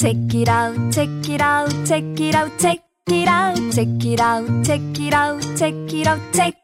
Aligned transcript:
Check 0.00 0.34
it 0.34 0.48
out, 0.48 0.90
check 0.90 1.28
it 1.28 1.42
out, 1.42 1.68
check 1.84 2.02
it 2.18 2.34
out, 2.34 2.50
check 2.58 2.80
it 3.08 3.28
out, 3.28 3.54
check 3.70 4.02
it 4.02 4.18
out, 4.18 4.64
check 4.64 4.80
it 4.98 5.12
out, 5.12 5.42
check 5.58 5.74
it 5.92 6.06
out, 6.06 6.32
check. 6.32 6.54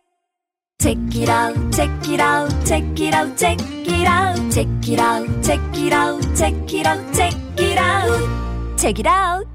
Check 0.78 0.96
it 1.14 1.28
out, 1.28 1.54
check 1.70 2.08
it 2.08 2.18
out, 2.18 2.48
check 2.64 2.98
it 2.98 3.12
out, 3.12 3.36
check 3.36 3.60
it 3.60 4.08
out, 4.08 4.50
check 4.50 4.88
it 4.88 4.98
out, 4.98 5.42
check 5.42 5.60
it 5.76 5.92
out, 5.92 6.34
check 6.34 6.72
it 6.72 6.86
out, 6.86 7.12
check 7.12 7.34
it 7.58 7.78
out, 7.78 8.78
check 8.78 8.98
it 9.00 9.06
out. 9.06 9.46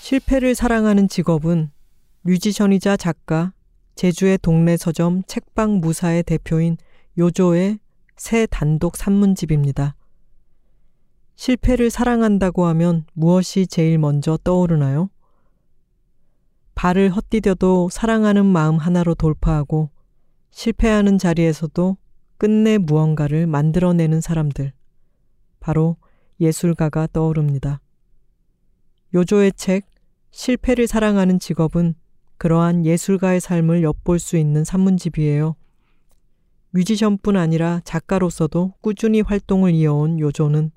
실패를 0.00 0.56
사랑하는 0.56 1.06
직업은 1.06 1.70
뮤지션이자 2.22 2.96
작가, 2.96 3.52
제주의 3.94 4.36
동네 4.36 4.76
서점 4.76 5.22
책방 5.28 5.78
무사의 5.80 6.24
대표인 6.24 6.76
요조의 7.16 7.78
새 8.16 8.46
단독 8.46 8.96
산문집입니다. 8.96 9.94
실패를 11.38 11.88
사랑한다고 11.88 12.66
하면 12.66 13.06
무엇이 13.12 13.68
제일 13.68 13.96
먼저 13.96 14.36
떠오르나요? 14.42 15.08
발을 16.74 17.10
헛디뎌도 17.10 17.90
사랑하는 17.92 18.44
마음 18.44 18.76
하나로 18.76 19.14
돌파하고 19.14 19.88
실패하는 20.50 21.16
자리에서도 21.16 21.96
끝내 22.38 22.76
무언가를 22.76 23.46
만들어내는 23.46 24.20
사람들. 24.20 24.72
바로 25.60 25.96
예술가가 26.40 27.06
떠오릅니다. 27.12 27.80
요조의 29.14 29.52
책, 29.52 29.86
실패를 30.32 30.88
사랑하는 30.88 31.38
직업은 31.38 31.94
그러한 32.36 32.84
예술가의 32.84 33.40
삶을 33.40 33.84
엿볼 33.84 34.18
수 34.18 34.36
있는 34.36 34.64
산문집이에요. 34.64 35.54
뮤지션뿐 36.70 37.36
아니라 37.36 37.80
작가로서도 37.84 38.74
꾸준히 38.80 39.20
활동을 39.20 39.72
이어온 39.72 40.18
요조는 40.18 40.72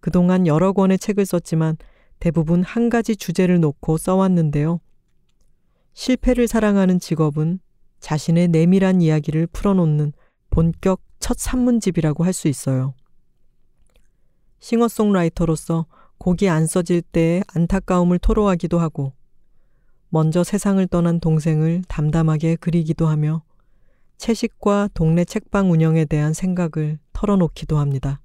그동안 0.00 0.46
여러 0.46 0.72
권의 0.72 0.98
책을 0.98 1.26
썼지만 1.26 1.76
대부분 2.20 2.62
한 2.62 2.88
가지 2.88 3.16
주제를 3.16 3.60
놓고 3.60 3.96
써왔는데요. 3.98 4.80
실패를 5.92 6.48
사랑하는 6.48 7.00
직업은 7.00 7.60
자신의 8.00 8.48
내밀한 8.48 9.00
이야기를 9.00 9.48
풀어놓는 9.48 10.12
본격 10.50 11.02
첫 11.18 11.38
산문집이라고 11.38 12.24
할 12.24 12.32
수 12.32 12.48
있어요. 12.48 12.94
싱어송라이터로서 14.60 15.86
곡이 16.18 16.48
안 16.48 16.66
써질 16.66 17.02
때의 17.02 17.44
안타까움을 17.54 18.18
토로하기도 18.18 18.78
하고, 18.78 19.12
먼저 20.08 20.42
세상을 20.42 20.84
떠난 20.88 21.20
동생을 21.20 21.82
담담하게 21.86 22.56
그리기도 22.56 23.06
하며, 23.06 23.42
채식과 24.16 24.88
동네 24.94 25.24
책방 25.24 25.70
운영에 25.70 26.04
대한 26.04 26.32
생각을 26.32 26.98
털어놓기도 27.12 27.78
합니다. 27.78 28.20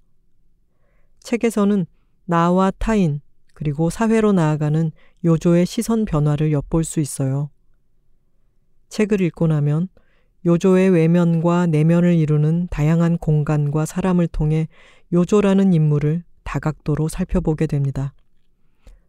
책에서는 1.24 1.86
나와 2.26 2.72
타인, 2.72 3.22
그리고 3.54 3.90
사회로 3.90 4.34
나아가는 4.34 4.92
요조의 5.26 5.66
시선 5.66 6.06
변화를 6.06 6.52
엿볼 6.52 6.84
수 6.84 7.00
있어요. 7.00 7.50
책을 8.90 9.22
읽고 9.22 9.48
나면 9.48 9.88
요조의 10.46 10.90
외면과 10.90 11.68
내면을 11.68 12.16
이루는 12.16 12.68
다양한 12.70 13.18
공간과 13.18 13.86
사람을 13.86 14.28
통해 14.28 14.68
요조라는 15.12 15.74
인물을 15.74 16.24
다각도로 16.44 17.08
살펴보게 17.08 17.68
됩니다. 17.68 18.14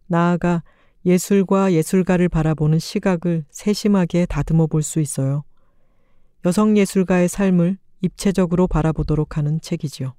나아가 0.07 0.63
예술과 1.05 1.73
예술가를 1.73 2.29
바라보는 2.29 2.79
시각을 2.79 3.45
세심하게 3.51 4.27
다듬어 4.27 4.67
볼 4.69 4.83
수 4.83 5.01
있어요. 5.01 5.45
여성 6.47 6.77
예술가의 6.77 7.29
삶을 7.29 7.79
입체적으로 8.01 8.67
바라보도록 8.67 9.37
하는 9.37 9.61
책이지요. 9.61 10.15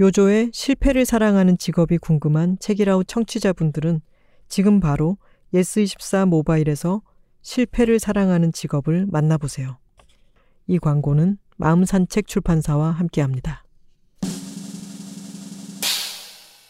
요조의 0.00 0.50
실패를 0.52 1.04
사랑하는 1.04 1.58
직업이 1.58 1.98
궁금한 1.98 2.56
책이라우 2.60 3.02
청취자분들은 3.04 4.00
지금 4.46 4.78
바로 4.78 5.18
예스24 5.52 6.26
모바일에서 6.26 7.02
실패를 7.42 7.98
사랑하는 7.98 8.52
직업을 8.52 9.06
만나보세요. 9.10 9.78
이 10.68 10.78
광고는 10.78 11.38
마음산책 11.56 12.28
출판사와 12.28 12.92
함께합니다. 12.92 13.64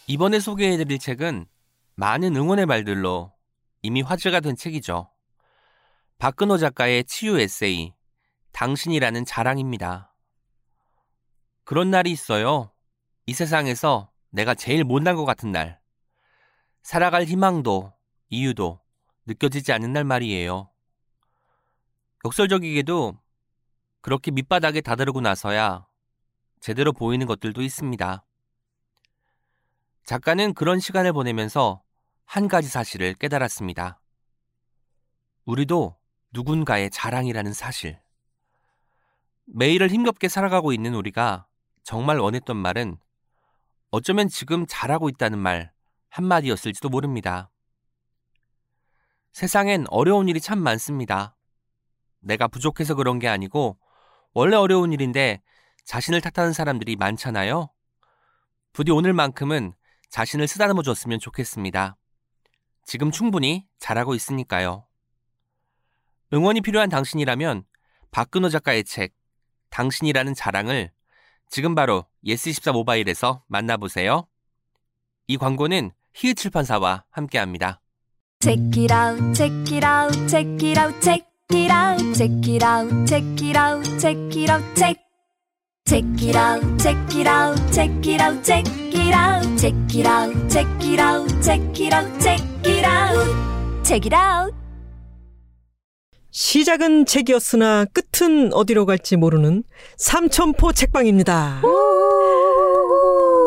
이번에 0.06 0.41
소개해드릴 0.41 0.99
책은 0.99 1.45
많은 1.97 2.34
응원의 2.34 2.65
말들로 2.65 3.34
이미 3.83 4.00
화제가 4.00 4.41
된 4.41 4.56
책이죠. 4.56 5.10
박근호 6.16 6.56
작가의 6.56 7.05
치유 7.05 7.39
에세이, 7.39 7.93
당신이라는 8.53 9.27
자랑입니다. 9.27 10.15
그런 11.65 11.91
날이 11.91 12.10
있어요. 12.10 12.72
이 13.28 13.34
세상에서 13.34 14.11
내가 14.31 14.55
제일 14.55 14.84
못난 14.84 15.15
것 15.15 15.27
같은 15.27 15.53
날. 15.53 15.78
살아갈 16.81 17.25
희망도, 17.25 17.93
이유도, 18.31 18.81
느껴지지 19.27 19.71
않는 19.75 19.93
날 19.93 20.05
말이에요. 20.05 20.71
역설적이게도 22.25 23.19
그렇게 24.00 24.31
밑바닥에 24.31 24.81
다다르고 24.81 25.21
나서야 25.21 25.87
제대로 26.61 26.94
보이는 26.94 27.27
것들도 27.27 27.61
있습니다. 27.61 28.25
작가는 30.05 30.55
그런 30.55 30.81
시간을 30.81 31.12
보내면서 31.12 31.83
한 32.25 32.49
가지 32.49 32.66
사실을 32.66 33.12
깨달았습니다. 33.12 34.00
우리도 35.45 35.99
누군가의 36.31 36.89
자랑이라는 36.89 37.53
사실. 37.53 38.00
매일을 39.45 39.91
힘겹게 39.91 40.28
살아가고 40.28 40.72
있는 40.72 40.95
우리가 40.95 41.47
정말 41.83 42.21
원했던 42.21 42.56
말은 42.56 42.97
어쩌면 43.91 44.28
지금 44.28 44.66
잘하고 44.66 45.09
있다는 45.09 45.38
말 45.38 45.72
한마디였을지도 46.10 46.91
모릅니다. 46.91 47.50
세상엔 49.32 49.87
어려운 49.88 50.28
일이 50.28 50.41
참 50.41 50.59
많습니다. 50.59 51.37
내가 52.21 52.48
부족해서 52.48 52.94
그런 52.94 53.19
게 53.19 53.28
아니고 53.28 53.78
원래 54.34 54.56
어려운 54.56 54.93
일인데 54.93 55.41
자신을 55.84 56.21
탓하는 56.21 56.53
사람들이 56.53 56.97
많잖아요. 56.97 57.71
부디 58.72 58.91
오늘만큼은 58.91 59.72
자신을 60.10 60.47
쓰다듬어 60.48 60.82
줬으면 60.82 61.19
좋겠습니다. 61.19 61.97
지금 62.84 63.10
충분히 63.10 63.66
잘하고 63.78 64.15
있으니까요. 64.15 64.87
응원이 66.32 66.60
필요한 66.60 66.91
당신이라면 66.91 67.65
박근호 68.10 68.50
작가의 68.50 68.84
책 68.84 69.15
당신이라는 69.71 70.34
자랑을 70.34 70.93
지금 71.50 71.75
바로 71.75 72.04
예스24 72.25 72.72
모바일에서 72.72 73.42
만나보세요. 73.48 74.26
이 75.26 75.36
광고는 75.36 75.92
히읗 76.14 76.36
출판사와 76.36 77.04
함께합니다. 77.10 77.81
Check 78.41 78.82
it 78.82 78.94
out, 78.94 79.34
check 79.34 79.76
it 79.76 79.84
out, 79.84 80.28
check 80.28 80.69
it 80.69 80.78
out, 80.78 81.00
check 81.00 81.26
it 81.53 81.72
out, 81.72 82.14
check 82.14 82.48
it 82.48 82.64
out, 82.64 83.06
check 83.06 83.42
it 83.42 83.59
out, 83.59 83.98
check 83.98 84.36
it 84.36 84.50
out, 84.50 84.75
check. 84.76 85.09
Check 85.88 86.04
it 86.20 86.36
out, 86.36 86.78
check 86.78 86.97
it 87.16 87.26
out, 87.26 87.56
check 87.72 88.06
it 88.06 88.20
out, 88.20 88.44
check 88.44 88.66
it 88.92 89.15
out, 89.15 89.59
check 89.59 89.75
it 89.94 90.06
out, 90.06 90.50
check 90.50 90.66
it 90.84 91.00
out, 91.00 91.41
check 91.41 91.65
it 91.80 91.92
out, 91.92 92.20
check 92.20 92.66
it 92.66 92.84
out, 92.84 93.84
check 93.84 94.06
it 94.06 94.12
out. 94.12 94.58
시작은 96.43 97.04
책이었으나 97.06 97.84
끝은 97.87 98.54
어디로 98.54 98.87
갈지 98.87 99.16
모르는 99.16 99.65
삼천포 99.97 100.72
책방입니다. 100.72 101.60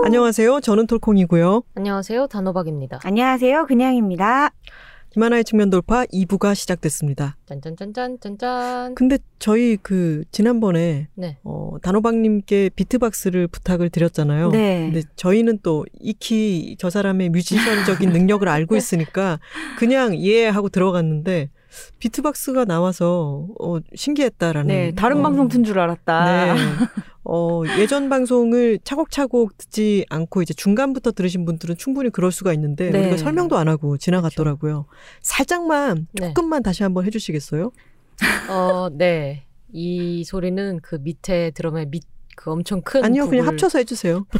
안녕하세요. 0.03 0.59
저는 0.59 0.87
톨콩이고요. 0.87 1.63
안녕하세요. 1.75 2.27
단호박입니다. 2.27 2.99
안녕하세요. 3.05 3.65
그냥입니다. 3.67 4.49
김하나의 5.11 5.45
측면 5.45 5.69
돌파 5.69 6.03
2부가 6.03 6.53
시작됐습니다. 6.53 7.37
짠짠짠짠 7.45 8.17
짠짠. 8.19 8.95
근데 8.95 9.19
저희 9.39 9.77
그 9.81 10.25
지난번에 10.33 11.07
네. 11.15 11.37
어, 11.45 11.77
단호박님께 11.81 12.71
비트박스를 12.75 13.47
부탁을 13.47 13.89
드렸잖아요. 13.89 14.49
네. 14.49 14.91
근데 14.91 15.07
저희는 15.15 15.59
또 15.63 15.85
익히 16.01 16.75
저 16.77 16.89
사람의 16.89 17.29
뮤지션적인 17.29 18.09
능력을 18.11 18.45
알고 18.49 18.75
있으니까 18.75 19.39
그냥 19.79 20.19
예 20.19 20.49
하고 20.49 20.67
들어갔는데 20.67 21.51
비트박스가 21.99 22.65
나와서 22.65 23.47
어, 23.59 23.77
신기했다라는. 23.95 24.67
네, 24.67 24.91
다른 24.95 25.19
어, 25.19 25.23
방송 25.23 25.47
튼 25.47 25.63
줄 25.63 25.79
알았다. 25.79 26.53
네. 26.53 26.55
어, 27.23 27.61
예전 27.79 28.09
방송을 28.09 28.79
차곡차곡 28.83 29.57
듣지 29.57 30.05
않고 30.09 30.41
이제 30.41 30.53
중간부터 30.53 31.11
들으신 31.11 31.45
분들은 31.45 31.77
충분히 31.77 32.09
그럴 32.09 32.31
수가 32.31 32.53
있는데 32.53 32.89
네. 32.89 32.99
우리가 33.01 33.17
설명도 33.17 33.57
안 33.57 33.67
하고 33.67 33.97
지나갔더라고요. 33.97 34.85
살짝만 35.21 36.07
네. 36.13 36.27
조금만 36.27 36.63
다시 36.63 36.83
한번 36.83 37.05
해주시겠어요? 37.05 37.71
어, 38.49 38.89
네. 38.91 39.45
이 39.71 40.23
소리는 40.25 40.79
그 40.81 40.95
밑에 40.95 41.51
드럼의 41.51 41.87
밑 41.87 42.03
그 42.33 42.49
엄청 42.49 42.81
큰 42.81 43.03
아니요, 43.03 43.27
그냥 43.29 43.45
북을- 43.45 43.49
합쳐서 43.49 43.77
해주세요. 43.79 44.25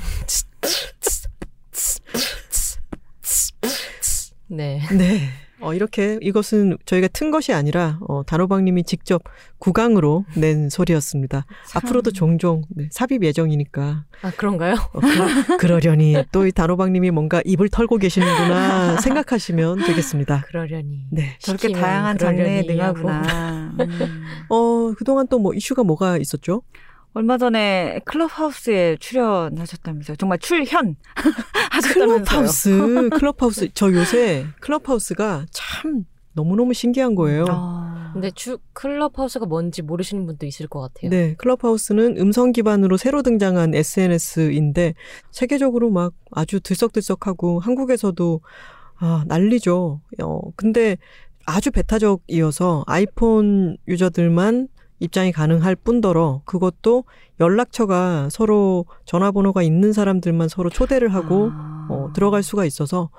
네. 4.48 4.82
네, 4.98 5.20
어, 5.62 5.74
이렇게 5.74 6.18
이것은 6.22 6.78
저희가 6.86 7.08
튼 7.10 7.32
것이 7.32 7.54
아니라 7.54 8.00
어, 8.08 8.24
단호박님이 8.26 8.84
직접 8.84 9.22
구강으로 9.60 10.26
낸 10.36 10.70
소리였습니다. 10.70 11.46
참. 11.68 11.82
앞으로도 11.84 12.12
종종 12.12 12.64
네, 12.70 12.88
삽입 12.92 13.24
예정이니까 13.24 14.06
아 14.24 14.32
그런가요? 14.32 14.74
어, 14.94 15.00
그, 15.60 15.66
러려니 15.68 16.16
또 16.32 16.46
이 16.46 16.52
단호박님이 16.52 17.12
뭔가 17.12 17.42
입을 17.46 17.70
털고 17.70 17.98
계시는구나 17.98 18.98
생각하시면 19.02 19.86
되겠습니다. 19.86 20.42
그러려니. 20.48 21.06
네. 21.12 21.38
저렇게 21.40 21.72
다양한 21.72 22.18
장르에. 22.18 22.64
능하구나. 22.64 23.74
음. 23.80 24.24
어 24.50 24.94
그동안 24.98 25.28
또 25.28 25.40
뭐 25.42 25.54
이슈가 25.56 25.84
뭐가 25.84 26.18
있었죠? 26.18 26.62
얼마 27.14 27.38
전에 27.38 28.00
클럽하우스에 28.06 28.98
출연하셨다면서요. 29.00 30.16
정말 30.16 30.40
출현 30.40 30.96
하셨다면서요. 31.72 32.24
클럽하우스, 32.24 33.10
클럽하우스. 33.10 33.70
저 33.74 33.92
요새 33.92 34.46
클럽하우스가 34.62 35.46
참 35.52 36.06
너무너무 36.34 36.74
신기한 36.74 37.16
거예요. 37.16 37.46
아. 37.50 38.12
근데 38.14 38.32
주 38.32 38.58
클럽하우스가 38.74 39.46
뭔지 39.46 39.82
모르시는 39.82 40.26
분도 40.26 40.46
있을 40.46 40.68
것 40.68 40.80
같아요. 40.82 41.10
네, 41.10 41.36
클럽하우스는 41.36 42.18
음성 42.18 42.52
기반으로 42.52 42.98
새로 42.98 43.22
등장한 43.22 43.74
SNS인데 43.74 44.96
세계적으로 45.32 45.90
막 45.90 46.14
아주 46.32 46.60
들썩들썩하고 46.60 47.60
한국에서도 47.60 48.42
아, 48.98 49.24
난리죠. 49.28 50.02
어, 50.22 50.42
근데 50.56 50.98
아주 51.46 51.72
배타적이어서 51.72 52.84
아이폰 52.86 53.78
유저들만 53.88 54.68
입장이 55.02 55.32
가능할 55.32 55.76
뿐더러 55.76 56.42
그것도 56.46 57.04
연락처가 57.40 58.30
서로 58.30 58.86
전화번호가 59.06 59.64
있는 59.64 59.92
사람들만 59.92 60.48
서로 60.48 60.70
초대를 60.70 61.14
하고 61.14 61.50
아. 61.52 61.88
어, 61.90 62.12
들어갈 62.14 62.44
수가 62.44 62.66
있어서 62.66 63.10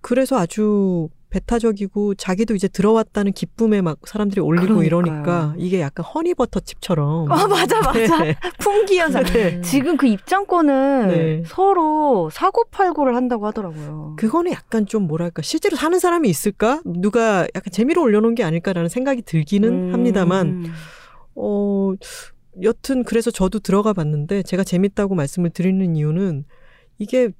그래서 0.00 0.38
아주 0.38 1.08
배타적이고 1.30 2.14
자기도 2.14 2.54
이제 2.54 2.68
들어왔다는 2.68 3.32
기쁨에 3.32 3.82
막 3.82 3.98
사람들이 4.04 4.40
올리고 4.40 4.76
그러니까요. 4.76 4.86
이러니까 4.86 5.54
이게 5.58 5.80
약간 5.80 6.04
허니버터 6.06 6.60
칩처럼 6.60 7.30
어, 7.30 7.46
맞아, 7.48 7.80
맞아. 7.80 8.22
네. 8.22 8.36
풍기 8.60 8.98
현상. 8.98 9.24
네. 9.24 9.60
지금 9.62 9.96
그 9.96 10.06
입장권을 10.06 11.08
네. 11.08 11.42
서로 11.46 12.30
사고팔고를 12.32 13.16
한다고 13.16 13.46
하더라고요. 13.48 14.14
그거는 14.16 14.52
약간 14.52 14.86
좀 14.86 15.08
뭐랄까 15.08 15.42
실제로 15.42 15.76
사는 15.76 15.98
사람이 15.98 16.28
있을까 16.28 16.80
누가 16.84 17.40
약간 17.56 17.72
재미로 17.72 18.02
올려놓은 18.02 18.36
게 18.36 18.44
아닐까라는 18.44 18.88
생각이 18.88 19.22
들기는 19.22 19.88
음. 19.88 19.92
합니다만 19.92 20.72
어 21.36 21.92
여튼 22.62 23.04
그래서 23.04 23.30
저도 23.30 23.58
들어가 23.58 23.92
봤는데 23.92 24.42
제가 24.42 24.64
재밌다고 24.64 25.14
말씀을 25.14 25.50
드리는 25.50 25.94
이유는 25.94 26.44
이게 26.98 27.30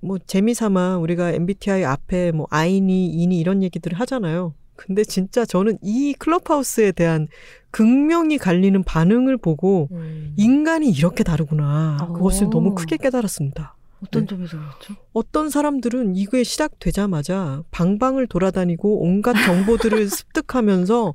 뭐 0.00 0.18
재미삼아 0.18 0.98
우리가 0.98 1.32
MBTI 1.32 1.84
앞에 1.84 2.32
뭐 2.32 2.46
I니 2.50 3.06
E니 3.06 3.38
이런 3.38 3.62
얘기들을 3.62 3.98
하잖아요. 3.98 4.54
근데 4.76 5.02
진짜 5.02 5.44
저는 5.44 5.78
이 5.82 6.14
클럽하우스에 6.14 6.92
대한 6.92 7.26
극명히 7.72 8.38
갈리는 8.38 8.80
반응을 8.84 9.36
보고 9.36 9.88
음. 9.90 10.34
인간이 10.36 10.88
이렇게 10.90 11.24
다르구나. 11.24 11.96
오. 12.08 12.12
그것을 12.12 12.48
너무 12.48 12.76
크게 12.76 12.96
깨달았습니다. 12.96 13.74
어떤 14.04 14.22
네. 14.22 14.28
점에서 14.28 14.56
그렇죠? 14.56 14.94
어떤 15.12 15.50
사람들은 15.50 16.14
이게 16.14 16.44
시작되자마자 16.44 17.64
방방을 17.72 18.28
돌아다니고 18.28 19.02
온갖 19.02 19.34
정보들을 19.44 20.08
습득하면서 20.08 21.14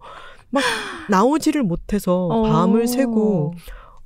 막 0.53 0.63
나오지를 1.09 1.63
못해서 1.63 2.29
밤을 2.43 2.87
새고 2.87 3.55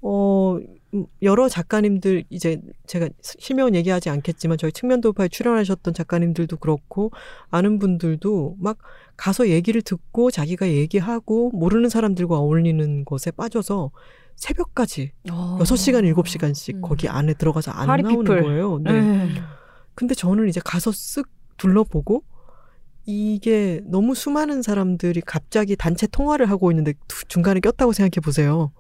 어 0.02 0.58
음, 0.94 1.06
여러 1.22 1.50
작가님들 1.50 2.24
이제 2.30 2.62
제가 2.88 3.10
실명 3.22 3.76
얘기하지 3.76 4.10
않겠지만 4.10 4.58
저희 4.58 4.72
측면 4.72 5.02
돌파에 5.02 5.28
출연하셨던 5.28 5.94
작가님들도 5.94 6.56
그렇고 6.58 7.12
아는 7.50 7.78
분들도 7.78 8.56
막 8.58 8.78
가서 9.18 9.50
얘기를 9.50 9.82
듣고 9.82 10.32
자기가 10.32 10.70
얘기하고 10.70 11.52
모르는 11.52 11.90
사람들과 11.90 12.38
어울리는 12.38 13.04
것에 13.04 13.32
빠져서 13.32 13.92
새벽까지 14.38 15.12
어. 15.32 15.58
여섯 15.60 15.76
시간 15.76 16.06
일곱 16.06 16.30
시간씩 16.30 16.78
음. 16.78 16.82
거기 16.82 17.10
안에 17.10 17.34
들어가서 17.34 17.72
안 17.72 17.88
나오는 17.88 18.24
피플. 18.24 18.44
거예요. 18.44 18.80
네. 18.82 19.02
네. 19.02 19.30
근데 19.94 20.16
저는 20.16 20.48
이제 20.48 20.62
가서 20.64 20.92
쓱 20.92 21.28
둘러보고 21.58 22.24
이게 23.10 23.80
너무 23.86 24.14
수많은 24.14 24.62
사람들이 24.62 25.22
갑자기 25.22 25.78
단체 25.78 26.08
통화를 26.08 26.50
하고 26.50 26.72
있는데 26.72 26.94
두- 27.08 27.24
중간에 27.26 27.62
꼈다고 27.62 27.94
생각해 27.94 28.22
보세요. 28.22 28.74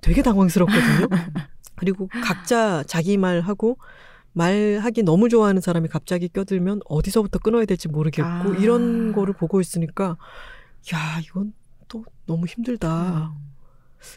되게 0.00 0.22
당황스럽거든요. 0.22 1.08
그리고 1.76 2.08
각자 2.24 2.82
자기 2.86 3.18
말 3.18 3.42
하고 3.42 3.76
말하기 4.32 5.02
너무 5.02 5.28
좋아하는 5.28 5.60
사람이 5.60 5.88
갑자기 5.88 6.28
껴들면 6.28 6.80
어디서부터 6.86 7.38
끊어야 7.38 7.66
될지 7.66 7.88
모르겠고 7.88 8.26
아. 8.28 8.56
이런 8.58 9.12
거를 9.12 9.34
보고 9.34 9.60
있으니까 9.60 10.16
야 10.94 11.20
이건 11.22 11.52
또 11.88 12.04
너무 12.26 12.46
힘들다. 12.46 13.34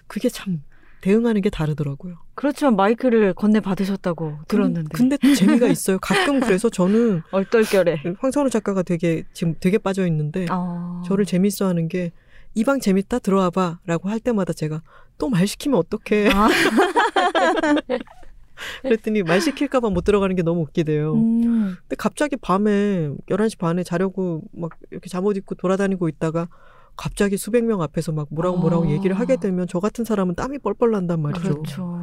그게 0.08 0.30
참 0.30 0.64
대응하는 1.04 1.42
게 1.42 1.50
다르더라고요. 1.50 2.16
그렇지만 2.34 2.78
마이크를 2.78 3.34
건네 3.34 3.60
받으셨다고 3.60 4.40
들었는데. 4.48 4.88
근데 4.94 5.18
또 5.18 5.36
재미가 5.36 5.68
있어요. 5.76 6.00
가끔 6.00 6.40
그래서 6.40 6.70
저는 6.70 7.22
얼떨결에. 7.32 8.04
황선우 8.20 8.50
작가가 8.50 8.84
되게 8.84 9.24
지금 9.34 9.54
되게 9.60 9.78
빠져 9.78 10.08
있는데 10.08 10.46
어. 10.50 11.02
저를 11.06 11.26
재밌어 11.26 11.68
하는 11.68 11.88
게 11.90 12.12
이 12.56 12.64
방 12.64 12.80
재밌다 12.80 13.18
들어와 13.20 13.50
봐라고 13.50 14.10
할 14.10 14.20
때마다 14.20 14.54
제가 14.54 14.82
또 15.18 15.28
말 15.28 15.48
시키면 15.48 15.80
어떡해. 15.80 16.30
아. 16.32 16.48
그랬더니 18.84 19.24
말 19.24 19.42
시킬까 19.42 19.80
봐 19.80 19.90
못 19.90 20.04
들어가는 20.04 20.36
게 20.36 20.44
너무 20.44 20.62
웃기대요. 20.62 21.14
음. 21.16 21.76
근데 21.82 21.96
갑자기 21.98 22.36
밤에 22.38 23.10
11시 23.28 23.58
반에 23.58 23.84
자려고 23.84 24.44
막 24.52 24.72
이렇게 24.92 25.10
잠옷 25.10 25.36
입고 25.38 25.56
돌아다니고 25.56 26.08
있다가 26.10 26.48
갑자기 26.96 27.38
수백 27.38 27.64
명 27.64 27.82
앞에서 27.82 28.12
막 28.12 28.28
뭐라고 28.30 28.58
뭐라고 28.58 28.86
아. 28.86 28.90
얘기를 28.90 29.18
하게 29.18 29.38
되면 29.38 29.68
저 29.68 29.80
같은 29.80 30.06
사람은 30.06 30.36
땀이 30.36 30.60
뻘뻘 30.60 30.92
난단 30.92 31.22
말이죠. 31.22 31.62
그렇죠. 31.62 32.00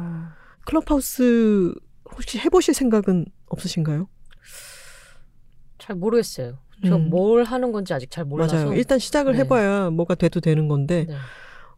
클럽하우스 0.65 1.73
혹시 2.11 2.39
해보실 2.39 2.73
생각은 2.73 3.25
없으신가요? 3.47 4.07
잘 5.79 5.95
모르겠어요. 5.95 6.57
저 6.85 6.95
음. 6.95 7.09
뭘 7.09 7.43
하는 7.43 7.71
건지 7.71 7.93
아직 7.93 8.09
잘 8.11 8.25
몰라서. 8.25 8.55
맞아요. 8.55 8.73
일단 8.73 8.99
시작을 8.99 9.33
네. 9.33 9.39
해봐야 9.39 9.89
뭐가 9.91 10.15
돼도 10.15 10.39
되는 10.39 10.67
건데 10.67 11.05
네. 11.07 11.15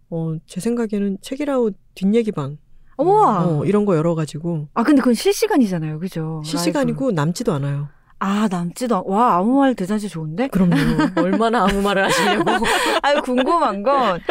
어, 0.10 0.36
제 0.45 0.60
생각에는 0.60 1.18
책이라웃 1.21 1.75
뒷얘기방 1.95 2.57
우와. 2.98 3.45
어, 3.60 3.65
이런 3.65 3.86
거 3.86 3.95
열어가지고 3.95 4.69
아 4.74 4.83
근데 4.83 5.01
그건 5.01 5.13
실시간이잖아요, 5.13 6.00
그죠? 6.00 6.42
실시간이고 6.45 7.12
남지도 7.12 7.51
않아요. 7.54 7.89
아 8.25 8.48
남지도 8.50 8.96
않- 8.98 9.04
와 9.06 9.36
아무 9.36 9.60
말 9.60 9.75
대잔치 9.75 10.08
좋은데? 10.08 10.48
그럼요. 10.48 10.72
얼마나 11.18 11.64
아무 11.64 11.81
말을 11.81 12.06
하시려고. 12.06 12.52
아유 13.04 13.22
궁금한 13.22 13.84
건 13.84 14.22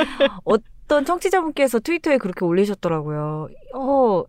어떤 0.44 1.04
청취자분께서 1.04 1.80
트위터에 1.80 2.16
그렇게 2.16 2.44
올리셨더라고요. 2.46 3.48
어 3.74 4.24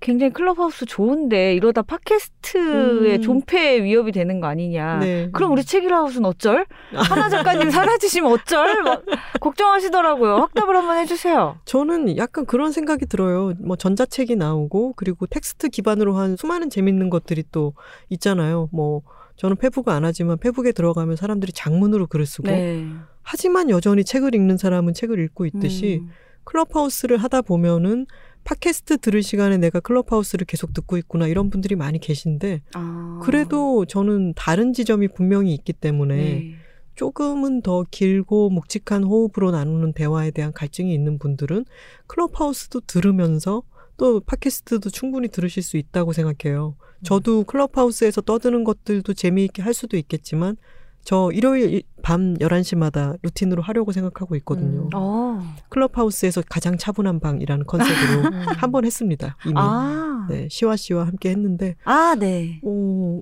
굉장히 0.00 0.32
클럽하우스 0.32 0.86
좋은데 0.86 1.54
이러다 1.54 1.82
팟캐스트의 1.82 3.16
음. 3.16 3.22
존폐 3.22 3.82
위협이 3.82 4.12
되는 4.12 4.40
거 4.40 4.46
아니냐. 4.46 4.98
네. 4.98 5.28
그럼 5.32 5.52
우리 5.52 5.64
책이라우스는 5.64 6.28
어쩔? 6.28 6.66
하나 6.92 7.28
작가님 7.28 7.70
사라지시면 7.70 8.32
어쩔? 8.32 8.82
막 8.82 9.04
걱정하시더라고요. 9.40 10.36
확답을 10.36 10.76
한번 10.76 10.98
해주세요. 10.98 11.58
저는 11.64 12.16
약간 12.16 12.46
그런 12.46 12.72
생각이 12.72 13.06
들어요. 13.06 13.52
뭐 13.60 13.76
전자책이 13.76 14.36
나오고 14.36 14.94
그리고 14.96 15.26
텍스트 15.26 15.68
기반으로 15.68 16.16
한 16.16 16.36
수많은 16.36 16.70
재밌는 16.70 17.10
것들이 17.10 17.44
또 17.52 17.74
있잖아요. 18.08 18.68
뭐 18.72 19.02
저는 19.36 19.56
페북을 19.56 19.92
안 19.92 20.04
하지만 20.04 20.38
페북에 20.38 20.72
들어가면 20.72 21.16
사람들이 21.16 21.52
장문으로 21.52 22.06
글을 22.08 22.26
쓰고 22.26 22.48
네. 22.48 22.86
하지만 23.22 23.70
여전히 23.70 24.04
책을 24.04 24.34
읽는 24.34 24.56
사람은 24.56 24.92
책을 24.94 25.18
읽고 25.18 25.46
있듯이 25.46 26.00
음. 26.02 26.10
클럽하우스를 26.44 27.16
하다 27.18 27.42
보면은 27.42 28.06
팟캐스트 28.44 28.98
들을 28.98 29.22
시간에 29.22 29.56
내가 29.58 29.80
클럽하우스를 29.80 30.46
계속 30.46 30.72
듣고 30.72 30.96
있구나 30.96 31.26
이런 31.26 31.50
분들이 31.50 31.76
많이 31.76 31.98
계신데 31.98 32.62
아. 32.74 33.20
그래도 33.22 33.84
저는 33.84 34.34
다른 34.34 34.72
지점이 34.72 35.08
분명히 35.08 35.54
있기 35.54 35.72
때문에 35.72 36.16
네. 36.16 36.54
조금은 36.94 37.62
더 37.62 37.84
길고 37.90 38.50
묵직한 38.50 39.04
호흡으로 39.04 39.52
나누는 39.52 39.92
대화에 39.94 40.30
대한 40.32 40.52
갈증이 40.52 40.92
있는 40.92 41.18
분들은 41.18 41.64
클럽하우스도 42.06 42.80
들으면서 42.80 43.62
또 43.96 44.20
팟캐스트도 44.20 44.90
충분히 44.90 45.28
들으실 45.28 45.62
수 45.62 45.76
있다고 45.76 46.12
생각해요. 46.12 46.76
저도 47.02 47.44
클럽하우스에서 47.44 48.20
떠드는 48.20 48.64
것들도 48.64 49.14
재미있게 49.14 49.62
할 49.62 49.72
수도 49.72 49.96
있겠지만 49.96 50.56
저 51.02 51.30
일요일 51.32 51.82
밤 52.02 52.34
11시마다 52.34 53.18
루틴으로 53.22 53.62
하려고 53.62 53.92
생각하고 53.92 54.36
있거든요. 54.36 54.82
음. 54.82 54.90
어. 54.94 55.42
클럽하우스에서 55.70 56.42
가장 56.48 56.76
차분한 56.76 57.20
방이라는 57.20 57.66
컨셉으로 57.66 58.28
음. 58.28 58.42
한번 58.56 58.84
했습니다. 58.84 59.36
이미. 59.44 59.54
아. 59.56 60.26
네, 60.28 60.48
시와 60.50 60.76
씨와 60.76 61.06
함께 61.06 61.30
했는데 61.30 61.76
아, 61.84 62.14
네. 62.18 62.60
어, 62.64 63.20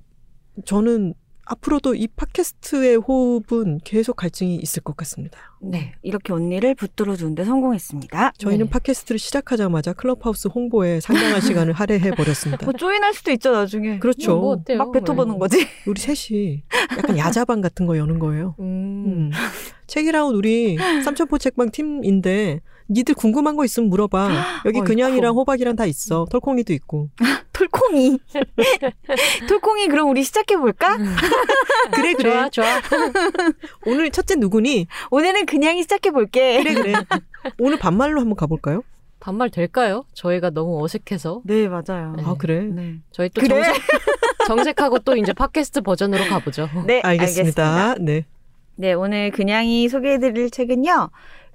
저는 0.64 1.14
앞으로도 1.48 1.94
이 1.94 2.08
팟캐스트의 2.08 2.96
호흡은 2.96 3.80
계속 3.82 4.16
갈증이 4.16 4.56
있을 4.56 4.82
것 4.82 4.96
같습니다. 4.98 5.38
네. 5.60 5.92
이렇게 6.02 6.32
언니를 6.32 6.74
붙들어 6.74 7.16
주는데 7.16 7.44
성공했습니다. 7.44 8.32
저희는 8.38 8.66
네. 8.66 8.70
팟캐스트를 8.70 9.18
시작하자마자 9.18 9.94
클럽하우스 9.94 10.48
홍보에 10.48 11.00
상당한 11.00 11.40
시간을 11.40 11.72
할애해 11.72 12.10
버렸습니다. 12.12 12.64
뭐 12.66 12.74
조인할 12.74 13.14
수도 13.14 13.30
있죠, 13.32 13.52
나중에. 13.52 13.98
그렇죠. 13.98 14.36
뭐 14.36 14.50
어때요? 14.50 14.78
막 14.78 14.92
뱉어보는 14.92 15.34
네. 15.34 15.38
거지. 15.38 15.66
우리 15.86 16.00
셋이 16.00 16.64
약간 16.98 17.16
야자방 17.16 17.62
같은 17.62 17.86
거 17.86 17.96
여는 17.96 18.18
거예요. 18.18 18.54
음. 18.60 19.04
음. 19.06 19.30
책이라운 19.86 20.34
우리 20.34 20.76
삼천포 20.76 21.38
책방 21.38 21.70
팀인데 21.70 22.60
니들 22.90 23.14
궁금한 23.14 23.56
거 23.56 23.64
있으면 23.64 23.88
물어봐. 23.90 24.28
여기 24.66 24.78
어이쿠. 24.78 24.84
그냥이랑 24.84 25.34
호박이랑 25.34 25.76
다 25.76 25.84
있어. 25.86 26.26
털콩이도 26.30 26.72
있고. 26.72 27.10
톨콩이. 27.52 28.18
톨콩이 29.48 29.88
그럼 29.88 30.08
우리 30.10 30.22
시작해 30.22 30.56
볼까? 30.56 30.96
그래 31.92 32.14
그래. 32.14 32.30
좋아, 32.30 32.48
좋아. 32.50 32.80
오늘 33.84 34.10
첫째 34.10 34.36
누구니? 34.36 34.86
오늘은 35.10 35.46
그냥이 35.46 35.82
시작해 35.82 36.10
볼게. 36.10 36.62
그래 36.62 36.74
그래. 36.74 36.92
오늘 37.58 37.78
반말로 37.78 38.20
한번 38.20 38.36
가볼까요? 38.36 38.82
반말 39.20 39.50
될까요? 39.50 40.04
저희가 40.14 40.50
너무 40.50 40.82
어색해서. 40.84 41.42
네, 41.44 41.68
맞아요. 41.68 42.14
네. 42.16 42.22
아 42.24 42.36
그래. 42.38 42.60
네. 42.60 42.98
저희 43.10 43.28
또 43.30 43.40
그래? 43.40 43.62
정색, 43.62 43.82
정색하고 44.46 45.00
또 45.00 45.16
이제 45.16 45.32
팟캐스트 45.32 45.80
버전으로 45.80 46.24
가보죠. 46.26 46.68
네, 46.86 47.00
알겠습니다. 47.02 47.96
네. 48.00 48.24
네, 48.76 48.92
오늘 48.92 49.32
그냥이 49.32 49.88
소개해드릴 49.88 50.50
책은요. 50.50 51.10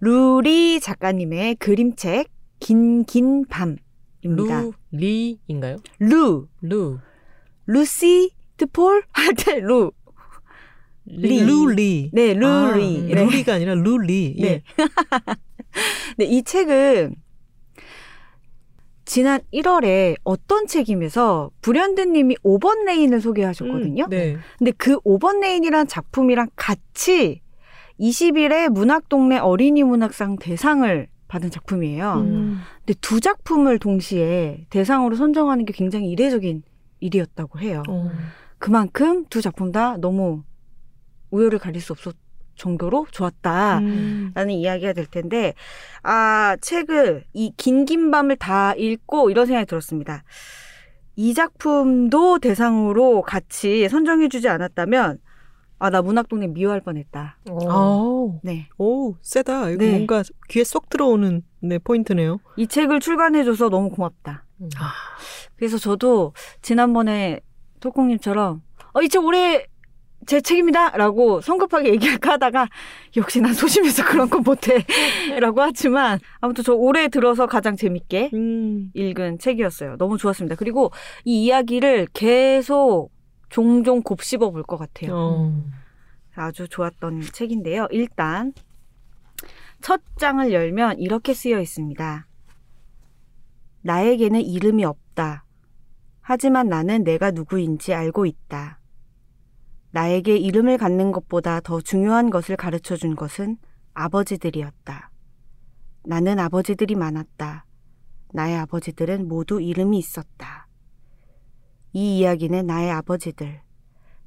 루리 0.08 0.82
작가님의 0.82 1.56
그림책 1.56 2.28
긴긴 2.60 3.46
밤입니다. 3.46 4.62
루, 4.62 4.74
리인가요? 4.92 5.78
루, 6.00 6.48
루. 6.60 7.00
루시드 7.68 8.32
폴 8.58 9.04
할 9.14 9.34
때 9.34 9.60
루. 9.64 9.94
리. 11.06 11.40
루리. 11.46 12.10
네, 12.12 12.34
루리. 12.34 12.46
아, 12.46 12.76
네. 12.76 13.16
루리가 13.16 13.54
아니라 13.54 13.76
루리. 13.76 14.36
예. 14.40 14.42
네. 14.42 14.64
네, 16.18 16.26
이 16.26 16.44
책은 16.44 17.16
지난 19.06 19.40
1월에 19.54 20.18
어떤 20.26 20.68
책임에서 20.68 21.50
불현듯님이 21.62 22.36
5번 22.44 22.84
레인을 22.84 23.22
소개하셨거든요. 23.22 24.04
음, 24.04 24.10
네. 24.10 24.38
근데 24.58 24.72
그 24.72 25.00
5번 25.00 25.40
레인이란 25.40 25.88
작품이랑 25.88 26.50
같이 26.58 27.43
20일에 28.04 28.70
문학동네 28.70 29.38
어린이 29.38 29.84
문학상 29.84 30.36
대상을 30.38 31.08
받은 31.30 31.50
작품이에요. 31.52 32.14
음. 32.28 32.60
근데 32.86 33.00
두 33.02 33.20
작품을 33.22 33.80
동시에 33.80 34.66
대상으로 34.70 35.16
선정하는 35.16 35.66
게 35.66 35.74
굉장히 35.74 36.10
이례적인 36.12 36.64
일이었다고 37.00 37.60
해요. 37.60 37.82
어. 37.88 38.12
그만큼 38.60 39.26
두 39.30 39.42
작품 39.42 39.72
다 39.72 39.98
너무 39.98 40.44
우열을 41.32 41.60
가릴 41.60 41.82
수 41.82 41.94
없을 41.94 42.12
정도로 42.56 43.08
좋았다. 43.10 43.80
음. 43.80 44.32
라는 44.36 44.54
이야기가 44.54 44.94
될 44.94 45.06
텐데, 45.08 45.54
아, 46.04 46.56
책을, 46.62 47.24
이 47.34 47.52
긴 47.58 47.86
긴 47.86 48.12
밤을 48.12 48.36
다 48.36 48.74
읽고 48.76 49.32
이런 49.32 49.48
생각이 49.48 49.66
들었습니다. 49.66 50.24
이 51.16 51.34
작품도 51.34 52.40
대상으로 52.40 53.24
같이 53.24 53.90
선정해주지 53.90 54.48
않았다면, 54.50 55.18
아, 55.84 55.90
나 55.90 56.02
문학동네 56.02 56.48
미워할 56.48 56.80
뻔했다. 56.80 57.40
어. 57.50 57.70
아우. 57.70 58.40
네. 58.42 58.70
오, 58.78 59.16
세다. 59.22 59.70
이거 59.72 59.84
네. 59.84 59.92
뭔가 59.92 60.24
귀에 60.50 60.64
쏙 60.64 60.88
들어오는 60.88 61.42
네, 61.60 61.78
포인트네요. 61.78 62.40
이 62.56 62.68
책을 62.68 63.02
출간해줘서 63.02 63.68
너무 63.68 63.90
고맙다. 63.90 64.46
음. 64.62 64.70
그래서 65.58 65.78
저도 65.78 66.32
지난번에 66.62 67.42
톨콩님처럼, 67.82 68.62
어, 68.94 69.02
이 69.02 69.10
책 69.10 69.26
올해 69.26 69.66
제 70.26 70.40
책입니다! 70.40 70.92
라고 70.96 71.42
성급하게 71.42 71.90
얘기할까 71.90 72.32
하다가, 72.34 72.70
역시 73.18 73.42
난 73.42 73.54
소심해서 73.54 74.06
그런 74.06 74.30
건 74.30 74.42
못해. 74.44 74.86
라고 75.42 75.62
하지만, 75.62 76.18
아무튼 76.40 76.64
저 76.64 76.74
올해 76.74 77.10
들어서 77.10 77.46
가장 77.46 77.76
재밌게 77.76 78.30
음. 78.34 78.90
읽은 78.94 79.40
책이었어요. 79.40 79.98
너무 79.98 80.18
좋았습니다. 80.18 80.56
그리고 80.56 80.94
이 81.26 81.44
이야기를 81.44 82.08
계속 82.14 83.12
종종 83.54 84.02
곱씹어 84.02 84.50
볼 84.50 84.64
것 84.64 84.78
같아요. 84.78 85.16
어. 85.16 85.64
아주 86.34 86.68
좋았던 86.68 87.22
책인데요. 87.22 87.88
일단 87.92 88.52
첫 89.80 90.02
장을 90.18 90.52
열면 90.52 90.98
이렇게 90.98 91.36
쓰여 91.36 91.60
있습니다. 91.60 92.26
나에게는 93.84 94.42
이름이 94.42 94.84
없다. 94.86 95.46
하지만 96.22 96.68
나는 96.68 97.04
내가 97.04 97.30
누구인지 97.30 97.94
알고 97.94 98.26
있다. 98.26 98.80
나에게 99.92 100.36
이름을 100.36 100.80
갖는 100.80 101.12
것보다 101.12 101.60
더 101.60 101.80
중요한 101.80 102.32
것을 102.32 102.56
가르쳐 102.56 102.96
준 102.96 103.16
것은 103.16 103.58
아버지들이었다. 103.94 105.12
나는 106.06 106.40
아버지들이 106.40 106.96
많았다. 106.96 107.66
나의 108.34 108.58
아버지들은 108.58 109.28
모두 109.28 109.62
이름이 109.62 110.00
있었다. 110.00 110.63
이 111.94 112.18
이야기는 112.18 112.66
나의 112.66 112.92
아버지들, 112.92 113.62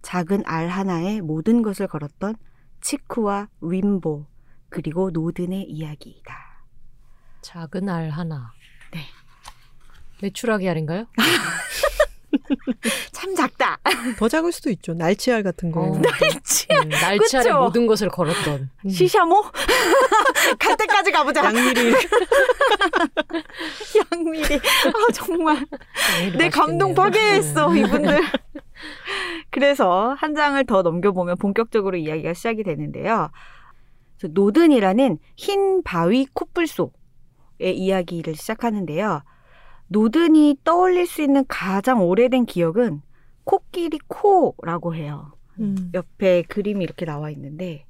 작은 0.03 0.45
알 0.47 0.69
하나에 0.69 1.21
모든 1.21 1.63
것을 1.63 1.89
걸었던 1.89 2.37
치쿠와 2.81 3.49
윈보, 3.61 4.27
그리고 4.69 5.11
노든의 5.11 5.65
이야기이다. 5.65 6.65
작은 7.43 7.89
알 7.89 8.11
하나. 8.11 8.53
네. 8.93 9.01
메추라기 10.23 10.69
알인가요? 10.69 11.07
참 13.13 13.35
작다. 13.35 13.79
더 14.19 14.29
작을 14.29 14.53
수도 14.53 14.71
있죠. 14.71 14.95
날치알 14.95 15.43
같은 15.43 15.71
거. 15.71 15.81
어. 15.81 15.93
음. 15.93 16.03
음, 16.03 16.89
날치알에 16.89 17.19
그쵸? 17.19 17.61
모든 17.61 17.87
것을 17.87 18.09
걸었던. 18.09 18.71
시샤모? 18.89 19.43
갈 20.59 20.77
때까지 20.77 21.13
가보자. 21.13 21.45
양미리. 21.45 21.95
양미리. 24.13 24.55
아, 24.57 25.13
정말. 25.13 25.65
네, 26.21 26.37
내 26.37 26.49
감동 26.49 26.95
파괴했어, 26.95 27.69
음. 27.69 27.77
이분들. 27.79 28.21
그래서 29.51 30.15
한 30.19 30.35
장을 30.35 30.63
더 30.67 30.83
넘겨보면 30.83 31.37
본격적으로 31.39 31.97
이야기가 31.97 32.35
시작이 32.35 32.63
되는데요. 32.63 33.31
노든이라는 34.23 35.19
흰 35.37 35.83
바위 35.83 36.27
코뿔소의 36.33 36.91
이야기를 37.61 38.35
시작하는데요. 38.35 39.23
노든이 39.89 40.59
떠올릴 40.65 41.07
수 41.07 41.23
있는 41.23 41.45
가장 41.49 42.03
오래된 42.03 42.47
기억은 42.47 43.03
코끼리 43.45 43.99
코라고 44.09 44.95
해요. 44.95 45.33
음. 45.61 45.91
옆에 45.95 46.43
그림이 46.43 46.83
이렇게 46.83 47.07
나와 47.07 47.31
있는데 47.31 47.87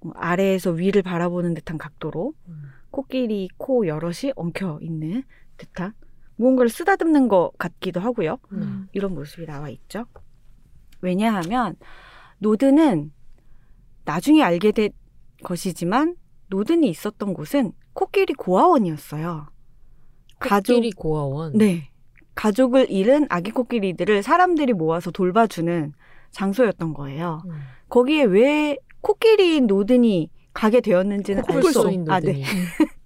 뭐 0.00 0.12
아래에서 0.16 0.70
위를 0.70 1.02
바라보는 1.02 1.54
듯한 1.54 1.78
각도로 1.78 2.34
음. 2.48 2.62
코끼리 2.90 3.48
코 3.56 3.86
여럿이 3.86 4.32
엉켜 4.34 4.78
있는 4.82 5.22
듯한 5.56 5.92
무언가를 6.36 6.68
쓰다듬는 6.70 7.28
것 7.28 7.52
같기도 7.58 8.00
하고요. 8.00 8.38
음. 8.52 8.88
이런 8.92 9.14
모습이 9.14 9.46
나와 9.46 9.68
있죠. 9.68 10.06
왜냐하면 11.00 11.76
노든은 12.38 13.12
나중에 14.04 14.42
알게 14.42 14.72
된 14.72 14.90
것이지만 15.44 16.16
노든이 16.48 16.88
있었던 16.88 17.34
곳은 17.34 17.72
코끼리 17.92 18.34
고아원이었어요. 18.34 19.48
가족 20.40 20.74
코끼리 20.74 20.92
고아원. 20.92 21.52
네. 21.56 21.90
가족을 22.34 22.90
잃은 22.90 23.26
아기 23.28 23.50
코끼리들을 23.50 24.22
사람들이 24.22 24.72
모아서 24.72 25.10
돌봐주는 25.10 25.92
장소였던 26.30 26.94
거예요. 26.94 27.42
음. 27.46 27.52
거기에 27.88 28.24
왜 28.24 28.76
코끼리인 29.02 29.66
노든이 29.66 30.30
가게 30.52 30.80
되었는지는 30.80 31.42
알수 31.46 31.72
코뿔소인 31.72 32.02
없. 32.02 32.10
아, 32.10 32.20
네. 32.20 32.32
노든이. 32.32 32.44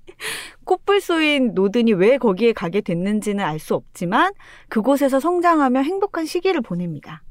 코뿔 0.65 1.01
소인 1.01 1.53
노든이 1.55 1.93
왜 1.93 2.17
거기에 2.17 2.53
가게 2.53 2.81
됐는지는 2.81 3.45
알 3.45 3.59
수 3.59 3.75
없지만 3.75 4.33
그곳에서 4.69 5.21
성장하며 5.21 5.81
행복한 5.83 6.25
시기를 6.27 6.63
보냅니다. 6.63 7.23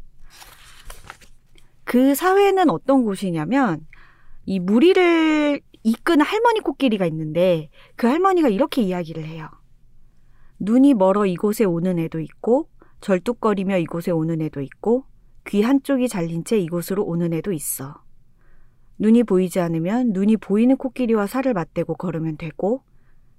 그 1.83 2.15
사회는 2.15 2.69
어떤 2.69 3.03
곳이냐면 3.03 3.85
이 4.45 4.59
무리를 4.59 5.61
이끄는 5.83 6.25
할머니 6.25 6.59
코끼리가 6.59 7.05
있는데 7.07 7.69
그 7.95 8.07
할머니가 8.07 8.49
이렇게 8.49 8.81
이야기를 8.81 9.25
해요. 9.25 9.49
눈이 10.59 10.93
멀어 10.93 11.25
이곳에 11.25 11.63
오는 11.65 11.99
애도 11.99 12.19
있고 12.19 12.69
절뚝거리며 13.01 13.79
이곳에 13.79 14.11
오는 14.11 14.41
애도 14.41 14.61
있고 14.61 15.05
귀 15.47 15.61
한쪽이 15.61 16.07
잘린 16.07 16.43
채 16.45 16.57
이곳으로 16.57 17.03
오는 17.03 17.33
애도 17.33 17.51
있어. 17.51 18.01
눈이 18.99 19.23
보이지 19.23 19.59
않으면 19.59 20.13
눈이 20.13 20.37
보이는 20.37 20.77
코끼리와 20.77 21.27
살을 21.27 21.53
맞대고 21.53 21.95
걸으면 21.95 22.37
되고 22.37 22.83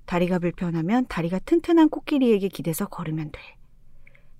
다리가 0.07 0.39
불편하면 0.39 1.07
다리가 1.09 1.39
튼튼한 1.41 1.89
코끼리에게 1.89 2.49
기대서 2.49 2.89
걸으면 2.89 3.31
돼. 3.33 3.41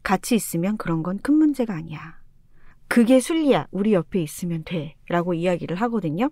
같이 0.03 0.35
있으면 0.35 0.77
그런 0.77 1.03
건 1.03 1.19
큰 1.23 1.35
문제가 1.37 1.75
아니야. 1.75 2.19
그게 2.89 3.19
순리야. 3.21 3.67
우리 3.71 3.95
옆에 3.95 4.21
있으면 4.23 4.63
돼. 4.65 4.95
라고 5.09 5.33
이야기를 5.33 5.77
하거든요. 5.83 6.29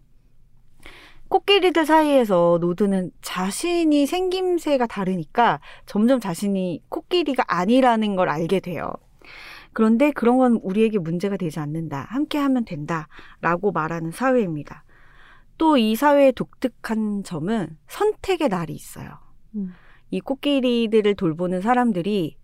코끼리들 1.32 1.86
사이에서 1.86 2.58
노드는 2.60 3.10
자신이 3.22 4.04
생김새가 4.04 4.86
다르니까 4.86 5.60
점점 5.86 6.20
자신이 6.20 6.82
코끼리가 6.90 7.44
아니라는 7.46 8.16
걸 8.16 8.28
알게 8.28 8.60
돼요. 8.60 8.92
그런데 9.72 10.10
그런 10.10 10.36
건 10.36 10.60
우리에게 10.62 10.98
문제가 10.98 11.38
되지 11.38 11.58
않는다. 11.58 12.02
함께 12.10 12.36
하면 12.36 12.66
된다. 12.66 13.08
라고 13.40 13.72
말하는 13.72 14.10
사회입니다. 14.10 14.84
또 15.56 15.78
이 15.78 15.96
사회의 15.96 16.32
독특한 16.32 17.24
점은 17.24 17.78
선택의 17.88 18.50
날이 18.50 18.74
있어요. 18.74 19.18
음. 19.54 19.72
이 20.10 20.20
코끼리들을 20.20 21.14
돌보는 21.14 21.62
사람들이 21.62 22.36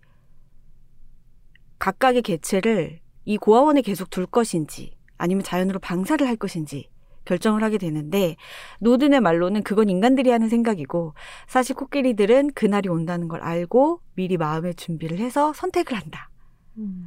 각각의 1.77 2.23
개체를 2.23 3.01
이 3.25 3.37
고아원에 3.37 3.83
계속 3.83 4.09
둘 4.09 4.25
것인지 4.25 4.97
아니면 5.19 5.43
자연으로 5.43 5.77
방사를 5.77 6.27
할 6.27 6.35
것인지 6.37 6.89
결정을 7.29 7.63
하게 7.63 7.77
되는데 7.77 8.35
노든의 8.79 9.21
말로는 9.21 9.61
그건 9.61 9.87
인간들이 9.87 10.31
하는 10.31 10.49
생각이고 10.49 11.13
사실 11.47 11.75
코끼리들은 11.75 12.53
그날이 12.53 12.89
온다는 12.89 13.27
걸 13.27 13.41
알고 13.41 14.01
미리 14.15 14.37
마음의 14.37 14.73
준비를 14.75 15.19
해서 15.19 15.53
선택을 15.53 15.95
한다. 15.95 16.29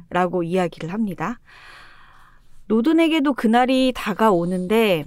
라고 0.09 0.43
이야기를 0.43 0.93
합니다. 0.93 1.39
노든에게도 2.67 3.33
그날이 3.33 3.91
다가오는데 3.93 5.03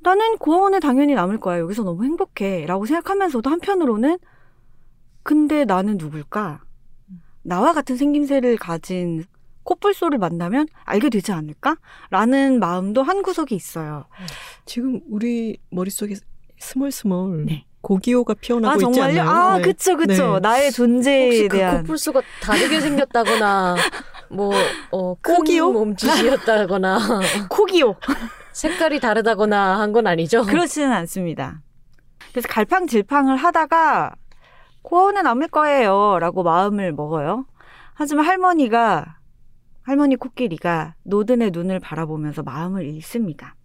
나는 0.00 0.36
고아원에 0.36 0.80
당연히 0.80 1.14
남을 1.14 1.38
거야. 1.38 1.58
여기서 1.60 1.82
너무 1.82 2.04
행복해. 2.04 2.66
라고 2.66 2.84
생각하면서도 2.84 3.48
한편으로는 3.48 4.18
근데 5.22 5.64
나는 5.64 5.96
누굴까? 5.96 6.62
나와 7.42 7.72
같은 7.72 7.96
생김새를 7.96 8.56
가진 8.58 9.24
코뿔소를 9.64 10.18
만나면 10.18 10.66
알게 10.84 11.08
되지 11.10 11.32
않을까? 11.32 11.76
라는 12.10 12.58
마음도 12.60 13.02
한 13.02 13.22
구석에 13.22 13.54
있어요. 13.54 14.06
지금 14.64 15.00
우리 15.10 15.58
머릿속에 15.70 16.14
스멀스멀 16.58 17.44
네. 17.46 17.64
고기호가 17.80 18.34
피어나고 18.34 18.86
아, 18.86 18.88
있지? 18.88 19.00
않나요? 19.00 19.22
아, 19.28 19.56
네. 19.56 19.62
그쵸, 19.62 19.96
그쵸. 19.96 20.34
네. 20.34 20.40
나의 20.40 20.70
존재에 20.72 21.24
혹시 21.26 21.48
그 21.48 21.56
대한. 21.58 21.78
코뿔소가 21.78 22.22
다르게 22.40 22.80
생겼다거나 22.80 23.76
뭐 24.30 24.54
어, 24.92 25.14
큰 25.20 25.36
꼬기요? 25.36 25.72
몸짓이었다거나 25.72 26.98
코기요. 27.50 27.96
색깔이 28.52 29.00
다르다거나 29.00 29.80
한 29.80 29.92
건 29.92 30.06
아니죠? 30.06 30.44
그렇지는 30.44 30.92
않습니다. 30.92 31.60
그래서 32.30 32.48
갈팡질팡을 32.48 33.36
하다가 33.36 34.14
고아원에 34.82 35.22
남을 35.22 35.48
거예요. 35.48 36.18
라고 36.18 36.42
마음을 36.42 36.92
먹어요. 36.92 37.46
하지만 37.94 38.24
할머니가, 38.26 39.16
할머니 39.82 40.16
코끼리가 40.16 40.94
노든의 41.02 41.50
눈을 41.50 41.80
바라보면서 41.80 42.42
마음을 42.42 42.86
읽습니다. 42.96 43.56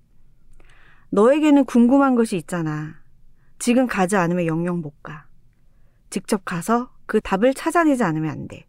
너에게는 1.10 1.66
궁금한 1.66 2.16
것이 2.16 2.36
있잖아. 2.38 2.96
지금 3.60 3.88
가지 3.88 4.16
않으면 4.16 4.46
영영 4.46 4.82
못 4.82 5.02
가. 5.02 5.28
직접 6.10 6.44
가서 6.46 6.92
그 7.06 7.22
답을 7.22 7.54
찾아내지 7.54 8.04
않으면 8.04 8.30
안 8.30 8.48
돼. 8.48 8.68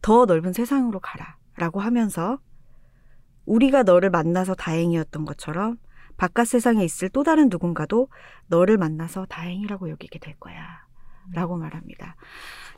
더 0.00 0.24
넓은 0.24 0.52
세상으로 0.52 1.00
가라. 1.00 1.36
라고 1.56 1.80
하면서 1.80 2.38
우리가 3.44 3.82
너를 3.82 4.10
만나서 4.10 4.54
다행이었던 4.54 5.24
것처럼 5.24 5.78
바깥 6.16 6.46
세상에 6.46 6.84
있을 6.84 7.08
또 7.08 7.22
다른 7.22 7.48
누군가도 7.48 8.08
너를 8.46 8.78
만나서 8.78 9.26
다행이라고 9.26 9.90
여기게 9.90 10.18
될 10.18 10.34
거야. 10.38 10.62
라고 11.32 11.56
말합니다. 11.56 12.16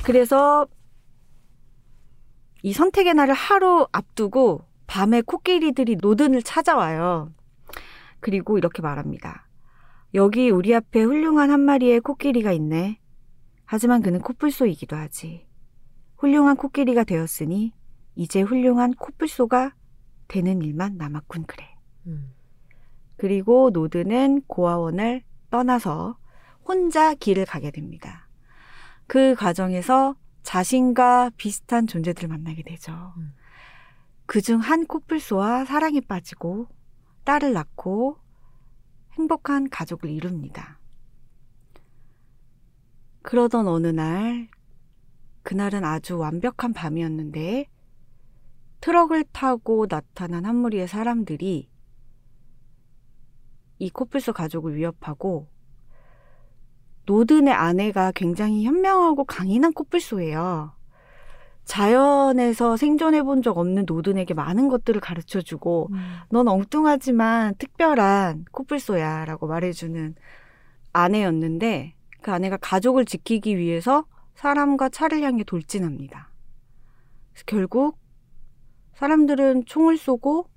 그래서 0.05 0.67
이 2.65 2.73
선택의 2.73 3.13
날을 3.13 3.35
하루 3.35 3.87
앞두고 3.93 4.65
밤에 4.87 5.21
코끼리들이 5.21 5.97
노든을 6.01 6.43
찾아와요. 6.43 7.31
그리고 8.21 8.57
이렇게 8.57 8.81
말합니다. 8.81 9.47
여기 10.15 10.49
우리 10.49 10.75
앞에 10.75 11.03
훌륭한 11.03 11.51
한 11.51 11.61
마리의 11.61 12.01
코끼리가 12.01 12.53
있네. 12.53 12.99
하지만 13.67 14.01
그는 14.01 14.21
코뿔소이기도 14.21 14.97
하지. 14.97 15.47
훌륭한 16.17 16.57
코끼리가 16.57 17.05
되었으니 17.05 17.75
이제 18.15 18.41
훌륭한 18.41 18.95
코뿔소가 18.95 19.75
되는 20.27 20.63
일만 20.63 20.97
남았군 20.97 21.45
그래. 21.45 21.69
음. 22.07 22.33
그리고 23.19 23.69
노드는 23.75 24.41
고아원을 24.47 25.23
떠나서 25.51 26.17
혼자 26.65 27.13
길을 27.13 27.45
가게 27.45 27.71
됩니다. 27.71 28.27
그 29.07 29.35
과정에서 29.35 30.17
자신과 30.45 31.31
비슷한 31.37 31.87
존재들을 31.87 32.29
만나게 32.29 32.63
되죠. 32.63 33.13
음. 33.17 33.35
그중 34.27 34.61
한 34.61 34.87
코뿔소와 34.87 35.65
사랑에 35.65 36.01
빠지고 36.01 36.69
딸을 37.25 37.53
낳고 37.53 38.19
행복한 39.15 39.69
가족을 39.69 40.11
이룹니다. 40.11 40.79
그러던 43.23 43.67
어느 43.67 43.87
날, 43.87 44.49
그날은 45.43 45.83
아주 45.83 46.19
완벽한 46.19 46.75
밤이었는데, 46.75 47.67
트럭을 48.81 49.25
타고 49.33 49.87
나타난 49.87 50.45
한 50.45 50.57
무리의 50.57 50.89
사람들이 50.89 51.71
이 53.79 53.91
코뿔소 53.91 54.35
가족을 54.35 54.77
위협하고 54.77 55.49
노든의 57.07 57.53
아내가 57.53 58.13
굉장히 58.13 58.65
현명하고 58.65 59.25
강인한 59.25 59.73
코뿔소예요. 59.73 60.73
자연에서 61.65 62.77
생존해 62.77 63.23
본 63.23 63.43
적 63.43 63.57
없는 63.59 63.85
노든에게 63.87 64.35
많은 64.35 64.69
것들을 64.69 65.01
가르쳐 65.01 65.41
주고 65.41 65.89
넌 66.31 66.47
엉뚱하지만 66.49 67.55
특별한 67.57 68.47
코뿔소야 68.53 69.25
라고 69.25 69.47
말해주는 69.47 70.15
아내였는데 70.93 71.95
그 72.23 72.33
아내가 72.33 72.57
가족을 72.59 73.05
지키기 73.05 73.57
위해서 73.59 74.05
사람과 74.35 74.89
차를 74.89 75.23
향해 75.23 75.43
돌진합니다. 75.45 76.31
결국 77.47 77.99
사람들은 78.95 79.65
총을 79.67 79.97
쏘고 79.97 80.49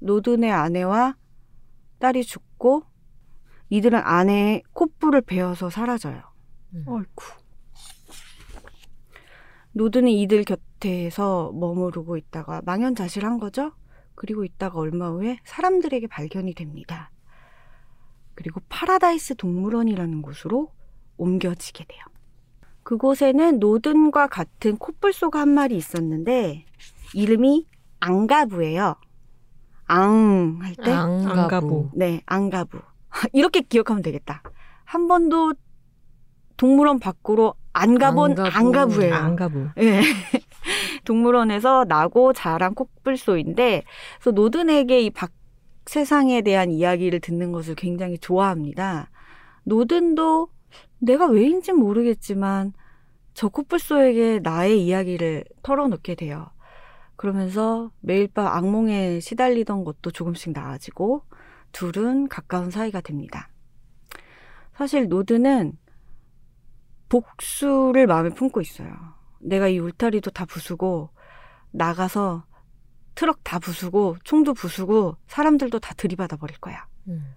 노든의 0.00 0.50
아내와 0.50 1.16
딸이 1.98 2.24
죽고 2.24 2.84
이들은 3.74 3.98
아내의 3.98 4.62
콧불을 4.72 5.22
베어서 5.22 5.68
사라져요. 5.68 6.22
음. 6.74 6.84
어이쿠. 6.86 7.24
노드는 9.72 10.10
이들 10.10 10.44
곁에서 10.44 11.50
머무르고 11.52 12.16
있다가 12.16 12.62
망연자실한 12.64 13.40
거죠. 13.40 13.72
그리고 14.14 14.44
있다가 14.44 14.78
얼마 14.78 15.08
후에 15.08 15.40
사람들에게 15.44 16.06
발견이 16.06 16.54
됩니다. 16.54 17.10
그리고 18.36 18.60
파라다이스 18.68 19.34
동물원이라는 19.34 20.22
곳으로 20.22 20.72
옮겨지게 21.16 21.84
돼요. 21.84 22.00
그곳에는 22.84 23.58
노든과 23.58 24.28
같은 24.28 24.76
코뿔소가 24.76 25.40
한 25.40 25.48
마리 25.48 25.76
있었는데 25.76 26.64
이름이 27.12 27.66
앙가부예요. 27.98 28.94
앙 29.86 30.60
할 30.62 30.76
때. 30.76 30.92
앙가부. 30.92 31.90
네, 31.94 32.22
앙가부. 32.26 32.78
이렇게 33.32 33.60
기억하면 33.60 34.02
되겠다. 34.02 34.42
한 34.84 35.08
번도 35.08 35.54
동물원 36.56 36.98
밖으로 37.00 37.54
안 37.72 37.98
가본 37.98 38.32
앙가부. 38.38 38.56
앙가부예요. 38.56 39.14
안가부. 39.14 39.68
예. 39.78 40.00
동물원에서 41.04 41.84
나고 41.88 42.32
자란 42.32 42.74
코뿔소인데, 42.74 43.82
그래서 44.18 44.30
노든에게 44.30 45.00
이 45.02 45.10
밖 45.10 45.32
세상에 45.86 46.40
대한 46.40 46.70
이야기를 46.70 47.20
듣는 47.20 47.52
것을 47.52 47.74
굉장히 47.74 48.16
좋아합니다. 48.18 49.10
노든도 49.64 50.48
내가 50.98 51.26
왜인지 51.26 51.72
모르겠지만 51.74 52.72
저 53.34 53.48
코뿔소에게 53.48 54.40
나의 54.42 54.82
이야기를 54.86 55.44
털어놓게 55.62 56.14
돼요. 56.14 56.46
그러면서 57.16 57.90
매일 58.00 58.28
밤 58.28 58.46
악몽에 58.46 59.20
시달리던 59.20 59.84
것도 59.84 60.10
조금씩 60.10 60.52
나아지고 60.52 61.22
둘은 61.74 62.28
가까운 62.28 62.70
사이가 62.70 63.02
됩니다. 63.02 63.50
사실 64.74 65.08
노드는 65.08 65.76
복수를 67.08 68.06
마음에 68.06 68.30
품고 68.30 68.60
있어요. 68.62 68.94
내가 69.40 69.68
이 69.68 69.78
울타리도 69.78 70.30
다 70.30 70.46
부수고 70.46 71.10
나가서 71.72 72.46
트럭 73.14 73.40
다 73.44 73.58
부수고 73.58 74.16
총도 74.24 74.54
부수고 74.54 75.16
사람들도 75.26 75.78
다 75.80 75.94
들이받아 75.94 76.36
버릴 76.36 76.58
거야. 76.58 76.86
음. 77.08 77.34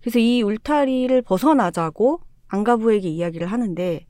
그래서 0.00 0.18
이 0.18 0.42
울타리를 0.42 1.20
벗어나자고 1.22 2.20
안가부에게 2.48 3.08
이야기를 3.08 3.46
하는데 3.46 4.06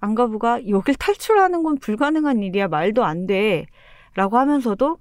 안가부가 0.00 0.68
여길 0.68 0.94
탈출하는 0.94 1.62
건 1.62 1.78
불가능한 1.78 2.42
일이야 2.42 2.68
말도 2.68 3.04
안 3.04 3.26
돼. 3.26 3.66
라고 4.14 4.38
하면서도 4.38 4.98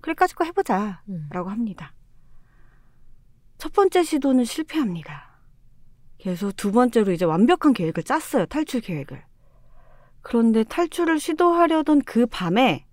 그래 0.00 0.14
까짓거 0.14 0.44
해보자. 0.44 1.02
음. 1.08 1.28
라고 1.30 1.50
합니다. 1.50 1.92
첫 3.60 3.74
번째 3.74 4.02
시도는 4.02 4.44
실패합니다. 4.44 5.38
그래서 6.22 6.50
두 6.50 6.72
번째로 6.72 7.12
이제 7.12 7.26
완벽한 7.26 7.74
계획을 7.74 8.02
짰어요. 8.04 8.46
탈출 8.46 8.80
계획을. 8.80 9.22
그런데 10.22 10.64
탈출을 10.64 11.20
시도하려던 11.20 12.00
그 12.06 12.24
밤에 12.24 12.86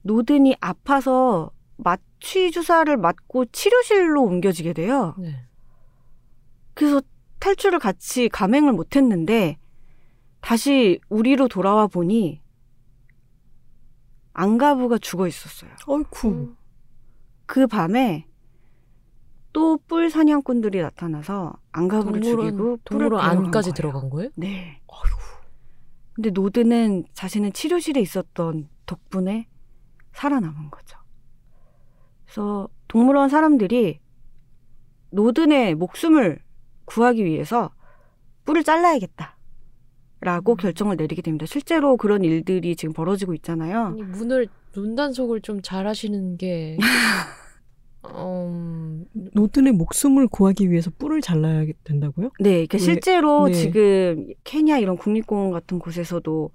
노든이 0.00 0.56
아파서 0.60 1.52
마취 1.76 2.50
주사를 2.50 2.96
맞고 2.96 3.44
치료실로 3.46 4.22
옮겨지게 4.22 4.72
돼요. 4.72 5.14
네. 5.18 5.46
그래서 6.72 7.02
탈출을 7.40 7.78
같이 7.78 8.30
감행을 8.30 8.72
못했는데 8.72 9.58
다시 10.40 10.98
우리로 11.10 11.48
돌아와 11.48 11.88
보니 11.88 12.40
안가부가 14.32 14.96
죽어 14.96 15.26
있었어요. 15.26 15.70
어이쿠. 15.86 16.28
음. 16.28 16.56
그 17.44 17.66
밤에 17.66 18.31
또 19.52 19.76
뿔 19.88 20.10
사냥꾼들이 20.10 20.80
나타나서 20.80 21.54
안가부를 21.72 22.22
죽이고 22.22 22.78
뿔을 22.84 23.14
안까지. 23.16 23.72
들어간 23.72 24.08
거예요? 24.10 24.30
네. 24.36 24.80
어이구. 24.86 25.16
근데 26.14 26.30
노드는 26.30 27.04
자신은 27.14 27.52
치료실에 27.52 28.00
있었던 28.00 28.68
덕분에 28.86 29.46
살아남은 30.12 30.70
거죠. 30.70 30.98
그래서 32.24 32.68
동물원 32.88 33.28
사람들이 33.28 34.00
노든의 35.10 35.74
목숨을 35.74 36.38
구하기 36.86 37.24
위해서 37.24 37.70
뿔을 38.44 38.64
잘라야겠다. 38.64 39.36
라고 40.20 40.54
결정을 40.54 40.96
내리게 40.96 41.20
됩니다. 41.20 41.46
실제로 41.46 41.96
그런 41.96 42.22
일들이 42.24 42.76
지금 42.76 42.92
벌어지고 42.94 43.34
있잖아요. 43.34 43.90
문을 43.90 44.46
문단속을 44.74 45.40
좀 45.40 45.60
잘하시는 45.60 46.36
게 46.36 46.76
음, 48.04 49.06
노든의 49.34 49.72
목숨을 49.74 50.26
구하기 50.28 50.70
위해서 50.70 50.90
뿔을 50.98 51.20
잘라야 51.20 51.66
된다고요? 51.84 52.30
네, 52.40 52.66
그러니까 52.66 52.76
왜- 52.76 52.82
실제로 52.82 53.46
네. 53.46 53.52
지금 53.54 54.26
케냐 54.44 54.78
이런 54.78 54.96
국립공원 54.96 55.52
같은 55.52 55.78
곳에서도 55.78 56.50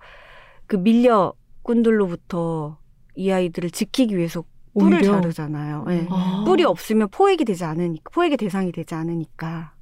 그 0.66 0.76
밀려꾼들로부터 0.76 2.80
이 3.16 3.32
아이들을 3.32 3.72
지키기 3.72 4.18
위해서 4.18 4.44
뿔을 4.78 5.00
오히려? 5.00 5.14
자르잖아요. 5.14 5.86
네. 5.88 6.06
아. 6.10 6.44
뿔이 6.46 6.64
없으면 6.64 7.08
포획이 7.10 7.46
되지 7.46 7.64
않으니까 7.64 8.10
포획의 8.14 8.38
대상이 8.38 8.72
되지 8.72 8.94
않으니까. 8.96 9.74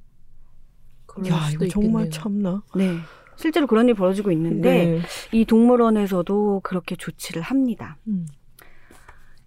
야, 1.28 1.48
이거 1.52 1.66
정말 1.68 2.06
있겠네요. 2.06 2.10
참나. 2.10 2.62
네. 2.76 2.96
실제로 3.36 3.66
그런 3.66 3.86
일이 3.86 3.94
벌어지고 3.94 4.30
있는데 4.32 4.86
네. 4.86 5.00
이 5.32 5.44
동물원에서도 5.44 6.60
그렇게 6.62 6.96
조치를 6.96 7.42
합니다. 7.42 7.98
음. 8.08 8.26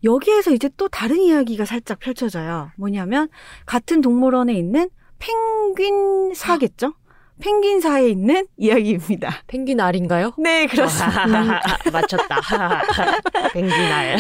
여기에서 0.04 0.52
이제 0.52 0.70
또 0.78 0.88
다른 0.88 1.18
이야기가 1.18 1.66
살짝 1.66 2.00
펼쳐져요. 2.00 2.72
뭐냐면 2.78 3.28
같은 3.66 4.02
동물원에 4.02 4.54
있는 4.54 4.90
펭귄사겠죠? 5.20 6.94
펭귄사에 7.42 8.10
있는 8.10 8.48
이야기입니다. 8.58 9.30
펭귄 9.48 9.80
알인가요? 9.80 10.34
네, 10.38 10.66
그렇습니다. 10.68 11.62
맞췄다. 11.92 12.42
펭귄 13.54 13.72
알. 13.74 14.18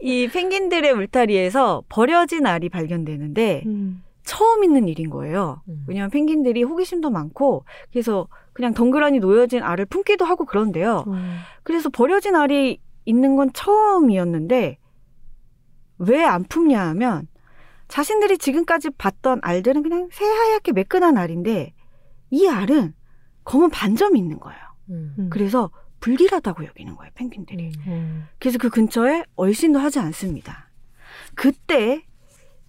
이 0.00 0.28
펭귄들의 0.28 0.90
울타리에서 0.92 1.84
버려진 1.88 2.46
알이 2.46 2.68
발견되는데 2.68 3.62
음. 3.66 4.02
처음 4.24 4.64
있는 4.64 4.86
일인 4.86 5.10
거예요. 5.10 5.62
음. 5.68 5.84
왜냐하면 5.88 6.10
펭귄들이 6.10 6.62
호기심도 6.62 7.10
많고 7.10 7.64
그래서 7.90 8.28
그냥 8.52 8.74
덩그러니 8.74 9.18
놓여진 9.18 9.62
알을 9.62 9.86
품기도 9.86 10.24
하고 10.24 10.44
그런데요. 10.44 11.04
어. 11.06 11.14
그래서 11.62 11.88
버려진 11.88 12.36
알이 12.36 12.78
있는 13.04 13.36
건 13.36 13.50
처음이었는데 13.52 14.78
왜 15.98 16.24
안 16.24 16.44
품냐 16.44 16.80
하면 16.88 17.28
자신들이 17.88 18.38
지금까지 18.38 18.90
봤던 18.90 19.40
알들은 19.42 19.82
그냥 19.82 20.08
새하얗게 20.12 20.72
매끈한 20.72 21.18
알인데 21.18 21.74
이 22.30 22.48
알은 22.48 22.94
검은 23.44 23.70
반점이 23.70 24.18
있는 24.18 24.38
거예요. 24.40 24.60
음. 24.90 25.14
음. 25.18 25.30
그래서 25.30 25.70
불길하다고 26.00 26.64
여기는 26.64 26.96
거예요, 26.96 27.12
펭귄들이. 27.14 27.72
음. 27.86 28.24
어. 28.26 28.28
그래서 28.38 28.58
그 28.58 28.70
근처에 28.70 29.24
얼씬도 29.36 29.78
하지 29.78 29.98
않습니다. 29.98 30.70
그때 31.34 32.04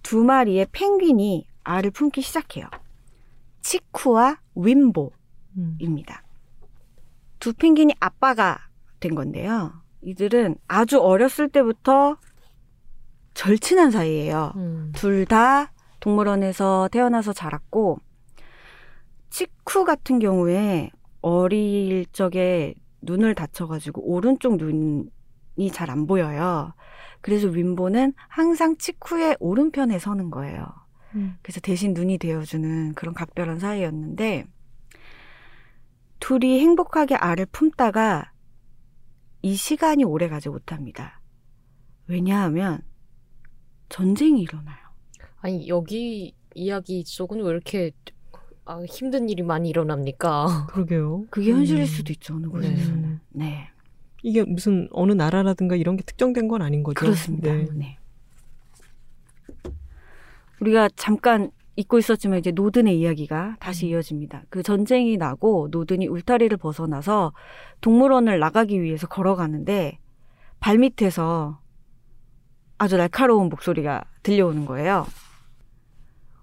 두 0.02 0.22
마리의 0.22 0.66
펭귄이 0.72 1.46
알을 1.64 1.90
품기 1.90 2.20
시작해요. 2.20 2.68
치쿠와 3.62 4.38
윈보입니다. 4.54 5.14
음. 5.56 6.24
두 7.40 7.52
펭귄이 7.54 7.94
아빠가 8.00 8.58
된 9.00 9.14
건데요. 9.14 9.72
이들은 10.02 10.56
아주 10.68 11.00
어렸을 11.00 11.48
때부터 11.48 12.18
절친한 13.34 13.90
사이예요. 13.90 14.52
음. 14.56 14.92
둘다 14.94 15.72
동물원에서 16.00 16.88
태어나서 16.92 17.32
자랐고 17.32 17.98
치쿠 19.30 19.84
같은 19.84 20.18
경우에 20.18 20.90
어릴 21.20 22.06
적에 22.12 22.74
눈을 23.02 23.34
다쳐가지고 23.34 24.02
오른쪽 24.02 24.56
눈이 24.56 25.70
잘 25.72 25.90
안 25.90 26.06
보여요. 26.06 26.74
그래서 27.20 27.48
윈보는 27.48 28.12
항상 28.28 28.76
치쿠의 28.76 29.36
오른편에 29.40 29.98
서는 29.98 30.30
거예요. 30.30 30.66
음. 31.14 31.36
그래서 31.42 31.60
대신 31.60 31.94
눈이 31.94 32.18
되어주는 32.18 32.94
그런 32.94 33.14
각별한 33.14 33.58
사이였는데 33.58 34.46
둘이 36.20 36.60
행복하게 36.60 37.14
알을 37.16 37.46
품다가 37.46 38.30
이 39.42 39.54
시간이 39.54 40.04
오래 40.04 40.28
가지 40.28 40.48
못합니다. 40.48 41.20
왜냐하면 42.06 42.82
전쟁이 43.94 44.42
일어나요. 44.42 44.76
아니 45.40 45.68
여기 45.68 46.34
이야기 46.56 47.04
속은 47.06 47.40
왜 47.40 47.48
이렇게 47.48 47.92
아, 48.64 48.82
힘든 48.88 49.28
일이 49.28 49.44
많이 49.44 49.68
일어납니까? 49.68 50.66
그러게요. 50.74 51.26
그게 51.30 51.52
현실일 51.52 51.82
음. 51.82 51.86
수도 51.86 52.12
있죠, 52.12 52.34
어느 52.34 52.46
네. 52.46 52.48
곳에서는. 52.48 53.20
네. 53.30 53.68
이게 54.24 54.42
무슨 54.42 54.88
어느 54.90 55.12
나라라든가 55.12 55.76
이런 55.76 55.96
게 55.96 56.02
특정된 56.02 56.48
건 56.48 56.62
아닌 56.62 56.82
거죠. 56.82 56.98
그렇습니다. 56.98 57.52
네. 57.52 57.68
네. 57.72 57.98
우리가 60.60 60.88
잠깐 60.96 61.52
잊고 61.76 61.96
있었지만 61.96 62.40
이제 62.40 62.50
노든의 62.50 62.98
이야기가 62.98 63.58
다시 63.60 63.86
이어집니다. 63.86 64.42
그 64.48 64.64
전쟁이 64.64 65.16
나고 65.18 65.68
노든이 65.70 66.08
울타리를 66.08 66.56
벗어나서 66.56 67.32
동물원을 67.80 68.40
나가기 68.40 68.82
위해서 68.82 69.06
걸어가는데 69.06 69.98
발밑에서 70.58 71.60
아주 72.78 72.96
날카로운 72.96 73.48
목소리가 73.48 74.04
들려오는 74.22 74.64
거예요. 74.66 75.06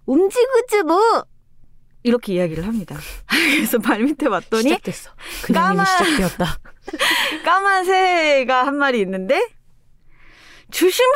움직이지 0.06 0.84
뭐! 0.86 1.26
이렇게 2.04 2.34
이야기를 2.34 2.66
합니다. 2.66 2.96
그래서 3.30 3.78
발밑에 3.78 4.28
봤더니 4.30 4.64
시작됐어. 4.64 5.12
까만- 5.54 5.86
시작되었다. 5.86 6.58
까만 7.46 7.86
새가 7.86 8.66
한 8.66 8.76
마리 8.78 9.02
있는데 9.02 9.40
조심해! 10.72 11.08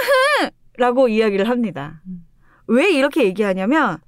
라고 0.77 1.07
이야기를 1.07 1.49
합니다. 1.49 2.01
음. 2.07 2.25
왜 2.67 2.91
이렇게 2.91 3.23
얘기하냐면 3.23 3.99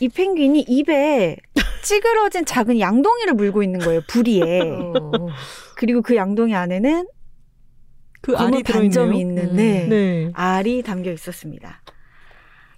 이 0.00 0.08
펭귄이 0.08 0.64
입에 0.66 1.36
찌그러진 1.82 2.44
작은 2.46 2.80
양동이를 2.80 3.34
물고 3.34 3.62
있는 3.62 3.80
거예요. 3.80 4.00
부리에. 4.08 4.60
어. 4.60 5.28
그리고 5.76 6.00
그 6.02 6.16
양동이 6.16 6.54
안에는 6.54 7.06
그 8.20 8.36
알이 8.36 8.62
들어있네요. 8.62 8.82
반점이 8.82 9.20
있는 9.20 9.50
음. 9.50 9.56
네. 9.56 9.86
네. 9.88 10.30
알이 10.34 10.82
담겨 10.82 11.10
있었습니다. 11.10 11.82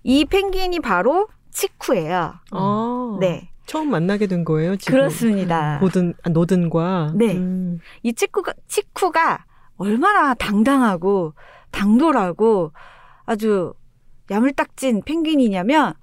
이 0.05 0.25
펭귄이 0.25 0.81
바로 0.81 1.29
치쿠예요. 1.51 2.35
아. 2.51 3.19
네. 3.21 3.51
처음 3.67 3.91
만나게 3.91 4.27
된 4.27 4.45
거예요, 4.45 4.77
지금. 4.77 4.99
그렇습니다. 4.99 5.79
노든 5.79 6.15
아, 6.25 6.29
노든과 6.29 7.13
네. 7.15 7.37
음. 7.37 7.79
이 8.03 8.13
치쿠가, 8.13 8.53
치쿠가 8.67 9.45
얼마나 9.77 10.35
당당하고 10.35 11.35
당돌하고 11.71 12.73
아주 13.25 13.73
야물딱진 14.31 15.03
펭귄이냐면 15.05 15.95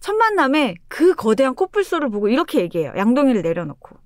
첫 0.00 0.14
만남에 0.14 0.74
그 0.88 1.14
거대한 1.14 1.54
코뿔소를 1.54 2.10
보고 2.10 2.28
이렇게 2.28 2.60
얘기해요. 2.60 2.92
양동이를 2.96 3.42
내려놓고. 3.42 3.96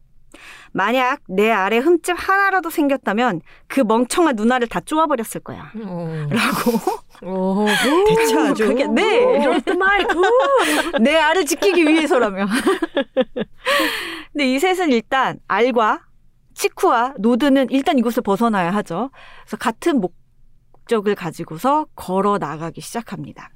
만약 0.72 1.20
내 1.28 1.50
알에 1.50 1.78
흠집 1.78 2.16
하나라도 2.18 2.70
생겼다면 2.70 3.42
그 3.66 3.80
멍청한 3.80 4.36
누나를 4.36 4.68
다 4.68 4.80
쪼아버렸을 4.80 5.42
거야. 5.42 5.70
어. 5.84 6.26
라고. 6.30 7.26
오. 7.26 7.66
대체 8.08 8.38
아주. 8.38 8.66
그게, 8.68 8.86
네. 8.86 9.40
드롭트 9.40 9.70
마이크. 9.70 10.14
내 11.00 11.14
알을 11.16 11.44
지키기 11.44 11.84
위해서라면. 11.86 12.48
근데 14.32 14.52
이 14.52 14.58
셋은 14.58 14.90
일단 14.90 15.38
알과 15.46 16.06
치쿠와 16.54 17.14
노드는 17.18 17.68
일단 17.70 17.98
이곳을 17.98 18.22
벗어나야 18.22 18.70
하죠. 18.76 19.10
그래서 19.42 19.56
같은 19.58 20.00
목적을 20.00 21.14
가지고서 21.14 21.86
걸어 21.94 22.38
나가기 22.38 22.80
시작합니다. 22.80 23.50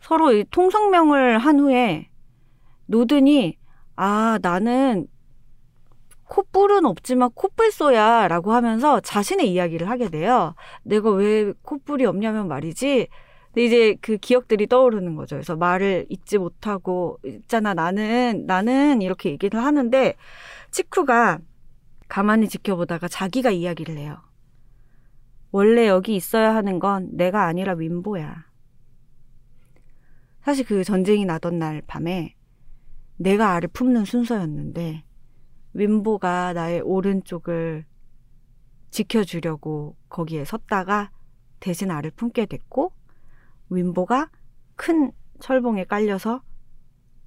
서로 0.00 0.32
이 0.32 0.44
통성명을 0.50 1.38
한 1.38 1.60
후에 1.60 2.08
노든이 2.86 3.56
아 3.94 4.38
나는 4.42 5.06
콧불은 6.32 6.86
없지만 6.86 7.28
콧불소야 7.34 8.26
라고 8.26 8.52
하면서 8.52 9.00
자신의 9.00 9.52
이야기를 9.52 9.90
하게 9.90 10.08
돼요. 10.08 10.54
내가 10.82 11.10
왜 11.10 11.52
콧불이 11.60 12.06
없냐면 12.06 12.48
말이지 12.48 13.08
근데 13.48 13.64
이제 13.66 13.96
그 14.00 14.16
기억들이 14.16 14.66
떠오르는 14.66 15.14
거죠. 15.14 15.36
그래서 15.36 15.56
말을 15.56 16.06
잊지 16.08 16.38
못하고 16.38 17.18
있잖아 17.22 17.74
나는 17.74 18.44
나는 18.46 19.02
이렇게 19.02 19.28
얘기를 19.28 19.62
하는데 19.62 20.14
치쿠가 20.70 21.38
가만히 22.08 22.48
지켜보다가 22.48 23.08
자기가 23.08 23.50
이야기를 23.50 23.98
해요. 23.98 24.16
원래 25.50 25.86
여기 25.86 26.16
있어야 26.16 26.54
하는 26.54 26.78
건 26.78 27.10
내가 27.12 27.44
아니라 27.44 27.74
윈보야. 27.74 28.46
사실 30.40 30.64
그 30.64 30.82
전쟁이 30.82 31.26
나던 31.26 31.58
날 31.58 31.82
밤에 31.86 32.34
내가 33.18 33.52
알을 33.52 33.68
품는 33.74 34.06
순서였는데 34.06 35.04
윈보가 35.74 36.52
나의 36.52 36.80
오른쪽을 36.80 37.84
지켜주려고 38.90 39.96
거기에 40.08 40.44
섰다가 40.44 41.10
대신 41.60 41.90
알을 41.90 42.10
품게 42.12 42.46
됐고 42.46 42.92
윈보가 43.70 44.30
큰 44.76 45.12
철봉에 45.40 45.84
깔려서 45.84 46.42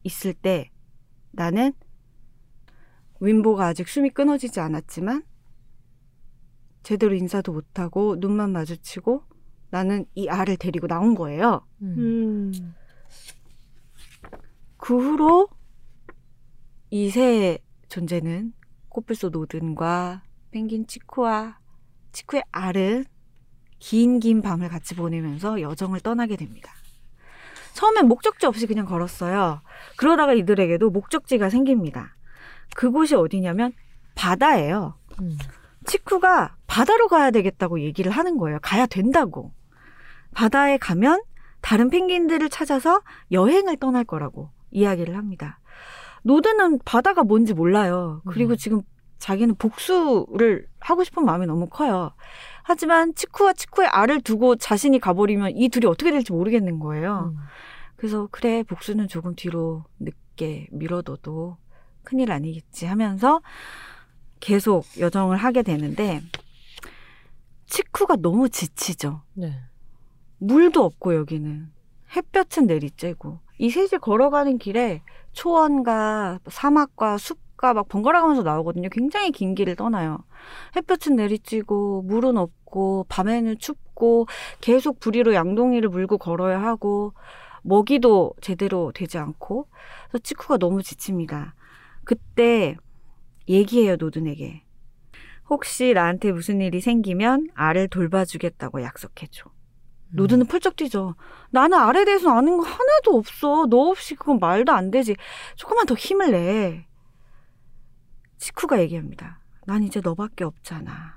있을 0.04 0.34
때 0.34 0.72
나는 1.32 1.74
윈보가 3.20 3.66
아직 3.66 3.88
숨이 3.88 4.12
끊어지지 4.12 4.60
않았지만 4.60 5.24
제대로 6.84 7.16
인사도 7.16 7.52
못하고 7.52 8.16
눈만 8.20 8.52
마주치고 8.52 9.24
라는 9.72 10.06
이 10.14 10.30
알을 10.30 10.58
데리고 10.58 10.88
나온 10.88 11.16
거예요. 11.16 11.66
음. 11.82 11.96
음. 11.98 12.76
그 14.78 14.96
후로 14.96 15.50
이세 16.92 17.58
존재는 17.96 18.52
코뿔소 18.90 19.30
노든과 19.30 20.22
펭귄 20.52 20.86
치쿠와 20.86 21.60
치쿠의 22.12 22.44
알은 22.52 23.06
긴긴 23.80 24.42
밤을 24.42 24.68
같이 24.68 24.96
보내면서 24.96 25.62
여정을 25.62 26.02
떠나게 26.02 26.36
됩니다. 26.36 26.74
처음엔 27.74 28.10
목적지 28.10 28.48
없이 28.48 28.68
그냥 28.68 28.86
걸었어요. 28.86 29.62
그러다가 29.96 30.34
이들에게도 30.34 30.90
목적지가 30.90 31.50
생깁니다. 31.50 32.18
그곳이 32.76 33.16
어디냐면 33.16 33.72
바다예요. 34.16 34.96
음. 35.22 35.38
치쿠가 35.86 36.58
바다로 36.68 37.08
가야 37.08 37.32
되겠다고 37.32 37.80
얘기를 37.80 38.12
하는 38.12 38.38
거예요. 38.38 38.60
가야 38.62 38.88
된다고. 38.88 39.54
바다에 40.34 40.78
가면 40.78 41.22
다른 41.62 41.90
펭귄들을 41.90 42.50
찾아서 42.50 43.02
여행을 43.32 43.78
떠날 43.78 44.04
거라고 44.04 44.50
이야기를 44.72 45.16
합니다. 45.16 45.60
노드는 46.26 46.80
바다가 46.84 47.24
뭔지 47.24 47.54
몰라요. 47.54 48.22
그리고 48.26 48.54
음. 48.54 48.58
지금 48.58 48.82
자기는 49.20 49.56
복수를 49.56 50.68
하고 50.80 51.04
싶은 51.04 51.24
마음이 51.24 51.46
너무 51.46 51.68
커요. 51.70 52.14
하지만 52.64 53.14
치쿠와 53.14 53.54
치쿠의 53.54 53.88
알을 53.88 54.22
두고 54.22 54.56
자신이 54.56 55.00
가버리면 55.00 55.52
이 55.56 55.70
둘이 55.70 55.86
어떻게 55.86 56.12
될지 56.12 56.32
모르겠는 56.34 56.80
거예요. 56.80 57.34
음. 57.36 57.38
그래서 57.96 58.28
그래 58.32 58.64
복수는 58.64 59.08
조금 59.08 59.36
뒤로 59.36 59.84
늦게 60.00 60.68
미뤄둬도 60.72 61.58
큰일 62.04 62.32
아니겠지 62.32 62.88
하면서 62.88 63.42
계속 64.40 64.86
여정을 65.00 65.38
하게 65.38 65.62
되는데 65.62 66.22
치쿠가 67.68 68.16
너무 68.16 68.50
지치죠. 68.50 69.22
네. 69.34 69.60
물도 70.40 70.84
없고 70.84 71.16
여기는 71.16 71.72
햇볕은 72.16 72.66
내리쬐고 72.66 73.40
이 73.60 73.70
셋이 73.70 74.00
걸어가는 74.02 74.58
길에 74.58 75.04
초원과 75.36 76.40
사막과 76.48 77.18
숲과 77.18 77.74
막 77.74 77.88
번갈아가면서 77.90 78.42
나오거든요. 78.42 78.90
굉장히 78.90 79.32
긴 79.32 79.54
길을 79.54 79.76
떠나요. 79.76 80.24
햇볕은 80.76 81.16
내리쬐고 81.18 82.06
물은 82.06 82.38
없고 82.38 83.06
밤에는 83.10 83.60
춥고 83.60 84.28
계속 84.62 85.00
부리로 85.00 85.34
양동이를 85.34 85.90
물고 85.90 86.18
걸어야 86.18 86.62
하고 86.62 87.14
먹이도 87.64 88.34
제대로 88.42 88.92
되지 88.94 89.18
않고 89.18 89.68
그래서 90.08 90.24
치쿠가 90.24 90.58
너무 90.58 90.82
지칩니다. 90.82 91.54
그때 92.06 92.78
얘기해요 93.50 93.98
노든에게 93.98 94.64
혹시 95.50 95.94
나한테 95.94 96.32
무슨 96.32 96.62
일이 96.62 96.80
생기면 96.80 97.50
알을 97.54 97.90
돌봐주겠다고 97.90 98.82
약속해줘. 98.82 99.55
노드는 100.10 100.46
펄쩍 100.46 100.76
뛰죠. 100.76 101.16
나는 101.50 101.78
알에 101.78 102.06
대해서 102.06 102.32
아는 102.32 102.58
거 102.58 102.64
하나도 102.64 103.18
없어. 103.18 103.66
너 103.70 103.90
없이 103.90 104.16
그건 104.16 104.40
말도 104.40 104.72
안 104.72 104.92
되지. 104.92 105.16
조금만 105.56 105.86
더 105.86 105.96
힘을 105.96 106.32
내. 106.32 106.88
치쿠가 108.38 108.80
얘기합니다. 108.82 109.40
난 109.66 109.84
이제 109.84 110.00
너밖에 110.02 110.44
없잖아. 110.44 111.16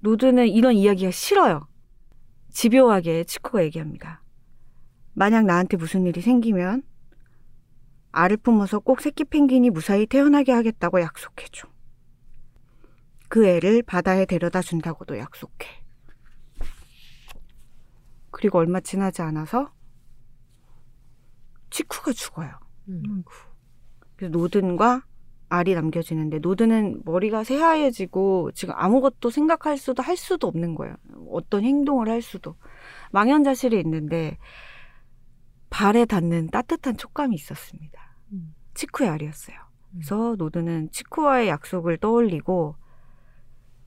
노드는 0.00 0.48
이런 0.48 0.74
이야기가 0.74 1.10
싫어요. 1.10 1.66
집요하게 2.50 3.24
치쿠가 3.24 3.64
얘기합니다. 3.64 4.22
만약 5.14 5.44
나한테 5.44 5.76
무슨 5.76 6.06
일이 6.06 6.20
생기면 6.20 6.82
알을 8.12 8.36
품어서 8.38 8.78
꼭 8.78 9.00
새끼 9.00 9.24
펭귄이 9.24 9.70
무사히 9.70 10.06
태어나게 10.06 10.52
하겠다고 10.52 11.00
약속해줘. 11.00 11.68
그 13.28 13.46
애를 13.46 13.82
바다에 13.82 14.24
데려다 14.24 14.62
준다고도 14.62 15.18
약속해. 15.18 15.84
그리고 18.38 18.58
얼마 18.58 18.78
지나지 18.78 19.20
않아서 19.22 19.72
치쿠가 21.70 22.12
죽어요. 22.12 22.52
음. 22.88 23.24
그래서 24.14 24.30
노든과 24.30 25.02
알이 25.48 25.74
남겨지는데 25.74 26.38
노든은 26.38 27.02
머리가 27.04 27.42
새하얘지고 27.42 28.52
지금 28.52 28.74
아무것도 28.76 29.30
생각할 29.30 29.76
수도 29.76 30.04
할 30.04 30.16
수도 30.16 30.46
없는 30.46 30.76
거예요. 30.76 30.94
어떤 31.32 31.64
행동을 31.64 32.08
할 32.08 32.22
수도 32.22 32.54
망연자실해 33.10 33.76
있는데 33.80 34.38
발에 35.68 36.04
닿는 36.04 36.50
따뜻한 36.50 36.96
촉감이 36.96 37.34
있었습니다. 37.34 38.14
음. 38.34 38.54
치쿠의 38.74 39.10
알이었어요. 39.10 39.56
그래서 39.90 40.36
노드는 40.38 40.92
치쿠와의 40.92 41.48
약속을 41.48 41.96
떠올리고 41.96 42.76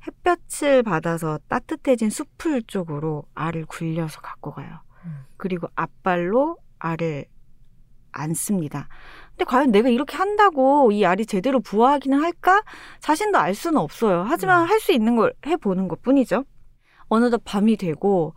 햇볕을 0.08 0.84
받아서 0.84 1.40
따뜻해진 1.48 2.10
숲을 2.10 2.64
쪽으로 2.64 3.26
알을 3.36 3.66
굴려서 3.66 4.22
갖고 4.22 4.52
가요. 4.52 4.82
음. 5.06 5.26
그리고 5.38 5.68
앞발로 5.76 6.58
알을 6.80 7.26
안습니다. 8.12 8.88
근데 9.32 9.46
과연 9.46 9.72
내가 9.72 9.90
이렇게 9.90 10.18
한다고 10.18 10.92
이 10.92 11.06
알이 11.06 11.26
제대로 11.26 11.60
부화하기는 11.60 12.22
할까? 12.22 12.64
자신도 13.00 13.38
알 13.38 13.56
수는 13.56 13.80
없어요. 13.80 14.26
하지만 14.28 14.64
음. 14.64 14.70
할수 14.70 14.92
있는 14.92 15.16
걸 15.16 15.34
해보는 15.46 15.88
것 15.88 16.02
뿐이죠. 16.02 16.46
어느덧 17.08 17.42
밤이 17.44 17.78
되고 17.78 18.34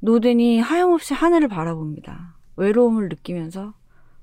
노든이 0.00 0.60
하염없이 0.60 1.14
하늘을 1.14 1.48
바라봅니다. 1.48 2.36
외로움을 2.56 3.08
느끼면서 3.08 3.74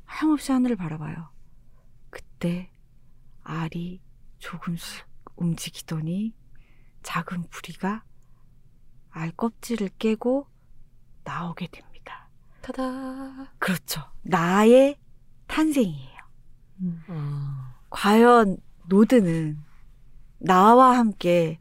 하염없이 0.05 0.51
하늘을 0.51 0.75
바라봐요. 0.75 1.29
그때 2.09 2.69
알이 3.43 4.01
조금씩 4.39 5.05
움직이더니 5.35 6.33
작은 7.03 7.45
부리가 7.49 8.03
알 9.11 9.31
껍질을 9.31 9.89
깨고 9.99 10.47
나오게 11.23 11.67
됩니다. 11.71 12.29
타다. 12.61 13.53
그렇죠. 13.59 14.01
나의 14.21 14.97
탄생이에요. 15.47 16.19
아. 17.07 17.75
과연 17.89 18.57
노드는 18.87 19.57
나와 20.39 20.97
함께 20.97 21.59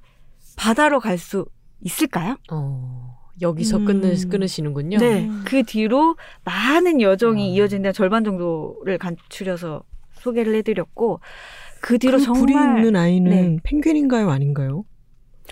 바다로 0.57 1.01
갈 1.01 1.19
수 1.19 1.47
있을까요? 1.81 2.37
어. 2.51 3.17
여기서 3.41 3.79
음. 3.79 3.85
끊으, 3.85 4.29
끊으시는군요. 4.29 4.99
네. 4.99 5.31
그 5.45 5.63
뒤로 5.63 6.17
많은 6.45 7.01
여정이 7.01 7.51
음. 7.51 7.55
이어진다 7.55 7.93
절반 7.93 8.25
정도를 8.25 8.99
간추려서 8.99 9.85
소개를 10.15 10.57
해드렸고 10.57 11.21
그 11.81 11.99
뒤로 11.99 12.19
그 12.19 12.25
정말 12.25 12.41
불이 12.41 12.53
있는 12.55 12.97
아이는 12.97 13.31
네. 13.31 13.57
펭귄인가요, 13.63 14.29
아닌가요? 14.31 14.85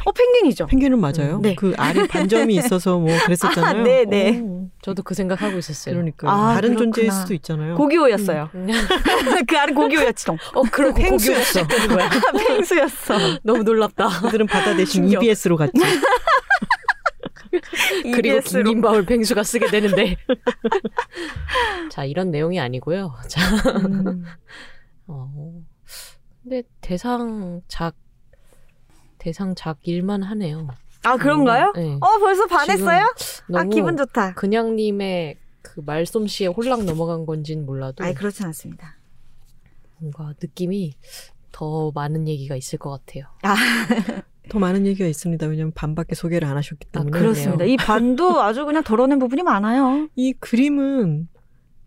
어 0.05 0.13
펭귄이죠. 0.13 0.67
펭귄은 0.67 1.01
맞아요. 1.01 1.37
음, 1.37 1.43
네. 1.43 1.55
그 1.55 1.75
알이 1.77 2.07
반점이 2.09 2.55
있어서 2.57 2.99
뭐 2.99 3.09
그랬었잖아요. 3.25 3.81
아, 3.81 3.83
네, 3.83 4.05
네. 4.05 4.41
오, 4.41 4.69
저도 4.83 5.03
그 5.03 5.15
생각하고 5.15 5.59
있었어요. 5.59 5.95
그러니까 5.95 6.31
아, 6.31 6.55
다른 6.55 6.71
그렇구나. 6.71 6.93
존재일 6.93 7.11
수도 7.13 7.35
있잖아요. 7.35 7.75
고기호였어요. 7.77 8.51
음. 8.55 8.67
그 9.49 9.59
알은 9.59 9.75
고기호였지. 9.75 10.31
어, 10.31 10.63
그럼 10.71 10.95
펭수였어. 10.95 11.67
펭수였어. 12.49 13.15
너무 13.43 13.63
놀랍다. 13.63 14.21
그들은 14.23 14.47
바다 14.47 14.75
대신. 14.77 15.09
EBS로 15.11 15.57
갔지. 15.57 15.73
그리고 18.15 18.37
로. 18.37 18.43
김김밥을 18.43 19.07
펭수가 19.07 19.43
쓰게 19.43 19.67
되는데. 19.71 20.17
자, 21.91 22.05
이런 22.05 22.31
내용이 22.31 22.61
아니고요. 22.61 23.15
자, 23.29 23.41
음. 23.87 24.25
어. 25.07 25.33
근데 26.43 26.63
대상작 26.81 27.97
대상작 29.27 29.79
일만 29.83 30.23
하네요. 30.23 30.69
아 31.03 31.17
그런가요? 31.17 31.73
네. 31.75 31.99
어 32.01 32.19
벌써 32.21 32.47
반했어요? 32.47 33.01
아 33.01 33.15
너무 33.49 33.71
기분 33.71 33.97
좋다. 33.97 34.35
그냥님의 34.35 35.37
그 35.63 35.81
말솜씨에 35.85 36.47
홀랑 36.47 36.87
넘어간 36.87 37.27
건진 37.27 37.67
몰라도 37.67 38.05
아이 38.05 38.15
그렇진 38.15 38.47
않습니다. 38.47 38.97
뭔가 39.99 40.33
느낌이 40.41 40.95
더 41.51 41.91
많은 41.93 42.29
얘기가 42.29 42.55
있을 42.55 42.79
것 42.79 42.91
같아요. 42.91 43.25
더 44.49 44.61
많은 44.61 44.87
얘기가 44.87 45.09
있습니다. 45.09 45.45
왜냐하면 45.49 45.73
반밖에 45.73 46.15
소개를 46.15 46.47
안 46.47 46.57
하셨기 46.57 46.87
아, 46.93 46.99
때문에. 47.01 47.19
그렇습니다. 47.19 47.65
이 47.65 47.77
반도 47.77 48.41
아주 48.41 48.65
그냥 48.65 48.85
덜어낸 48.85 49.19
부분이 49.19 49.43
많아요. 49.43 50.09
이 50.15 50.35
그림은 50.35 51.27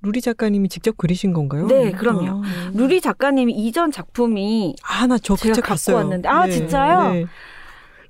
루리 0.01 0.21
작가님이 0.21 0.69
직접 0.69 0.97
그리신 0.97 1.33
건가요? 1.33 1.67
네, 1.67 1.91
그럼요. 1.91 2.43
아, 2.45 2.71
루리 2.73 3.01
작가님이 3.01 3.53
이전 3.53 3.91
작품이 3.91 4.75
아, 4.83 5.07
나저그책 5.07 5.55
갖고 5.55 5.67
봤어요. 5.69 5.95
왔는데. 5.97 6.29
아, 6.29 6.47
진짜요? 6.49 7.11
네, 7.13 7.25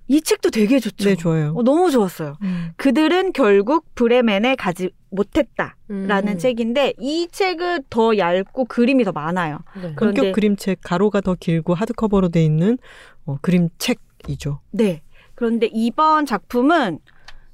이 0.07 0.21
책도 0.21 0.51
되게 0.51 0.79
좋죠. 0.79 1.09
네 1.09 1.15
좋아요. 1.15 1.53
어, 1.55 1.63
너무 1.63 1.89
좋았어요. 1.91 2.37
음. 2.41 2.71
그들은 2.77 3.31
결국 3.33 3.85
브레멘에 3.95 4.55
가지 4.55 4.91
못했다라는 5.11 6.33
음. 6.33 6.37
책인데 6.37 6.93
이 6.99 7.27
책은 7.31 7.83
더 7.89 8.17
얇고 8.17 8.65
그림이 8.65 9.03
더 9.03 9.11
많아요. 9.11 9.59
네. 9.75 9.93
그런데- 9.95 10.21
본격 10.21 10.31
그림책 10.35 10.79
가로가 10.83 11.21
더 11.21 11.35
길고 11.39 11.73
하드커버로 11.73 12.29
돼 12.29 12.43
있는 12.43 12.77
어, 13.25 13.37
그림책이죠. 13.41 14.59
네. 14.71 15.01
그런데 15.35 15.69
이번 15.71 16.25
작품은 16.25 16.99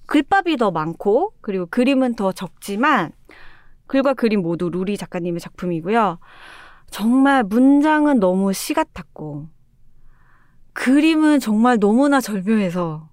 글밥이 0.07 0.57
더 0.57 0.71
많고 0.71 1.33
그리고 1.41 1.65
그림은 1.65 2.15
더 2.15 2.31
적지만 2.31 3.11
글과 3.87 4.13
그림 4.13 4.41
모두 4.41 4.69
루리 4.69 4.97
작가님의 4.97 5.39
작품이고요. 5.39 6.19
정말 6.89 7.43
문장은 7.43 8.19
너무 8.19 8.53
시 8.53 8.73
같았고 8.73 9.49
그림은 10.73 11.39
정말 11.39 11.79
너무나 11.79 12.19
절묘해서 12.19 13.09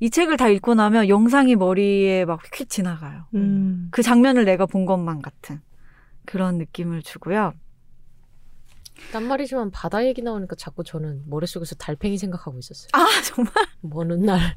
이 0.00 0.10
책을 0.10 0.36
다 0.36 0.48
읽고 0.48 0.74
나면 0.74 1.08
영상이 1.08 1.56
머리에 1.56 2.24
막휙 2.24 2.68
지나가요. 2.68 3.26
음. 3.34 3.88
그 3.90 4.02
장면을 4.02 4.44
내가 4.44 4.66
본 4.66 4.84
것만 4.84 5.22
같은 5.22 5.60
그런 6.26 6.58
느낌을 6.58 7.02
주고요. 7.02 7.54
딴 9.12 9.24
말이지만 9.24 9.70
바다 9.70 10.04
얘기 10.04 10.22
나오니까 10.22 10.56
자꾸 10.56 10.82
저는 10.82 11.22
머릿속에서 11.26 11.74
달팽이 11.76 12.18
생각하고 12.18 12.58
있었어요. 12.58 12.88
아 12.92 13.06
정말 13.22 13.52
먼 13.80 14.10
훗날 14.10 14.56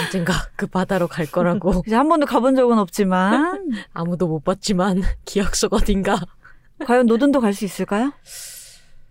언젠가 0.00 0.32
그 0.56 0.66
바다로 0.66 1.08
갈 1.08 1.26
거라고 1.26 1.82
이제 1.86 1.94
한 1.96 2.08
번도 2.08 2.26
가본 2.26 2.54
적은 2.56 2.78
없지만 2.78 3.70
아무도 3.94 4.26
못 4.26 4.44
봤지만 4.44 5.02
기억 5.24 5.54
속 5.56 5.72
어딘가 5.74 6.16
과연 6.86 7.06
노든도 7.06 7.40
갈 7.40 7.52
수 7.54 7.64
있을까요? 7.64 8.12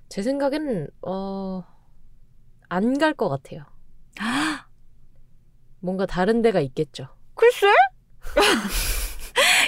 제 0.09 0.21
생각엔 0.21 0.87
어, 1.01 1.63
안 2.69 2.97
갈 2.97 3.13
것 3.13 3.29
같아요. 3.29 3.63
뭔가 5.79 6.05
다른 6.05 6.41
데가 6.41 6.59
있겠죠. 6.61 7.07
글쎄? 7.35 7.67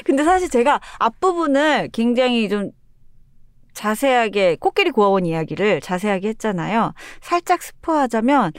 근데 0.06 0.24
사실 0.24 0.50
제가 0.50 0.80
앞부분을 1.00 1.90
굉장히 1.92 2.48
좀 2.48 2.72
자세하게 3.74 4.58
코끼리 4.58 4.92
구하원 4.92 5.26
이야기를 5.26 5.82
자세하게 5.82 6.30
했잖아요. 6.30 6.94
살짝 7.22 7.62
스포하자면 7.62 8.54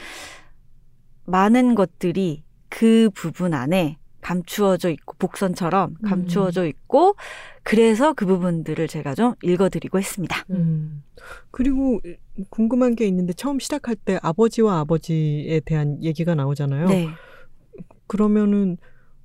많은 1.27 1.75
것들이 1.75 2.43
그 2.69 3.09
부분 3.13 3.53
안에 3.53 3.97
감추어져 4.21 4.89
있고 4.89 5.15
복선처럼 5.19 5.95
감추어져 6.03 6.65
있고 6.65 7.15
그래서 7.63 8.13
그 8.13 8.25
부분들을 8.25 8.87
제가 8.87 9.15
좀 9.15 9.35
읽어드리고 9.41 9.99
했습니다. 9.99 10.43
음. 10.49 11.03
그리고 11.51 12.01
궁금한 12.49 12.95
게 12.95 13.07
있는데 13.07 13.33
처음 13.33 13.59
시작할 13.59 13.95
때 13.95 14.19
아버지와 14.21 14.79
아버지에 14.79 15.61
대한 15.65 16.03
얘기가 16.03 16.35
나오잖아요. 16.35 16.87
네. 16.87 17.07
그러면은 18.07 18.77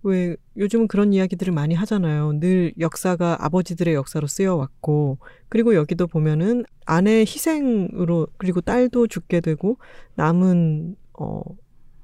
왜 0.04 0.36
요즘은 0.56 0.88
그런 0.88 1.12
이야기들을 1.12 1.52
많이 1.52 1.74
하잖아요. 1.74 2.38
늘 2.40 2.72
역사가 2.78 3.44
아버지들의 3.44 3.94
역사로 3.94 4.26
쓰여왔고 4.26 5.18
그리고 5.48 5.74
여기도 5.74 6.06
보면은 6.06 6.64
아내 6.86 7.20
희생으로 7.20 8.28
그리고 8.36 8.60
딸도 8.60 9.06
죽게 9.06 9.40
되고 9.40 9.78
남은 10.16 10.96
어 11.18 11.42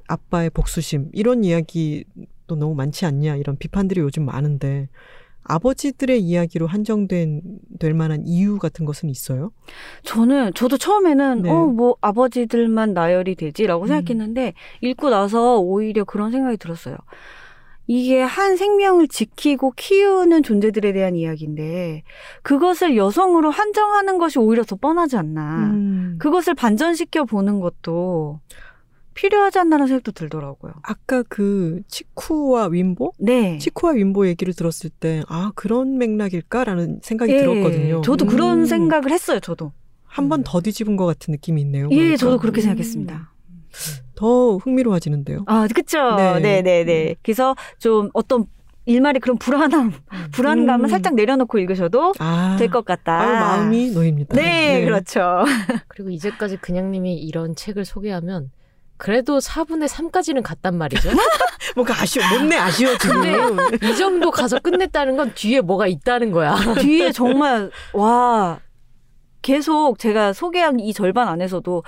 아빠의 0.09 0.51
복수심 0.51 1.11
이런 1.13 1.45
이야기도 1.45 2.57
너무 2.57 2.75
많지 2.75 3.07
않냐 3.07 3.37
이런 3.37 3.57
비판들이 3.57 4.01
요즘 4.01 4.25
많은데 4.25 4.89
아버지들의 5.45 6.21
이야기로 6.21 6.67
한정된 6.67 7.41
될 7.79 7.95
만한 7.95 8.27
이유 8.27 8.59
같은 8.59 8.85
것은 8.85 9.09
있어요? 9.09 9.51
저는 10.03 10.53
저도 10.55 10.77
처음에는 10.77 11.43
네. 11.43 11.51
어뭐 11.51 11.97
아버지들만 12.01 12.93
나열이 12.93 13.35
되지라고 13.35 13.85
음. 13.85 13.89
생각했는데 13.89 14.53
읽고 14.83 15.09
나서 15.11 15.59
오히려 15.59 16.05
그런 16.05 16.31
생각이 16.31 16.59
들었어요. 16.59 16.97
이게 17.91 18.21
한 18.21 18.59
생명을 18.59 19.09
지키고 19.09 19.73
키우는 19.75 20.43
존재들에 20.43 20.93
대한 20.93 21.17
이야기인데 21.17 22.03
그것을 22.43 22.99
여성으로 22.99 23.51
한정하는 23.51 24.19
것이 24.19 24.39
오히려 24.39 24.63
더 24.63 24.77
뻔하지 24.77 25.17
않나. 25.17 25.71
음. 25.71 26.17
그것을 26.19 26.55
반전시켜 26.55 27.25
보는 27.25 27.61
것도 27.61 28.41
필요하지 29.19 29.59
않나라는 29.59 29.89
생각도 29.89 30.13
들더라고요. 30.13 30.75
아까 30.83 31.25
그 31.29 31.83
치쿠와 31.89 32.69
윈보? 32.69 33.13
네. 33.19 33.59
치쿠와 33.59 33.95
윈보 33.95 34.29
얘기를 34.29 34.55
들었을 34.55 34.91
때, 34.91 35.25
아, 35.27 35.51
그런 35.57 35.99
맥락일까라는 35.99 37.01
생각이 37.03 37.33
예, 37.33 37.39
들었거든요. 37.39 38.01
저도 38.03 38.27
음, 38.27 38.29
그런 38.29 38.67
생각을 38.67 39.11
했어요. 39.11 39.41
저도. 39.41 39.73
한 40.05 40.29
번더 40.29 40.61
뒤집은 40.61 40.97
것 40.97 41.07
같은 41.07 41.33
느낌이 41.33 41.61
있네요. 41.63 41.89
예, 41.91 41.97
그러니까. 41.97 42.17
저도 42.17 42.39
그렇게 42.39 42.61
음, 42.61 42.63
생각했습니다. 42.63 43.33
더 44.15 44.57
흥미로워지는데요. 44.59 45.43
아, 45.47 45.67
그쵸. 45.75 46.15
네. 46.15 46.39
네, 46.39 46.63
네, 46.63 46.85
네. 46.85 47.17
그래서 47.21 47.57
좀 47.79 48.11
어떤 48.15 48.47
일말의 48.87 49.21
그런 49.21 49.37
불안함, 49.37 49.93
불안감은 50.31 50.87
음. 50.87 50.89
살짝 50.89 51.17
내려놓고 51.17 51.59
읽으셔도 51.59 52.13
아, 52.21 52.57
될것 52.59 52.85
같다. 52.85 53.21
아유, 53.21 53.33
마음이 53.33 53.91
놓입니다. 53.91 54.37
네, 54.37 54.85
그렇죠. 54.85 55.45
그리고 55.89 56.11
이제까지 56.11 56.59
그냥님이 56.59 57.19
이런 57.19 57.57
책을 57.57 57.85
소개하면 57.85 58.51
그래도 58.99 59.39
4분의 59.39 59.89
3까지는 59.89 60.43
갔단 60.43 60.77
말이죠. 60.77 61.11
뭔가 61.77 61.95
아쉬워, 62.03 62.25
못내 62.29 62.57
아쉬워, 62.57 62.99
지금. 62.99 63.57
이 63.83 63.97
정도 63.97 64.31
가서 64.31 64.59
끝냈다는 64.59 65.17
건 65.17 65.33
뒤에 65.35 65.61
뭐가 65.61 65.87
있다는 65.87 66.33
거야. 66.33 66.57
뒤에 66.81 67.13
정말, 67.13 67.71
와, 67.95 68.59
계속 69.41 69.99
제가 69.99 70.33
소개한 70.33 70.81
이 70.81 70.93
절반 70.93 71.29
안에서도 71.29 71.85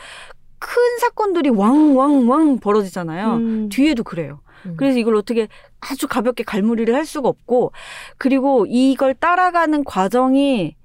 큰 0.60 0.98
사건들이 1.00 1.50
왕왕왕 1.50 2.60
벌어지잖아요. 2.60 3.34
음. 3.34 3.68
뒤에도 3.70 4.04
그래요. 4.04 4.40
음. 4.66 4.74
그래서 4.76 4.98
이걸 4.98 5.16
어떻게 5.16 5.48
아주 5.80 6.06
가볍게 6.06 6.44
갈무리를 6.44 6.94
할 6.94 7.04
수가 7.04 7.28
없고, 7.28 7.72
그리고 8.18 8.66
이걸 8.68 9.14
따라가는 9.14 9.82
과정이 9.82 10.76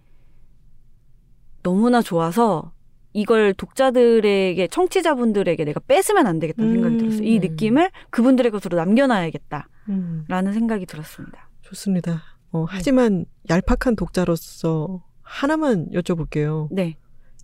너무나 1.62 2.02
좋아서 2.02 2.72
이걸 3.15 3.54
독자들에게, 3.54 4.67
청취자분들에게 4.67 5.63
내가 5.63 5.80
뺏으면 5.80 6.28
안 6.28 6.39
되겠다는 6.39 6.73
생각이 6.73 6.95
음. 6.95 6.97
들었어요. 6.97 7.23
이 7.23 7.39
느낌을 7.39 7.89
그분들의 8.10 8.51
것으로 8.51 8.75
남겨놔야겠다라는 8.78 9.67
음, 9.89 10.25
생각이 10.28 10.86
들었습니다. 10.86 11.49
좋습니다. 11.62 12.21
어, 12.51 12.65
하지만 12.67 13.25
얄팍한 13.49 13.95
독자로서 13.95 15.01
하나만 15.21 15.91
여쭤볼게요. 15.91 16.67
네. 16.71 16.97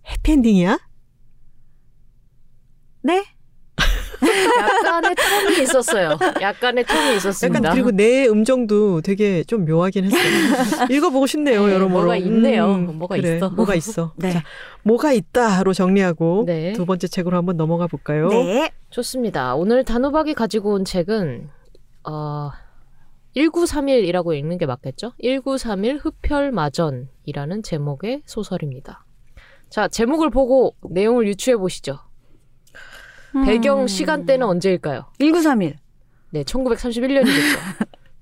해피엔딩이야? 0.06 0.78
네? 3.04 3.24
약간의 4.22 5.14
텀이 5.14 5.62
있었어요. 5.62 6.18
약간의 6.40 6.84
텀이 6.84 7.16
있었습니다. 7.16 7.58
약간 7.58 7.72
그리고 7.72 7.90
내 7.90 8.26
음정도 8.26 9.00
되게 9.00 9.44
좀 9.44 9.64
묘하긴 9.64 10.04
했어요. 10.04 10.86
읽어보고 10.90 11.26
싶네요, 11.26 11.66
네, 11.66 11.72
여러모로. 11.74 12.02
뭐가 12.04 12.16
있네요. 12.16 12.78
뭐가 12.78 13.16
그래, 13.16 13.36
있어. 13.36 13.50
뭐가 13.50 13.74
있어. 13.74 14.12
네. 14.18 14.32
자, 14.32 14.42
뭐가 14.82 15.12
있다로 15.12 15.72
정리하고 15.72 16.44
네. 16.46 16.72
두 16.72 16.86
번째 16.86 17.08
책으로 17.08 17.36
한번 17.36 17.56
넘어가 17.56 17.86
볼까요? 17.86 18.28
네. 18.28 18.70
좋습니다. 18.90 19.54
오늘 19.54 19.84
단호박이 19.84 20.34
가지고 20.34 20.74
온 20.74 20.84
책은 20.84 21.48
어 22.04 22.50
1931이라고 23.36 24.36
읽는 24.36 24.58
게 24.58 24.66
맞겠죠? 24.66 25.12
1931 25.22 25.98
흡혈마전이라는 25.98 27.62
제목의 27.62 28.22
소설입니다. 28.26 29.04
자, 29.70 29.88
제목을 29.88 30.28
보고 30.28 30.74
내용을 30.82 31.26
유추해 31.26 31.56
보시죠. 31.56 31.98
배경 33.44 33.82
음. 33.82 33.86
시간대는 33.86 34.46
언제일까요? 34.46 35.06
1931. 35.18 35.76
네, 36.30 36.42
1931년이겠죠. 36.44 37.58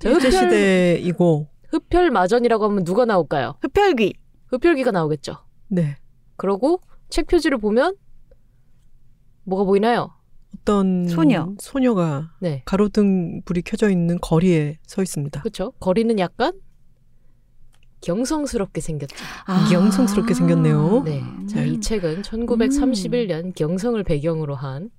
일제시대이고, 0.05 1.49
흡혈마전이라고 1.71 2.65
하면 2.65 2.85
누가 2.85 3.05
나올까요? 3.05 3.55
흡혈귀. 3.61 4.15
흡혈귀가 4.49 4.91
나오겠죠. 4.91 5.37
네. 5.69 5.97
그러고 6.37 6.81
책 7.09 7.27
표지를 7.27 7.59
보면 7.59 7.97
뭐가 9.45 9.65
보이나요? 9.65 10.11
어떤 10.55 11.07
소녀. 11.07 11.55
소녀가 11.61 12.33
네. 12.41 12.63
가로등 12.65 13.43
불이 13.45 13.63
켜져 13.63 13.91
있는 13.91 14.19
거리에 14.21 14.79
서 14.87 15.03
있습니다. 15.03 15.41
그렇죠. 15.41 15.73
거리는 15.79 16.19
약간 16.19 16.53
경성스럽게 18.01 18.81
생겼죠. 18.81 19.17
영성스럽게 19.73 20.35
생겼네요. 20.35 21.03
네. 21.05 21.23
자, 21.49 21.61
음. 21.61 21.67
이 21.67 21.81
책은 21.81 22.23
1931년 22.23 23.55
경성을 23.55 24.03
배경으로 24.03 24.55
한 24.55 24.91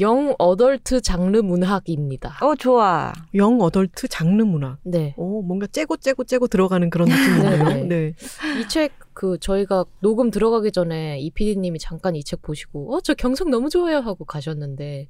영 0.00 0.34
어덜트 0.38 1.00
장르 1.02 1.36
문학입니다. 1.38 2.38
어, 2.40 2.54
좋아. 2.54 3.12
영 3.34 3.60
어덜트 3.60 4.08
장르 4.08 4.42
문학. 4.42 4.78
네. 4.82 5.14
오, 5.16 5.42
뭔가 5.42 5.66
째고 5.66 5.96
째고 5.98 6.24
째고 6.24 6.46
들어가는 6.48 6.88
그런 6.90 7.08
느낌이네요. 7.10 7.64
네, 7.64 7.74
네. 7.74 7.84
네. 7.84 8.14
이 8.60 8.68
책 8.68 8.92
그 9.12 9.36
저희가 9.38 9.84
녹음 10.00 10.30
들어가기 10.30 10.72
전에 10.72 11.18
이 11.20 11.30
PD님이 11.30 11.78
잠깐 11.78 12.14
이 12.16 12.22
책 12.22 12.40
보시고 12.42 12.94
어 12.94 13.00
저 13.02 13.12
경성 13.12 13.50
너무 13.50 13.68
좋아요 13.68 13.98
하고 13.98 14.24
가셨는데 14.24 15.08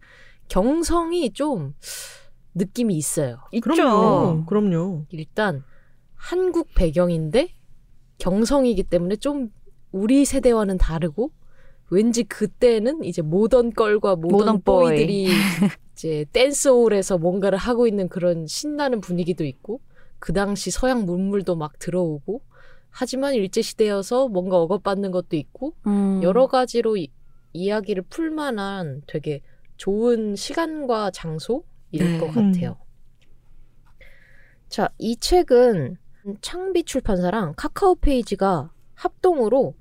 경성이 0.48 1.33
좀 1.33 1.74
느낌이 2.55 2.96
있어요. 2.96 3.37
있죠. 3.53 3.61
그럼요. 3.70 4.46
그럼요. 4.46 5.05
일단 5.11 5.62
한국 6.16 6.68
배경인데 6.74 7.50
경성이기 8.18 8.83
때문에 8.85 9.16
좀 9.16 9.50
우리 9.93 10.24
세대와는 10.24 10.78
다르고 10.78 11.30
왠지 11.91 12.22
그때는 12.22 13.05
이제 13.05 13.20
모던 13.20 13.74
걸과 13.74 14.16
모던, 14.16 14.30
모던 14.30 14.62
보이. 14.62 14.86
보이들이 14.86 15.26
이제 15.93 16.24
댄스홀에서 16.32 17.18
뭔가를 17.18 17.59
하고 17.59 17.86
있는 17.86 18.09
그런 18.09 18.47
신나는 18.47 19.01
분위기도 19.01 19.45
있고 19.45 19.80
그 20.18 20.32
당시 20.32 20.70
서양 20.70 21.05
문물도 21.05 21.57
막 21.57 21.78
들어오고 21.78 22.43
하지만 22.91 23.34
일제 23.34 23.62
시대여서 23.62 24.28
뭔가 24.28 24.59
억압받는 24.59 25.11
것도 25.11 25.36
있고 25.36 25.74
음. 25.86 26.20
여러 26.22 26.47
가지로 26.47 26.97
이, 26.97 27.11
이야기를 27.53 28.05
풀 28.09 28.30
만한 28.30 29.03
되게 29.07 29.43
좋은 29.76 30.36
시간과 30.36 31.11
장소일 31.11 31.64
네. 31.93 32.18
것 32.18 32.28
같아요. 32.28 32.76
자, 34.68 34.88
이 34.99 35.16
책은 35.16 35.97
창비 36.43 36.84
출판사랑 36.84 37.55
카카오 37.57 37.97
페이지가 37.97 38.70
합동으로 38.95 39.74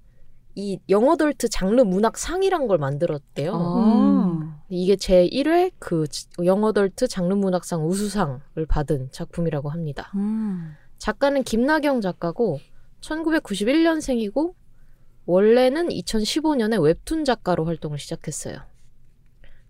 이 0.59 0.79
영어덜트 0.89 1.47
장르 1.49 1.81
문학 1.81 2.17
상이란 2.17 2.67
걸 2.67 2.77
만들었대요. 2.77 3.53
아. 3.55 4.59
이게 4.67 4.95
제 4.97 5.27
1회 5.27 5.71
그 5.79 6.05
영어덜트 6.43 7.07
장르 7.07 7.33
문학상 7.33 7.87
우수상을 7.87 8.65
받은 8.67 9.09
작품이라고 9.11 9.69
합니다. 9.69 10.11
음. 10.15 10.75
작가는 10.97 11.41
김나경 11.43 12.01
작가고 12.01 12.59
1991년생이고 13.01 14.53
원래는 15.25 15.87
2015년에 15.87 16.83
웹툰 16.83 17.23
작가로 17.23 17.65
활동을 17.65 17.97
시작했어요. 17.97 18.59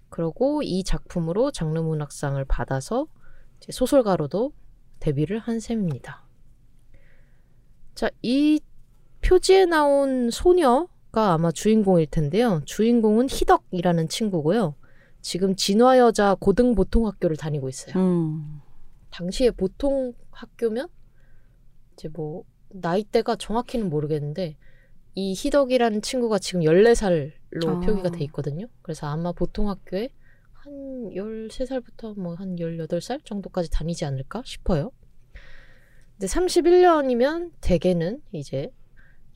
그리고 0.09 0.63
이 0.63 0.83
작품으로 0.83 1.51
장르 1.51 1.79
문학상을 1.79 2.43
받아서 2.45 3.05
이제 3.57 3.71
소설가로도 3.71 4.53
데뷔를 4.99 5.39
한 5.39 5.59
셈입니다. 5.59 6.23
자, 7.93 8.09
이 8.21 8.59
표지에 9.21 9.65
나온 9.65 10.29
소녀가 10.31 11.33
아마 11.33 11.51
주인공일 11.51 12.07
텐데요. 12.07 12.61
주인공은 12.65 13.27
희덕이라는 13.29 14.07
친구고요. 14.09 14.75
지금 15.21 15.55
진화여자 15.55 16.37
고등보통학교를 16.39 17.35
다니고 17.35 17.69
있어요. 17.69 17.95
음. 17.97 18.61
당시에 19.11 19.51
보통 19.51 20.13
학교면 20.31 20.87
이제 21.93 22.07
뭐 22.09 22.43
나이대가 22.69 23.35
정확히는 23.35 23.89
모르겠는데 23.89 24.57
이 25.15 25.33
희덕이라는 25.35 26.01
친구가 26.01 26.39
지금 26.39 26.61
14살로 26.61 27.67
아. 27.67 27.79
표기가 27.81 28.09
돼 28.09 28.23
있거든요. 28.25 28.67
그래서 28.81 29.07
아마 29.07 29.31
보통 29.33 29.69
학교에 29.69 30.09
한 30.53 31.09
13살부터 31.09 32.17
뭐 32.19 32.35
한 32.35 32.55
18살 32.57 33.25
정도까지 33.25 33.69
다니지 33.71 34.05
않을까 34.05 34.43
싶어요. 34.45 34.91
근데 36.17 36.27
31년이면 36.27 37.51
대개는 37.61 38.21
이제 38.31 38.71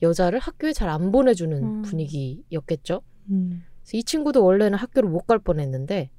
여자를 0.04 0.38
학교에 0.38 0.72
잘 0.72 0.88
안 0.88 1.10
보내주는 1.10 1.56
음. 1.62 1.82
분위기였겠죠. 1.82 3.02
음. 3.30 3.64
그래서 3.82 3.96
이 3.98 4.04
친구도 4.04 4.44
원래는 4.44 4.78
학교를 4.78 5.08
못 5.08 5.26
갈 5.26 5.38
뻔했는데 5.38 6.10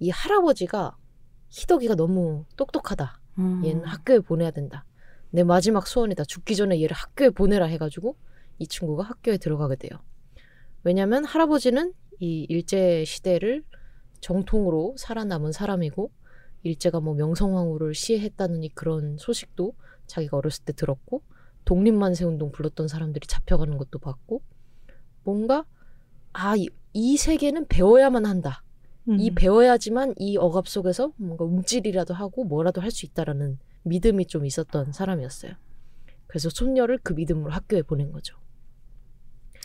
이 0.00 0.10
할아버지가 0.10 0.96
희덕이가 1.50 1.94
너무 1.94 2.44
똑똑하다. 2.56 3.20
음. 3.38 3.62
얘는 3.64 3.84
학교에 3.84 4.18
보내야 4.20 4.50
된다. 4.50 4.84
내 5.30 5.44
마지막 5.44 5.86
소원이다. 5.86 6.24
죽기 6.24 6.56
전에 6.56 6.80
얘를 6.82 6.96
학교에 6.96 7.30
보내라 7.30 7.66
해가지고 7.66 8.16
이 8.58 8.66
친구가 8.66 9.04
학교에 9.04 9.36
들어가게 9.38 9.76
돼요. 9.76 10.00
왜냐하면 10.82 11.24
할아버지는 11.24 11.92
이 12.18 12.46
일제 12.48 13.04
시대를 13.04 13.62
정통으로 14.20 14.94
살아남은 14.98 15.52
사람이고 15.52 16.10
일제가 16.62 17.00
뭐 17.00 17.14
명성황후를 17.14 17.94
시해했다는 17.94 18.64
이 18.64 18.68
그런 18.70 19.16
소식도 19.18 19.74
자기가 20.06 20.36
어렸을 20.36 20.64
때 20.64 20.72
들었고 20.72 21.22
독립만세 21.64 22.24
운동 22.24 22.52
불렀던 22.52 22.88
사람들이 22.88 23.26
잡혀가는 23.26 23.76
것도 23.78 23.98
봤고 23.98 24.42
뭔가 25.24 25.64
아이 26.32 26.68
세계는 27.16 27.66
배워야만 27.68 28.26
한다. 28.26 28.62
음. 29.08 29.18
이 29.18 29.34
배워야지만 29.34 30.14
이 30.18 30.36
억압 30.36 30.68
속에서 30.68 31.12
뭔가 31.16 31.44
움찔이라도 31.44 32.14
하고 32.14 32.44
뭐라도 32.44 32.80
할 32.80 32.90
수 32.90 33.06
있다라는 33.06 33.58
믿음이 33.82 34.26
좀 34.26 34.44
있었던 34.44 34.92
사람이었어요. 34.92 35.52
그래서 36.26 36.48
손녀를 36.50 36.98
그 37.02 37.12
믿음으로 37.14 37.50
학교에 37.50 37.82
보낸 37.82 38.12
거죠. 38.12 38.36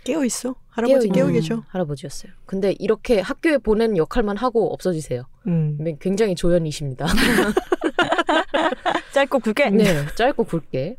깨어 0.04 0.24
있어. 0.26 0.56
할아버지 0.68 1.08
깨어 1.10 1.14
깨어있는 1.14 1.42
계셔. 1.42 1.64
할아버지였어요. 1.68 2.32
근데 2.46 2.74
이렇게 2.80 3.20
학교에 3.20 3.58
보내는 3.58 3.98
역할만 3.98 4.38
하고 4.38 4.72
없어지세요. 4.74 5.24
음. 5.48 5.78
굉장히 6.00 6.36
조연이십니다. 6.36 7.08
짧고 9.14 9.40
굵게. 9.40 9.70
네, 9.72 10.06
짧고 10.16 10.44
굵게. 10.46 10.98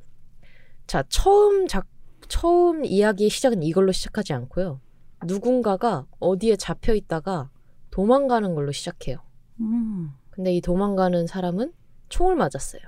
자, 0.86 1.02
처음 1.08 1.66
작 1.66 1.86
처음 2.28 2.84
이야기의 2.84 3.30
시작은 3.30 3.62
이걸로 3.62 3.92
시작하지 3.92 4.32
않고요. 4.32 4.80
누군가가 5.26 6.06
어디에 6.18 6.56
잡혀 6.56 6.94
있다가 6.94 7.50
도망가는 7.90 8.54
걸로 8.54 8.72
시작해요. 8.72 9.18
음. 9.60 10.10
근데 10.30 10.52
이 10.54 10.60
도망가는 10.60 11.26
사람은 11.26 11.72
총을 12.08 12.36
맞았어요. 12.36 12.82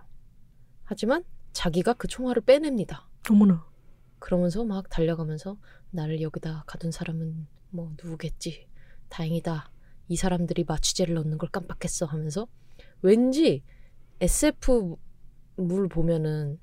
하지만 0.84 1.24
자기가 1.53 1.94
그 1.94 2.09
총알을 2.09 2.42
빼냅니다. 2.42 3.09
어머나. 3.30 3.66
그러면서 4.18 4.64
막 4.64 4.88
달려가면서 4.88 5.57
나를 5.90 6.20
여기다 6.20 6.64
가둔 6.66 6.90
사람은 6.90 7.46
뭐 7.70 7.92
누구겠지. 8.03 8.66
다행이다. 9.09 9.70
이 10.09 10.16
사람들이 10.16 10.64
마취제를 10.64 11.14
넣는 11.14 11.38
걸 11.38 11.49
깜빡했어 11.51 12.07
하면서 12.07 12.46
왠지 13.03 13.62
SF물 14.20 14.96
보면은 15.88 16.59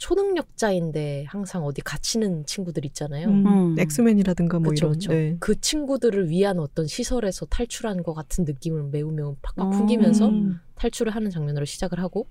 초능력자인데 0.00 1.26
항상 1.28 1.64
어디 1.64 1.82
갇히는 1.82 2.46
친구들 2.46 2.86
있잖아요. 2.86 3.28
음. 3.28 3.46
음. 3.46 3.78
엑스맨이라든가 3.78 4.58
뭐 4.58 4.70
그쵸, 4.70 4.86
이런. 4.86 4.92
그쵸. 4.94 5.12
네. 5.12 5.36
그 5.40 5.60
친구들을 5.60 6.30
위한 6.30 6.58
어떤 6.58 6.86
시설에서 6.86 7.44
탈출한 7.46 8.02
것 8.02 8.14
같은 8.14 8.44
느낌을 8.44 8.84
매우 8.84 9.12
매우 9.12 9.36
팍팍 9.42 9.66
음. 9.66 9.70
풍기면서 9.70 10.28
음. 10.28 10.58
탈출을 10.76 11.14
하는 11.14 11.30
장면으로 11.30 11.66
시작을 11.66 12.00
하고 12.00 12.26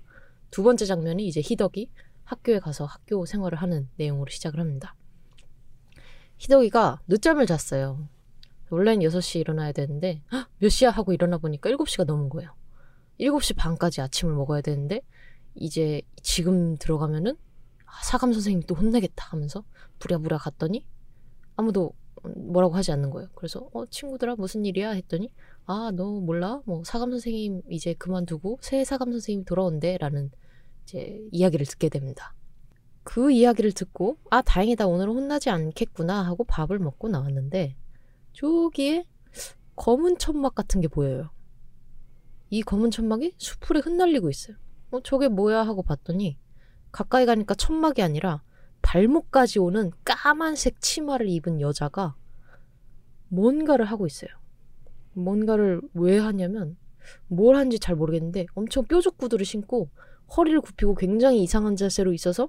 두 0.50 0.64
번째 0.64 0.84
장면이 0.84 1.26
이제 1.28 1.40
희덕이 1.40 1.88
학교에 2.24 2.58
가서 2.58 2.86
학교 2.86 3.24
생활을 3.24 3.58
하는 3.58 3.88
내용으로 3.96 4.28
시작을 4.30 4.58
합니다. 4.58 4.96
희덕이가 6.38 7.02
늦잠을 7.06 7.46
잤어요. 7.46 8.08
원래는 8.70 9.06
6시에 9.08 9.40
일어나야 9.40 9.70
되는데 9.70 10.22
헉, 10.32 10.48
몇 10.58 10.70
시야 10.70 10.90
하고 10.90 11.12
일어나 11.12 11.38
보니까 11.38 11.70
7시가 11.70 12.04
넘은 12.04 12.30
거예요. 12.30 12.52
7시 13.20 13.56
반까지 13.56 14.00
아침을 14.00 14.34
먹어야 14.34 14.60
되는데 14.60 15.02
이제 15.54 16.02
지금 16.20 16.76
들어가면은 16.76 17.36
아, 17.90 18.02
사감 18.04 18.32
선생님이 18.32 18.66
또 18.66 18.74
혼내겠다 18.74 19.26
하면서 19.30 19.64
부랴부랴 19.98 20.38
갔더니 20.38 20.86
아무도 21.56 21.92
뭐라고 22.22 22.74
하지 22.74 22.92
않는 22.92 23.10
거예요. 23.10 23.28
그래서 23.34 23.68
어 23.72 23.86
친구들아 23.86 24.36
무슨 24.36 24.64
일이야 24.64 24.90
했더니 24.90 25.32
아 25.66 25.90
너 25.94 26.20
몰라 26.20 26.60
뭐 26.66 26.82
사감 26.84 27.10
선생님 27.10 27.62
이제 27.70 27.94
그만두고 27.94 28.58
새 28.60 28.84
사감 28.84 29.12
선생님 29.12 29.44
돌아온대라는 29.44 30.30
이제 30.84 31.20
이야기를 31.32 31.66
듣게 31.66 31.88
됩니다. 31.88 32.34
그 33.02 33.30
이야기를 33.32 33.72
듣고 33.72 34.18
아 34.30 34.42
다행이다 34.42 34.86
오늘은 34.86 35.14
혼나지 35.14 35.50
않겠구나 35.50 36.22
하고 36.22 36.44
밥을 36.44 36.78
먹고 36.78 37.08
나왔는데 37.08 37.76
저기에 38.34 39.06
검은 39.76 40.18
천막 40.18 40.54
같은 40.54 40.80
게 40.80 40.88
보여요. 40.88 41.30
이 42.50 42.62
검은 42.62 42.90
천막이 42.90 43.34
수풀에 43.38 43.80
흩날리고 43.80 44.28
있어요. 44.28 44.56
어 44.90 45.00
저게 45.02 45.28
뭐야 45.28 45.62
하고 45.62 45.82
봤더니 45.82 46.36
가까이 46.92 47.26
가니까 47.26 47.54
천막이 47.54 48.02
아니라 48.02 48.42
발목까지 48.82 49.58
오는 49.58 49.90
까만색 50.04 50.80
치마를 50.80 51.28
입은 51.28 51.60
여자가 51.60 52.14
뭔가를 53.28 53.84
하고 53.84 54.06
있어요. 54.06 54.30
뭔가를 55.12 55.80
왜 55.94 56.18
하냐면 56.18 56.76
뭘 57.28 57.56
하는지 57.56 57.78
잘 57.78 57.96
모르겠는데 57.96 58.46
엄청 58.54 58.84
뾰족 58.84 59.18
구두를 59.18 59.44
신고 59.44 59.88
허리를 60.36 60.60
굽히고 60.60 60.94
굉장히 60.94 61.42
이상한 61.42 61.76
자세로 61.76 62.12
있어서 62.12 62.44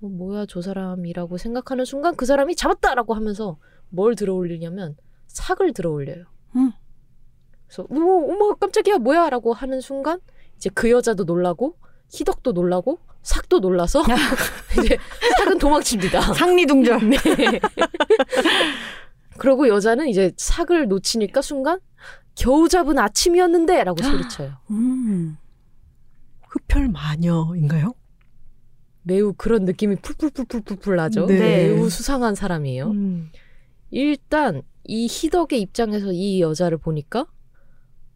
어, 0.00 0.06
뭐야 0.06 0.46
저 0.46 0.62
사람이라고 0.62 1.36
생각하는 1.36 1.84
순간 1.84 2.16
그 2.16 2.26
사람이 2.26 2.56
잡았다라고 2.56 3.14
하면서 3.14 3.58
뭘 3.88 4.14
들어올리냐면 4.14 4.96
삭을 5.26 5.72
들어올려요. 5.72 6.26
음. 6.56 6.72
그래서 7.66 7.86
어머 7.90 8.32
어머 8.32 8.54
깜짝이야 8.54 8.98
뭐야라고 8.98 9.52
하는 9.52 9.80
순간 9.80 10.20
이제 10.56 10.70
그 10.72 10.90
여자도 10.90 11.24
놀라고 11.24 11.76
희덕도 12.14 12.52
놀라고 12.52 13.00
삭도 13.22 13.58
놀라서 13.60 14.04
이제 14.78 14.96
삭은 15.38 15.58
도망칩니다. 15.58 16.20
상리둥절. 16.34 17.10
네. 17.10 17.18
그러고 19.38 19.66
여자는 19.68 20.08
이제 20.08 20.32
삭을 20.36 20.88
놓치니까 20.88 21.42
순간 21.42 21.80
겨우 22.36 22.68
잡은 22.68 22.98
아침이었는데라고 22.98 24.02
소리쳐요. 24.02 24.52
음. 24.70 25.36
흡혈 26.48 26.88
마녀인가요? 26.88 27.94
매우 29.02 29.32
그런 29.34 29.64
느낌이 29.64 29.96
풀풀풀풀풀풀 29.96 30.96
나죠. 30.96 31.26
네. 31.26 31.68
매우 31.68 31.90
수상한 31.90 32.34
사람이에요. 32.34 32.90
음. 32.90 33.30
일단 33.90 34.62
이 34.84 35.06
희덕의 35.10 35.60
입장에서 35.60 36.12
이 36.12 36.40
여자를 36.40 36.78
보니까 36.78 37.26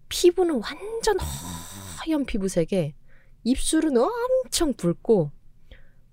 피부는 0.08 0.60
완전 0.62 1.16
하얀 1.98 2.24
피부색에 2.24 2.94
입술은 3.52 3.96
엄청 3.96 4.74
붉고 4.74 5.30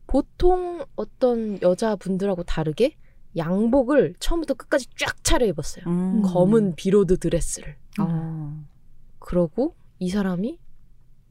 보통 0.07 0.85
어떤 0.95 1.61
여자분들하고 1.61 2.43
다르게 2.43 2.95
양복을 3.35 4.15
처음부터 4.19 4.53
끝까지 4.53 4.87
쫙 4.97 5.21
차려 5.23 5.45
입었어요. 5.47 5.83
음. 5.87 6.21
검은 6.21 6.75
비로드 6.75 7.17
드레스를. 7.17 7.75
어. 7.99 8.63
그러고 9.19 9.75
이 9.99 10.09
사람이 10.09 10.57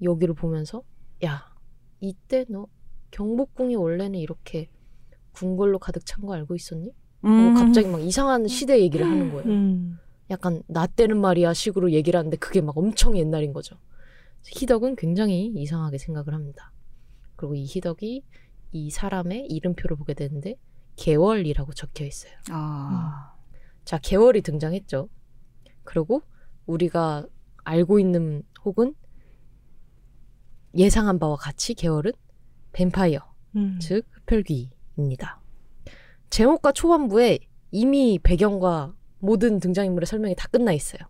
여기를 0.03 0.35
보면서 0.35 0.83
야 1.25 1.55
이때 2.01 2.45
너 2.51 2.67
경복궁이 3.13 3.77
원래는 3.77 4.19
이렇게 4.19 4.69
궁궐로 5.33 5.79
가득 5.79 6.05
찬 6.05 6.27
거 6.27 6.35
알고 6.35 6.55
있었니? 6.55 6.93
음. 7.25 7.55
갑자기 7.55 7.89
막 7.89 8.03
이상한 8.03 8.47
시대 8.47 8.79
얘기를 8.81 9.07
하는 9.07 9.31
거예요. 9.33 9.47
음. 9.49 9.99
약간 10.31 10.63
나 10.67 10.87
때는 10.87 11.19
말이야 11.19 11.55
식으로 11.55 11.93
얘기를 11.93 12.19
하는데 12.19 12.37
그게 12.37 12.61
막 12.61 12.77
엄청 12.77 13.17
옛날인 13.17 13.55
거죠. 13.55 13.77
희덕은 14.47 14.97
굉장히 14.97 15.47
이상하게 15.47 15.99
생각을 15.99 16.35
합니다. 16.35 16.73
그리고 17.37 17.55
이 17.55 17.65
희덕이 17.65 18.23
이 18.73 18.91
사람의 18.91 19.47
이름표를 19.47 19.97
보게 19.97 20.15
되는데 20.15 20.57
개월이라고 20.97 21.73
적혀 21.73 22.05
있어요. 22.05 22.33
아. 22.51 23.35
자, 23.85 23.99
개월이 23.99 24.43
등장했죠. 24.43 25.09
그리고 25.83 26.23
우리가 26.67 27.27
알고 27.65 27.99
있는 27.99 28.43
혹은 28.65 28.95
예상한 30.77 31.19
바와 31.19 31.37
같이 31.37 31.75
계열은 31.75 32.13
뱀파이어, 32.73 33.21
음. 33.57 33.79
즉 33.81 34.07
흡혈귀입니다. 34.11 35.41
제목과 36.31 36.73
초반부에 36.73 37.39
이미 37.71 38.19
배경과 38.21 38.95
모든 39.19 39.61
등장인물의 39.61 40.07
설명이 40.07 40.35
다 40.37 40.49
끝나 40.49 40.73
있어요. 40.73 41.01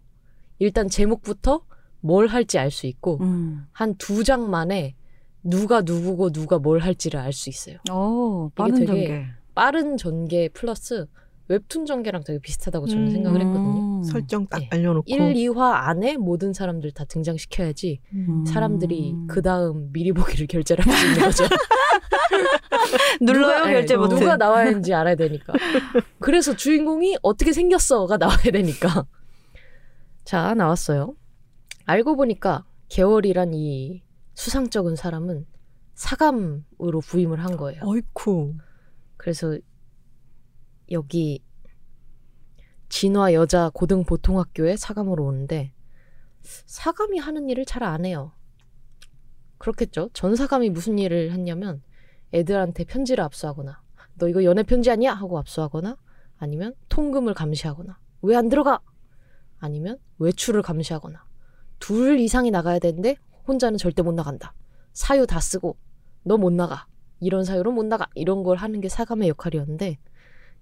일단 0.58 0.88
제목부터 0.88 1.64
뭘 2.04 2.26
할지 2.26 2.58
알 2.58 2.70
수 2.70 2.86
있고 2.86 3.16
음. 3.22 3.66
한두 3.72 4.24
장 4.24 4.50
만에 4.50 4.94
누가 5.42 5.80
누구고 5.80 6.30
누가 6.32 6.58
뭘 6.58 6.80
할지를 6.80 7.18
알 7.18 7.32
수 7.32 7.48
있어요. 7.48 7.78
오, 7.90 8.50
빠른 8.54 8.74
되게 8.74 8.86
전개. 8.86 9.26
빠른 9.54 9.96
전개 9.96 10.48
플러스 10.52 11.06
웹툰 11.48 11.86
전개랑 11.86 12.24
되게 12.24 12.38
비슷하다고 12.38 12.86
저는 12.88 13.06
음. 13.06 13.10
생각을 13.10 13.40
했거든요. 13.40 14.02
설정 14.04 14.46
딱 14.46 14.58
네. 14.60 14.68
알려놓고 14.72 15.04
1, 15.06 15.18
2화 15.34 15.72
안에 15.88 16.16
모든 16.18 16.52
사람들 16.52 16.92
다 16.92 17.04
등장시켜야지 17.06 18.00
음. 18.12 18.44
사람들이 18.46 19.14
그 19.28 19.40
다음 19.40 19.90
미리 19.92 20.12
보기를 20.12 20.46
결제를 20.46 20.84
할 20.86 20.92
수 20.94 21.06
있는 21.06 21.20
거죠. 21.22 21.44
눌러요 23.20 23.58
누가- 23.58 23.64
결제 23.70 23.94
네, 23.94 23.98
버튼. 23.98 24.18
누가 24.18 24.36
나와야 24.36 24.66
하는지 24.66 24.92
알아야 24.92 25.14
되니까. 25.14 25.52
그래서 26.18 26.54
주인공이 26.54 27.16
어떻게 27.22 27.52
생겼어가 27.52 28.18
나와야 28.18 28.42
되니까. 28.52 29.06
자, 30.24 30.54
나왔어요. 30.54 31.14
알고 31.84 32.16
보니까 32.16 32.64
개월이란 32.88 33.54
이 33.54 34.02
수상쩍은 34.34 34.96
사람은 34.96 35.46
사감으로 35.94 37.00
부임을 37.00 37.42
한 37.44 37.56
거예요. 37.56 37.80
어이쿠 37.84 38.54
그래서 39.16 39.58
여기 40.90 41.42
진화 42.88 43.32
여자 43.32 43.70
고등 43.72 44.04
보통학교에 44.04 44.76
사감으로 44.76 45.24
오는데 45.24 45.72
사감이 46.42 47.18
하는 47.18 47.48
일을 47.48 47.64
잘 47.64 47.82
안 47.82 48.04
해요. 48.04 48.32
그렇겠죠. 49.58 50.10
전 50.12 50.36
사감이 50.36 50.70
무슨 50.70 50.98
일을 50.98 51.32
했냐면 51.32 51.82
애들한테 52.32 52.84
편지를 52.84 53.24
압수하거나 53.24 53.80
너 54.16 54.28
이거 54.28 54.44
연애 54.44 54.62
편지 54.62 54.90
아니야 54.90 55.12
하고 55.14 55.38
압수하거나 55.38 55.96
아니면 56.38 56.74
통금을 56.88 57.34
감시하거나 57.34 57.98
왜 58.22 58.36
안 58.36 58.48
들어가 58.48 58.80
아니면 59.58 59.98
외출을 60.18 60.62
감시하거나 60.62 61.24
둘 61.84 62.18
이상이 62.18 62.50
나가야 62.50 62.78
되는데 62.78 63.16
혼자는 63.46 63.76
절대 63.76 64.00
못 64.02 64.14
나간다. 64.14 64.54
사유 64.94 65.26
다 65.26 65.38
쓰고 65.38 65.76
너 66.22 66.38
못 66.38 66.50
나가. 66.50 66.86
이런 67.20 67.44
사유로 67.44 67.72
못 67.72 67.84
나가. 67.84 68.08
이런 68.14 68.42
걸 68.42 68.56
하는 68.56 68.80
게 68.80 68.88
사감의 68.88 69.28
역할이었는데 69.28 69.98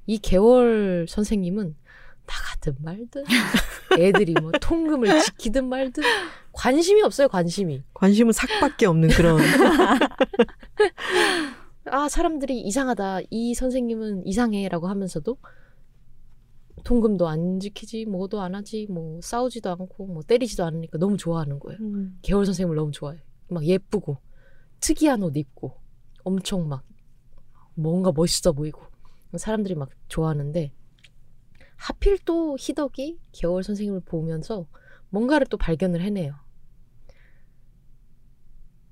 이 0.07 0.19
개월 0.19 1.07
선생님은 1.09 1.77
나가든 2.27 2.75
말든 2.81 3.23
애들이 4.01 4.35
뭐 4.41 4.51
통금을 4.61 5.21
지키든 5.21 5.69
말든 5.69 6.03
관심이 6.51 7.03
없어요. 7.03 7.29
관심이. 7.29 7.85
관심은 7.95 8.33
삭밖에 8.33 8.87
없는 8.87 9.11
그런 9.11 9.39
아 11.87 12.09
사람들이 12.09 12.61
이상하다. 12.63 13.21
이 13.31 13.55
선생님은 13.55 14.27
이상해라고 14.27 14.89
하면서도 14.89 15.37
통금도 16.85 17.29
안 17.29 17.61
지키지, 17.61 18.07
뭐도 18.07 18.41
안 18.41 18.55
하지, 18.55 18.87
뭐 18.91 19.21
싸우지도 19.23 19.71
않고 19.71 20.07
뭐 20.07 20.23
때리지도 20.23 20.65
않으니까 20.65 20.99
너무 20.99 21.17
좋아하는 21.17 21.59
거예요. 21.59 21.79
개월 22.23 22.45
선생님을 22.47 22.77
너무 22.77 22.91
좋아해. 22.93 23.19
막 23.49 23.65
예쁘고 23.65 24.19
특이한 24.81 25.23
옷 25.23 25.37
입고 25.37 25.77
엄청 26.25 26.69
막 26.69 26.85
뭔가 27.75 28.13
멋있어 28.13 28.53
보이고 28.53 28.83
사람들이 29.37 29.75
막 29.75 29.91
좋아하는데 30.09 30.73
하필 31.77 32.19
또 32.25 32.57
희덕이 32.59 33.19
개월 33.33 33.63
선생님을 33.63 34.01
보면서 34.01 34.67
뭔가를 35.11 35.47
또 35.49 35.57
발견을 35.57 36.01
해내요. 36.01 36.35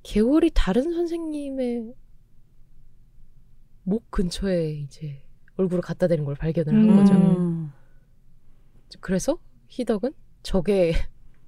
개월이 0.03 0.51
다른 0.55 0.93
선생님의 0.93 1.95
목 3.83 4.11
근처에 4.11 4.73
이제 4.73 5.23
얼굴을 5.57 5.83
갖다 5.83 6.09
대는 6.09 6.25
걸 6.25 6.35
발견을 6.35 6.73
한 6.73 6.89
음. 6.89 6.97
거죠. 6.97 7.15
음. 7.15 7.73
그래서 9.01 9.39
희덕은 9.69 10.13
저게 10.43 10.95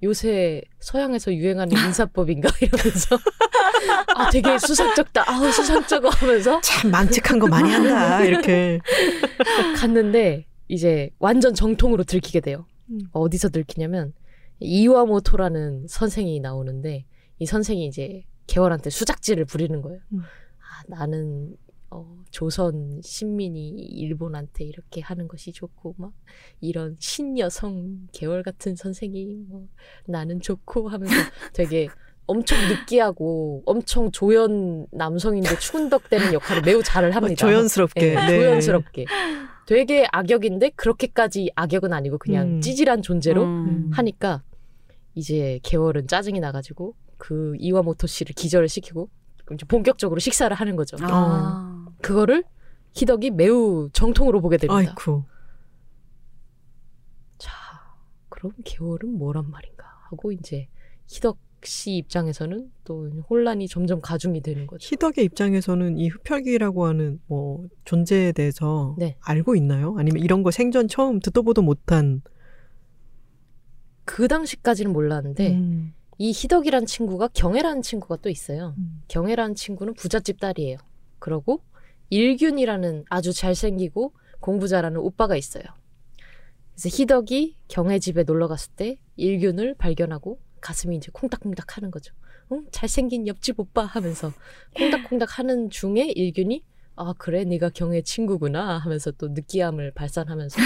요새 0.01 0.61
서양에서 0.79 1.33
유행하는 1.33 1.75
인사법인가 1.77 2.49
이러면서 2.61 3.17
아 4.15 4.29
되게 4.29 4.57
수상쩍다 4.59 5.29
아우 5.29 5.51
수상쩍어 5.51 6.09
하면서 6.09 6.61
참 6.61 6.91
망측한 6.91 7.39
거 7.39 7.47
많이 7.47 7.69
한다 7.69 8.23
이렇게 8.23 8.79
갔는데 9.77 10.45
이제 10.67 11.09
완전 11.19 11.53
정통으로 11.53 12.03
들키게 12.03 12.41
돼요. 12.41 12.65
음. 12.89 12.99
어디서 13.11 13.49
들키냐면 13.49 14.13
이와모토라는 14.59 15.87
선생이 15.87 16.39
나오는데 16.39 17.05
이 17.39 17.45
선생이 17.45 17.85
이제 17.85 18.23
개월한테 18.47 18.89
수작질을 18.89 19.45
부리는 19.45 19.81
거예요. 19.81 19.99
음. 20.13 20.19
아, 20.19 20.83
나는 20.87 21.55
어, 21.93 22.23
조선 22.31 22.99
신민이 23.03 23.69
일본한테 23.69 24.63
이렇게 24.63 24.99
하는 25.01 25.27
것이 25.27 25.51
좋고 25.51 25.93
막 25.97 26.11
이런 26.59 26.95
신여성 26.99 28.07
개월 28.11 28.41
같은 28.41 28.75
선생이 28.75 29.45
뭐 29.47 29.67
나는 30.07 30.41
좋고 30.41 30.89
하면서 30.89 31.13
되게 31.53 31.87
엄청 32.25 32.57
느끼하고 32.67 33.61
엄청 33.65 34.11
조연 34.11 34.87
남성인데 34.91 35.59
추근덕대는 35.59 36.33
역할을 36.33 36.63
매우 36.63 36.81
잘을 36.81 37.15
합니다. 37.15 37.35
조연스럽게 37.35 38.01
네, 38.01 38.15
네. 38.15 38.39
조연스럽게. 38.39 39.05
되게 39.67 40.07
악역인데 40.11 40.71
그렇게까지 40.71 41.51
악역은 41.55 41.93
아니고 41.93 42.17
그냥 42.17 42.47
음. 42.47 42.61
찌질한 42.61 43.01
존재로 43.01 43.43
음. 43.43 43.91
하니까 43.93 44.41
이제 45.13 45.59
개월은 45.63 46.07
짜증이 46.07 46.39
나가지고 46.39 46.95
그 47.17 47.53
이와모토 47.59 48.07
씨를 48.07 48.33
기절을 48.33 48.67
시키고 48.67 49.09
본격적으로 49.67 50.19
식사를 50.19 50.55
하는 50.55 50.75
거죠. 50.75 50.97
아. 51.01 51.82
그거를 52.03 52.43
희덕이 52.93 53.31
매우 53.31 53.89
정통으로 53.91 54.41
보게 54.41 54.57
됩니다. 54.57 54.75
아이쿠 54.75 55.23
자, 57.39 57.51
그럼 58.29 58.53
개월은 58.63 59.17
뭐란 59.17 59.49
말인가 59.49 59.85
하고 60.09 60.31
이제 60.31 60.67
희덕 61.07 61.39
씨 61.65 61.95
입장에서는 61.95 62.71
또 62.83 63.09
혼란이 63.29 63.69
점점 63.69 64.01
가중이 64.01 64.41
되는 64.41 64.67
거죠. 64.67 64.85
희덕의 64.85 65.23
입장에서는 65.23 65.97
이 65.97 66.09
흡혈귀라고 66.09 66.85
하는 66.85 67.21
뭐 67.27 67.65
존재에 67.85 68.33
대해서 68.33 68.95
네. 68.99 69.15
알고 69.21 69.55
있나요? 69.55 69.95
아니면 69.97 70.21
이런 70.21 70.43
거 70.43 70.51
생전 70.51 70.89
처음 70.89 71.21
듣도 71.21 71.41
보도 71.43 71.61
못한 71.61 72.21
그 74.03 74.27
당시까지는 74.27 74.91
몰랐는데 74.91 75.53
음. 75.53 75.93
이 76.17 76.33
희덕이란 76.35 76.85
친구가 76.85 77.29
경애라는 77.29 77.81
친구가 77.81 78.17
또 78.17 78.29
있어요. 78.29 78.75
음. 78.77 79.01
경애라는 79.07 79.55
친구는 79.55 79.93
부잣집 79.93 80.41
딸이에요. 80.41 80.77
그러고 81.19 81.63
일균이라는 82.13 83.05
아주 83.09 83.33
잘생기고 83.33 84.13
공부 84.39 84.67
잘하는 84.67 84.99
오빠가 84.99 85.35
있어요. 85.35 85.63
그래서 86.75 86.89
희덕이 86.95 87.55
경애 87.67 87.97
집에 87.97 88.21
놀러 88.21 88.47
갔을 88.47 88.71
때 88.75 88.99
일균을 89.15 89.73
발견하고 89.75 90.39
가슴이 90.61 90.95
이제 90.95 91.09
콩닥콩닥 91.11 91.77
하는 91.77 91.89
거죠. 91.89 92.13
응? 92.51 92.67
잘생긴 92.71 93.25
옆집 93.25 93.59
오빠 93.59 93.83
하면서 93.85 94.31
콩닥콩닥 94.75 95.39
하는 95.39 95.71
중에 95.71 96.11
일균이 96.15 96.63
아 96.95 97.15
그래 97.17 97.45
네가 97.45 97.69
경애 97.69 98.03
친구구나 98.03 98.77
하면서 98.77 99.09
또 99.09 99.29
느끼함을 99.29 99.93
발산하면서 99.95 100.61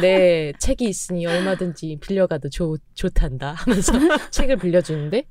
내 0.00 0.52
책이 0.58 0.84
있으니 0.84 1.24
얼마든지 1.26 1.98
빌려가도 2.00 2.48
좋, 2.50 2.78
좋단다 2.94 3.52
하면서 3.52 3.92
책을 4.32 4.56
빌려주는데 4.56 5.26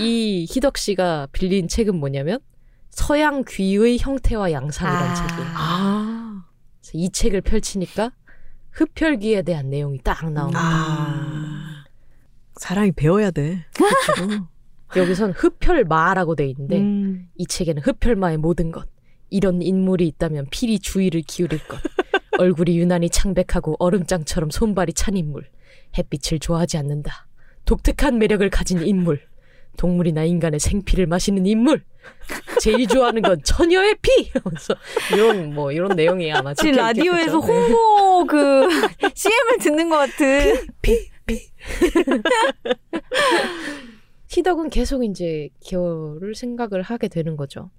이 0.00 0.46
희덕 0.50 0.76
씨가 0.76 1.28
빌린 1.30 1.68
책은 1.68 1.94
뭐냐면 1.94 2.40
서양 2.94 3.44
귀의 3.46 3.98
형태와 3.98 4.52
양상이라는 4.52 5.10
아. 5.10 5.14
책이에요. 5.14 5.50
아. 5.54 6.44
이 6.92 7.10
책을 7.10 7.40
펼치니까 7.40 8.12
흡혈귀에 8.70 9.42
대한 9.42 9.68
내용이 9.68 9.98
딱 10.02 10.30
나옵니다. 10.30 10.60
아. 10.62 11.84
사람이 12.54 12.92
배워야 12.92 13.32
돼. 13.32 13.66
여기선 14.96 15.32
흡혈마라고 15.32 16.36
돼 16.36 16.46
있는데 16.50 16.78
음. 16.78 17.28
이 17.34 17.46
책에는 17.46 17.82
흡혈마의 17.82 18.36
모든 18.36 18.70
것 18.70 18.88
이런 19.28 19.60
인물이 19.60 20.06
있다면 20.06 20.46
필히 20.50 20.78
주의를 20.78 21.22
기울일 21.22 21.66
것 21.66 21.80
얼굴이 22.38 22.78
유난히 22.78 23.10
창백하고 23.10 23.74
얼음장처럼 23.80 24.50
손발이 24.50 24.92
찬 24.92 25.16
인물 25.16 25.48
햇빛을 25.98 26.38
좋아하지 26.38 26.78
않는다 26.78 27.26
독특한 27.64 28.18
매력을 28.18 28.48
가진 28.50 28.86
인물 28.86 29.20
동물이나 29.76 30.24
인간의 30.24 30.60
생피를 30.60 31.06
마시는 31.06 31.46
인물 31.46 31.84
제일 32.60 32.86
좋아하는 32.86 33.22
건 33.22 33.40
처녀의 33.42 33.96
피 34.00 34.30
하면서 34.32 34.74
이런 35.12 35.54
뭐 35.54 35.72
이런 35.72 35.96
내용이 35.96 36.32
아마 36.32 36.54
지금 36.54 36.72
라디오에서. 36.72 37.40
네. 37.40 37.46
홍보 37.46 38.26
그 38.26 38.68
CM을 39.14 39.58
듣는 39.60 39.88
것 39.88 39.96
같은. 39.96 40.66
희덕은 44.28 44.70
계속 44.70 45.04
이제 45.04 45.48
개월을 45.60 46.34
생각을 46.34 46.82
하게 46.82 47.08
되는 47.08 47.36
거죠. 47.36 47.70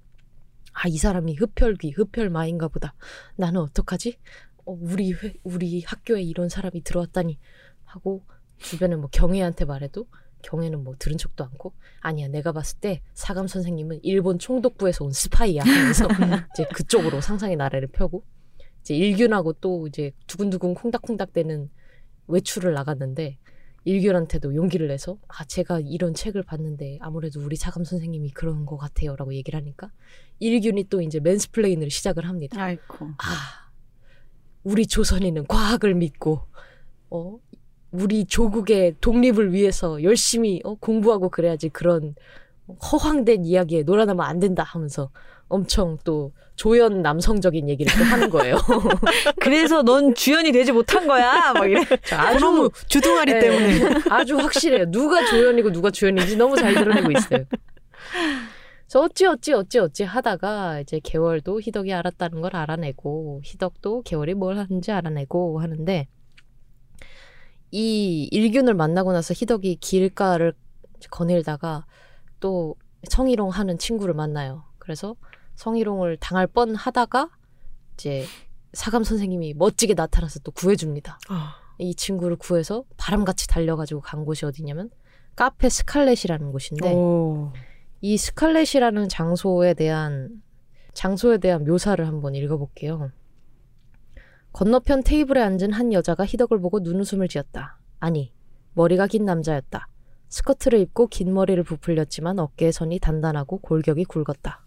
아, 0.73 0.87
이 0.87 0.97
사람이 0.97 1.35
흡혈귀, 1.35 1.91
흡혈마인가 1.91 2.67
보다. 2.67 2.93
나는 3.37 3.61
어떡하지? 3.61 4.17
어, 4.65 4.77
우리, 4.79 5.13
회, 5.13 5.33
우리 5.43 5.81
학교에 5.83 6.21
이런 6.21 6.49
사람이 6.49 6.83
들어왔다니. 6.83 7.39
하고 7.85 8.25
주변에 8.57 8.95
뭐 8.97 9.09
경혜한테 9.09 9.63
말해도 9.65 10.05
경혜는 10.45 10.83
뭐 10.83 10.95
들은 10.97 11.17
척도 11.17 11.43
않고 11.43 11.73
아니야 11.99 12.27
내가 12.27 12.51
봤을 12.51 12.79
때 12.79 13.01
사감 13.13 13.47
선생님은 13.47 13.99
일본 14.03 14.39
총독부에서 14.39 15.05
온 15.05 15.11
스파이야 15.11 15.63
하면서 15.63 16.07
이제 16.53 16.65
그쪽으로 16.73 17.21
상상의 17.21 17.55
나래를 17.55 17.89
펴고 17.89 18.23
이제 18.81 18.95
일균하고 18.95 19.53
또 19.53 19.87
이제 19.87 20.11
두근두근 20.27 20.73
콩닥콩닥 20.75 21.33
대는 21.33 21.69
외출을 22.27 22.73
나갔는데 22.73 23.37
일균한테도 23.85 24.55
용기를 24.55 24.87
내서 24.87 25.17
아 25.27 25.45
제가 25.45 25.79
이런 25.79 26.13
책을 26.13 26.43
봤는데 26.43 26.97
아무래도 27.01 27.39
우리 27.39 27.55
사감 27.55 27.83
선생님이 27.83 28.31
그런 28.31 28.65
것 28.65 28.77
같아요라고 28.77 29.33
얘기를 29.35 29.57
하니까 29.59 29.91
일균이 30.39 30.85
또 30.89 31.01
이제 31.01 31.19
맨스플레인을 31.19 31.89
시작을 31.89 32.27
합니다. 32.27 32.61
아이고. 32.61 33.07
아, 33.17 33.69
우리 34.63 34.87
조선인은 34.87 35.47
과학을 35.47 35.93
믿고, 35.93 36.41
어, 37.09 37.37
우리 37.99 38.25
조국의 38.25 38.95
독립을 39.01 39.53
위해서 39.53 40.01
열심히 40.03 40.61
어, 40.63 40.75
공부하고 40.75 41.29
그래야지 41.29 41.69
그런 41.69 42.15
허황된 42.91 43.45
이야기에 43.45 43.83
놀아나면 43.83 44.25
안 44.25 44.39
된다 44.39 44.63
하면서 44.63 45.09
엄청 45.47 45.97
또 46.03 46.31
조연 46.55 47.01
남성적인 47.01 47.69
얘기를 47.69 47.93
또 47.97 48.03
하는 48.03 48.29
거예요. 48.29 48.57
그래서 49.39 49.83
넌 49.83 50.15
주연이 50.15 50.51
되지 50.51 50.71
못한 50.71 51.05
거야. 51.05 51.53
막 51.53 51.69
이래. 51.69 51.83
아주 52.13 52.39
너무 52.39 52.69
주둥아리 52.87 53.33
네, 53.33 53.39
때문에. 53.39 54.01
아주 54.09 54.37
확실해요. 54.37 54.89
누가 54.89 55.23
조연이고 55.25 55.71
누가 55.71 55.91
주연인지 55.91 56.37
너무 56.37 56.55
잘 56.55 56.73
드러내고 56.73 57.11
있어요. 57.11 57.45
그래서 58.87 59.01
어찌 59.01 59.25
어찌 59.25 59.53
어찌 59.53 59.79
어찌 59.79 60.03
하다가 60.03 60.79
이제 60.79 60.99
개월도 61.03 61.59
희덕이 61.61 61.93
알았다는 61.93 62.41
걸 62.41 62.55
알아내고 62.55 63.41
희덕도 63.43 64.03
개월이 64.03 64.33
뭘 64.33 64.57
하는지 64.57 64.91
알아내고 64.91 65.59
하는데 65.59 66.07
이 67.71 68.27
일균을 68.31 68.73
만나고 68.73 69.11
나서 69.13 69.33
희덕이 69.35 69.77
길가를 69.77 70.53
거닐다가 71.11 71.85
또 72.39 72.75
성희롱 73.09 73.49
하는 73.49 73.77
친구를 73.77 74.13
만나요. 74.13 74.63
그래서 74.79 75.15
성희롱을 75.55 76.17
당할 76.17 76.47
뻔 76.47 76.75
하다가 76.75 77.29
이제 77.95 78.25
사감 78.73 79.03
선생님이 79.03 79.53
멋지게 79.53 79.93
나타나서 79.93 80.39
또 80.39 80.51
구해줍니다. 80.51 81.19
아, 81.29 81.55
이 81.77 81.95
친구를 81.95 82.35
구해서 82.35 82.83
바람같이 82.97 83.47
달려가지고 83.47 84.01
간 84.01 84.25
곳이 84.25 84.45
어디냐면 84.45 84.89
카페 85.35 85.69
스칼렛이라는 85.69 86.51
곳인데 86.51 86.93
오. 86.93 87.51
이 88.01 88.17
스칼렛이라는 88.17 89.09
장소에 89.09 89.73
대한 89.73 90.41
장소에 90.93 91.37
대한 91.39 91.65
묘사를 91.65 92.05
한번 92.05 92.35
읽어볼게요. 92.35 93.11
건너편 94.55 95.03
테이블에 95.03 95.41
앉은 95.41 95.73
한 95.73 95.91
여자가 95.91 96.25
희덕을 96.25 96.61
보고 96.61 96.79
눈웃음을 96.79 97.27
지었다. 97.27 97.77
아니, 97.99 98.31
머리가 98.73 99.05
긴 99.05 99.25
남자였다. 99.25 99.89
스커트를 100.29 100.79
입고 100.79 101.07
긴 101.07 101.33
머리를 101.33 101.61
부풀렸지만 101.61 102.39
어깨의 102.39 102.71
선이 102.71 102.99
단단하고 102.99 103.57
골격이 103.57 104.05
굵었다. 104.05 104.65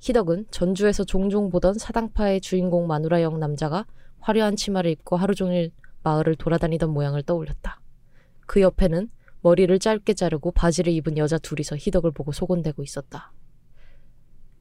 희덕은 0.00 0.48
전주에서 0.50 1.04
종종 1.04 1.48
보던 1.48 1.78
사당패의 1.78 2.42
주인공 2.42 2.86
마누라형 2.86 3.40
남자가 3.40 3.86
화려한 4.20 4.56
치마를 4.56 4.90
입고 4.90 5.16
하루 5.16 5.34
종일 5.34 5.70
마을을 6.02 6.36
돌아다니던 6.36 6.90
모양을 6.90 7.22
떠올렸다. 7.22 7.80
그 8.44 8.60
옆에는 8.60 9.08
머리를 9.40 9.78
짧게 9.78 10.12
자르고 10.12 10.50
바지를 10.50 10.92
입은 10.92 11.16
여자 11.16 11.38
둘이서 11.38 11.76
희덕을 11.76 12.10
보고 12.10 12.32
소곤대고 12.32 12.82
있었다. 12.82 13.32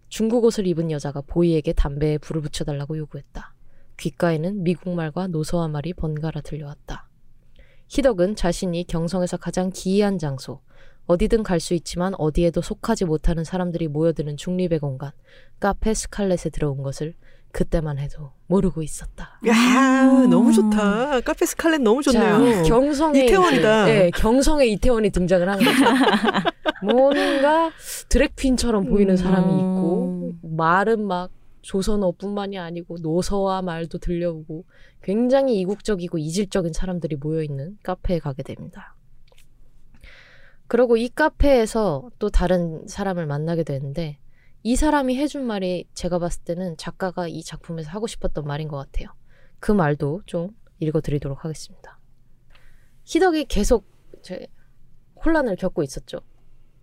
중국 0.08 0.46
옷을 0.46 0.66
입은 0.66 0.92
여자가 0.92 1.20
보이에게 1.20 1.74
담배에 1.74 2.20
불을 2.20 2.42
붙여달라고 2.42 2.98
요구했다. 2.98 3.54
귓가에는 3.98 4.64
미국말과 4.64 5.28
노서한 5.28 5.72
말이 5.72 5.94
번갈아 5.94 6.42
들려왔다. 6.42 7.08
희덕은 7.89 8.36
자신이 8.36 8.86
경성에서 8.88 9.38
가장 9.38 9.70
기이한 9.74 10.18
장소, 10.18 10.62
어디든 11.08 11.44
갈 11.44 11.60
수 11.60 11.74
있지만 11.74 12.14
어디에도 12.18 12.62
속하지 12.62 13.06
못하는 13.06 13.44
사람들이 13.44 13.88
모여드는 13.89 14.38
중립의 14.38 14.80
공간, 14.80 15.12
카페 15.60 15.94
스칼렛에 15.94 16.52
들어온 16.52 16.84
것을 16.84 17.16
그때만 17.52 18.00
해도 18.00 18.32
모르고 18.48 18.82
있었다. 18.82 19.39
야, 19.46 20.04
너무 20.30 20.54
좋다. 20.54 21.20
카페 21.20 21.46
스칼렛 21.46 21.82
너무 21.82 22.02
좋네요. 22.02 22.64
자, 22.64 22.64
경성의 22.64 23.26
이태원이다. 23.26 23.86
네, 23.86 24.10
경성의 24.12 24.72
이태원이 24.72 25.10
등장을 25.10 25.50
하는 25.50 25.66
거죠. 25.66 25.84
뭔가 26.84 27.72
드래퀸처럼 28.08 28.86
보이는 28.86 29.18
사람이 29.18 29.54
있고 29.54 30.32
말은 30.44 31.06
막 31.06 31.30
조선어뿐만이 31.62 32.57
아니고 32.57 32.97
노서와 32.99 33.62
말도 33.62 33.99
들려오고 33.99 34.66
굉장히 35.01 35.59
이국적이고 35.59 36.18
이질적인 36.18 36.74
사람들이 36.74 37.16
모여 37.18 37.43
있는 37.43 37.78
카페에 37.84 38.20
가게 38.20 38.43
됩니다. 38.43 38.95
그리고 40.68 40.95
이 40.97 41.09
카페에서 41.09 42.12
또 42.18 42.30
다른 42.30 42.88
사람을 42.88 43.26
만나게 43.26 43.64
되는데 43.64 44.20
이 44.64 44.76
사람이 44.76 45.18
해준 45.18 45.45
말이 45.45 45.86
제가 45.93 46.20
봤을 46.20 46.43
때는 46.43 46.78
작가가 46.78 47.28
이 47.28 47.43
작품에서 47.43 47.89
하고 47.89 48.07
싶었던 48.07 48.45
말인 48.45 48.68
것 48.68 48.78
같아요. 48.78 49.09
그 49.59 49.72
말도 49.72 50.22
좀 50.26 50.51
읽어드리도록 50.80 51.43
하겠습니다. 51.43 51.99
희덕이 53.03 53.45
계속 53.45 53.86
제 54.22 54.47
혼란을 55.26 55.55
겪고 55.55 55.84
있었죠. 55.84 56.22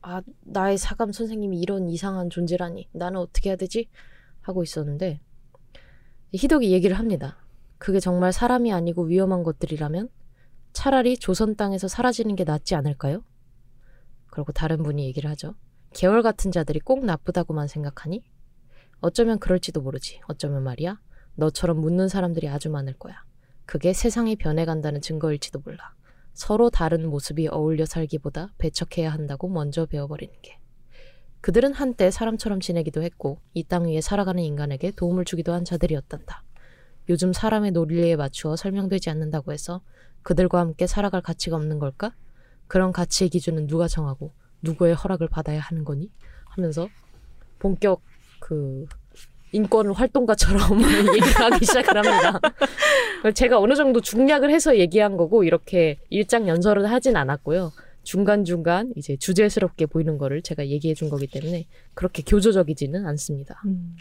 아, 0.00 0.22
나의 0.42 0.78
사감 0.78 1.12
선생님이 1.12 1.58
이런 1.60 1.88
이상한 1.88 2.30
존재라니. 2.30 2.88
나는 2.92 3.20
어떻게 3.20 3.50
해야 3.50 3.56
되지? 3.56 3.88
하고 4.49 4.62
있었는데, 4.62 5.20
희덕이 6.32 6.72
얘기를 6.72 6.99
합니다. 6.99 7.38
그게 7.78 8.01
정말 8.01 8.32
사람이 8.32 8.72
아니고 8.72 9.05
위험한 9.05 9.42
것들이라면 9.44 10.09
차라리 10.72 11.16
조선 11.16 11.57
땅에서 11.57 11.88
사라지는 11.88 12.36
게 12.36 12.44
낫지 12.44 12.74
않을까요? 12.74 13.24
그리고 14.26 14.53
다른 14.53 14.82
분이 14.82 15.05
얘기를 15.05 15.30
하죠. 15.30 15.55
개월 15.94 16.22
같은 16.22 16.53
자들이 16.53 16.80
꼭 16.80 17.05
나쁘다고만 17.05 17.66
생각하니? 17.68 18.22
어쩌면 19.01 19.38
그럴지도 19.38 19.80
모르지. 19.80 20.20
어쩌면 20.26 20.62
말이야. 20.64 21.01
너처럼 21.36 21.80
묻는 21.80 22.09
사람들이 22.09 22.49
아주 22.49 22.68
많을 22.68 22.94
거야. 22.94 23.24
그게 23.64 23.92
세상이 23.92 24.36
변해간다는 24.36 25.01
증거일지도 25.01 25.61
몰라. 25.64 25.94
서로 26.34 26.70
다른 26.70 27.09
모습이 27.09 27.49
어울려 27.49 27.86
살기보다 27.86 28.55
배척해야 28.59 29.11
한다고 29.11 29.49
먼저 29.49 29.86
배워버리는 29.86 30.34
게. 30.42 30.59
그들은 31.41 31.72
한때 31.74 32.11
사람처럼 32.11 32.61
지내기도 32.61 33.03
했고 33.03 33.39
이 33.55 33.64
땅 33.64 33.86
위에 33.86 34.01
살아가는 34.01 34.43
인간에게 34.43 34.93
도움을 34.93 35.24
주기도 35.24 35.53
한 35.53 35.64
자들이었단다. 35.64 36.43
요즘 37.09 37.32
사람의 37.32 37.72
논리에 37.72 38.16
맞추어 38.16 38.57
설명되지 38.57 39.11
않는다고 39.11 39.53
해서 39.53 39.80
그들과 40.22 40.61
함께 40.61 40.86
살아갈 40.86 41.22
가치가 41.22 41.57
없는 41.57 41.78
걸까? 41.78 42.12
그런 42.66 42.93
가치의 42.93 43.30
기준은 43.30 43.66
누가 43.66 43.89
정하고 43.89 44.32
누구의 44.62 44.95
허락을 44.95 45.28
받아야 45.28 45.61
하는 45.61 45.84
거니? 45.84 46.11
하면서 46.47 46.89
본격 47.59 48.03
그 48.41 48.86
인권 49.53 49.91
활동가처럼 49.91 50.61
얘기를 51.16 51.41
하기 51.53 51.64
시작을 51.64 51.97
합니다. 51.97 52.41
제가 53.34 53.59
어느 53.59 53.74
정도 53.74 54.01
중략을 54.01 54.51
해서 54.51 54.76
얘기한 54.76 55.16
거고 55.16 55.45
이렇게 55.45 55.99
일장 56.11 56.47
연설을 56.49 56.91
하진 56.91 57.16
않았고요. 57.16 57.72
중간중간 58.09 58.94
이제 58.96 59.18
주제스럽게 59.18 59.84
보이는 59.84 60.16
거를 60.16 60.40
제가 60.40 60.66
얘기해 60.68 60.94
준 60.94 61.11
거기 61.11 61.26
때문에 61.26 61.66
그렇게 61.92 62.22
교조적이지는 62.22 63.04
않습니다. 63.04 63.61
음. 63.66 63.96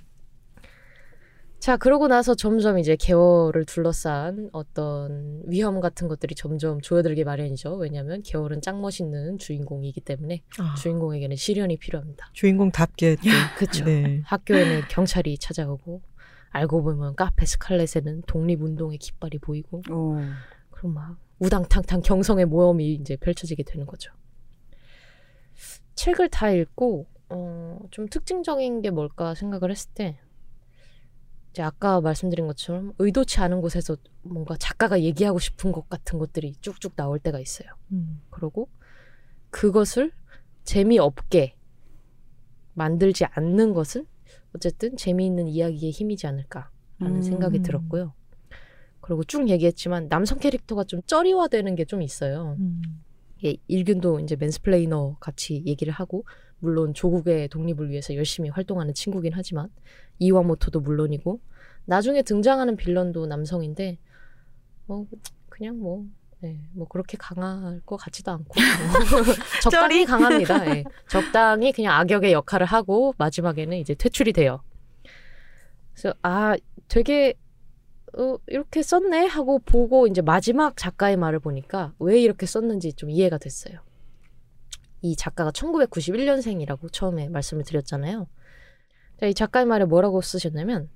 자, 1.60 1.76
그러고 1.76 2.08
나서 2.08 2.34
점점 2.34 2.80
이제 2.80 2.96
개월을 2.96 3.66
둘러싼 3.66 4.50
어떤 4.54 5.42
위험 5.46 5.82
같은 5.82 6.08
것들이 6.08 6.36
점점 6.36 6.80
조여들게 6.80 7.26
마련이죠. 7.26 7.76
왜냐하면 7.76 8.22
개월은 8.24 8.62
짱 8.62 8.80
멋있는 8.80 9.40
주인공이기 9.40 10.00
때문에 10.00 10.42
아, 10.58 10.76
주인공에게는 10.76 11.36
시련이 11.36 11.76
필요합니다. 11.76 12.30
주인공답게 12.32 13.18
또. 13.18 13.22
그렇죠. 13.58 13.84
네. 13.84 14.22
학교에는 14.24 14.84
경찰이 14.90 15.38
찾아오고 15.38 16.02
알고 16.52 16.82
보면 16.82 17.16
카페 17.16 17.46
스칼렛에는 17.46 18.22
독립운동의 18.26 19.00
깃발이 19.00 19.40
보이고 19.40 19.82
오. 19.92 20.22
그럼 20.72 20.94
막 20.94 21.18
우당탕탕 21.40 22.02
경성의 22.02 22.46
모험이 22.46 22.94
이제 22.94 23.16
펼쳐지게 23.18 23.64
되는 23.64 23.86
거죠. 23.86 24.12
책을 25.96 26.30
다 26.30 26.52
읽고 26.52 27.08
어, 27.30 27.80
좀 27.92 28.08
특징적인 28.08 28.82
게 28.82 28.90
뭘까 28.90 29.34
생각을 29.36 29.72
했을 29.72 29.90
때 29.94 30.20
이제 31.52 31.62
아까 31.64 32.02
말씀드린 32.02 32.48
것처럼 32.48 32.94
의도치 33.00 33.40
않은 33.40 33.62
곳에서 33.62 33.98
뭔가 34.22 34.56
작가가 34.58 35.02
얘기하고 35.02 35.40
싶은 35.40 35.72
것 35.72 35.90
같은 35.90 36.20
것들이 36.20 36.54
쭉쭉 36.62 36.96
나올 36.96 37.20
때가 37.20 37.40
있어요. 37.40 37.70
음. 37.92 38.22
그리고 38.30 38.70
그것을 39.50 40.12
재미없게 40.64 41.56
만들지 42.74 43.26
않는 43.26 43.74
것은 43.74 44.06
어쨌든 44.54 44.96
재미있는 44.98 45.48
이야기의 45.48 45.92
힘이지 45.92 46.28
않을까라는 46.28 46.70
음. 47.02 47.22
생각이 47.22 47.62
들었고요. 47.64 48.14
그리고 49.08 49.24
쭉 49.24 49.50
얘기했지만 49.50 50.10
남성 50.10 50.38
캐릭터가 50.38 50.84
좀 50.84 51.02
쩌리화되는 51.08 51.76
게 51.76 51.86
좀 51.86 52.02
있어요. 52.02 52.58
음. 52.60 52.82
예, 53.46 53.56
일균도 53.68 54.20
이제 54.20 54.36
맨스플레이너 54.36 55.16
같이 55.22 55.64
얘기를 55.66 55.94
하고 55.94 56.26
물론 56.60 56.94
조국의 56.94 57.48
독립을 57.48 57.90
위해서 57.90 58.14
열심히 58.16 58.50
활동하는 58.50 58.94
친구긴 58.94 59.32
하지만 59.34 59.70
이와모토도 60.20 60.82
물론이고 60.82 61.40
나중에 61.86 62.22
등장하는 62.24 62.76
빌런도 62.76 63.28
남성인데 63.28 63.98
어 64.90 65.06
그냥 65.50 65.80
뭐 65.80 66.06
네, 66.40 66.60
뭐 66.74 66.88
그렇게 66.88 67.16
강할 67.18 67.80
것 67.86 67.96
같지도 67.96 68.32
않고 68.32 68.54
적당히 69.64 70.04
강합니다. 70.06 70.76
예. 70.76 70.84
적당히 71.08 71.72
그냥 71.72 71.94
악역의 72.00 72.34
역할을 72.34 72.66
하고 72.66 73.14
마지막에는 73.18 73.78
이제 73.78 73.94
퇴출이 73.96 74.34
돼요. 74.34 74.62
그래서 75.94 76.14
아 76.24 76.56
되게 76.90 77.36
어, 78.18 78.40
이렇게 78.48 78.82
썼네 78.82 79.28
하고 79.28 79.60
보고 79.60 80.08
이제 80.08 80.22
마지막 80.22 80.76
작가의 80.76 81.18
말을 81.18 81.40
보니까 81.40 81.94
왜 82.00 82.20
이렇게 82.20 82.48
썼는지 82.48 82.94
좀 82.94 83.12
이해가 83.12 83.38
됐어요. 83.38 83.80
이 85.02 85.16
작가가 85.16 85.52
1991년생이라고 85.52 86.92
처음에 86.92 87.30
말씀을 87.30 87.64
드렸잖아요. 87.64 88.28
자, 89.20 89.26
이 89.28 89.34
작가의 89.36 89.68
말에 89.68 89.86
뭐라고 89.86 90.22
쓰셨냐면 90.22 90.90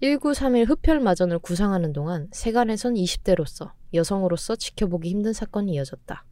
1931 0.00 0.66
흡혈마전을 0.66 1.38
구상하는 1.38 1.94
동안 1.94 2.28
세간에선 2.32 2.94
20대로서 2.94 3.72
여성으로서 3.94 4.56
지켜보기 4.56 5.08
힘든 5.08 5.32
사건이 5.32 5.72
이어졌다. 5.72 6.24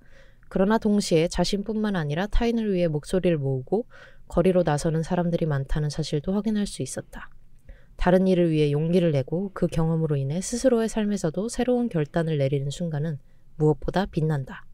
그러나 0.48 0.76
동시에 0.78 1.28
자신뿐만 1.28 1.96
아니라 1.96 2.26
타인을 2.26 2.72
위해 2.72 2.88
목소리를 2.88 3.36
모으고 3.38 3.86
거리로 4.28 4.62
나서는 4.64 5.02
사람들이 5.02 5.46
많다는 5.46 5.88
사실도 5.88 6.34
확인할 6.34 6.66
수 6.66 6.82
있었다. 6.82 7.30
다른 7.96 8.26
일을 8.26 8.50
위해 8.50 8.70
용기를 8.70 9.12
내고 9.12 9.50
그 9.54 9.66
경험으로 9.66 10.16
인해 10.16 10.40
스스로의 10.40 10.88
삶에서도 10.88 11.48
새로운 11.48 11.88
결단을 11.88 12.38
내리는 12.38 12.70
순간은 12.70 13.18
무엇보다 13.56 14.06
빛난다. 14.06 14.66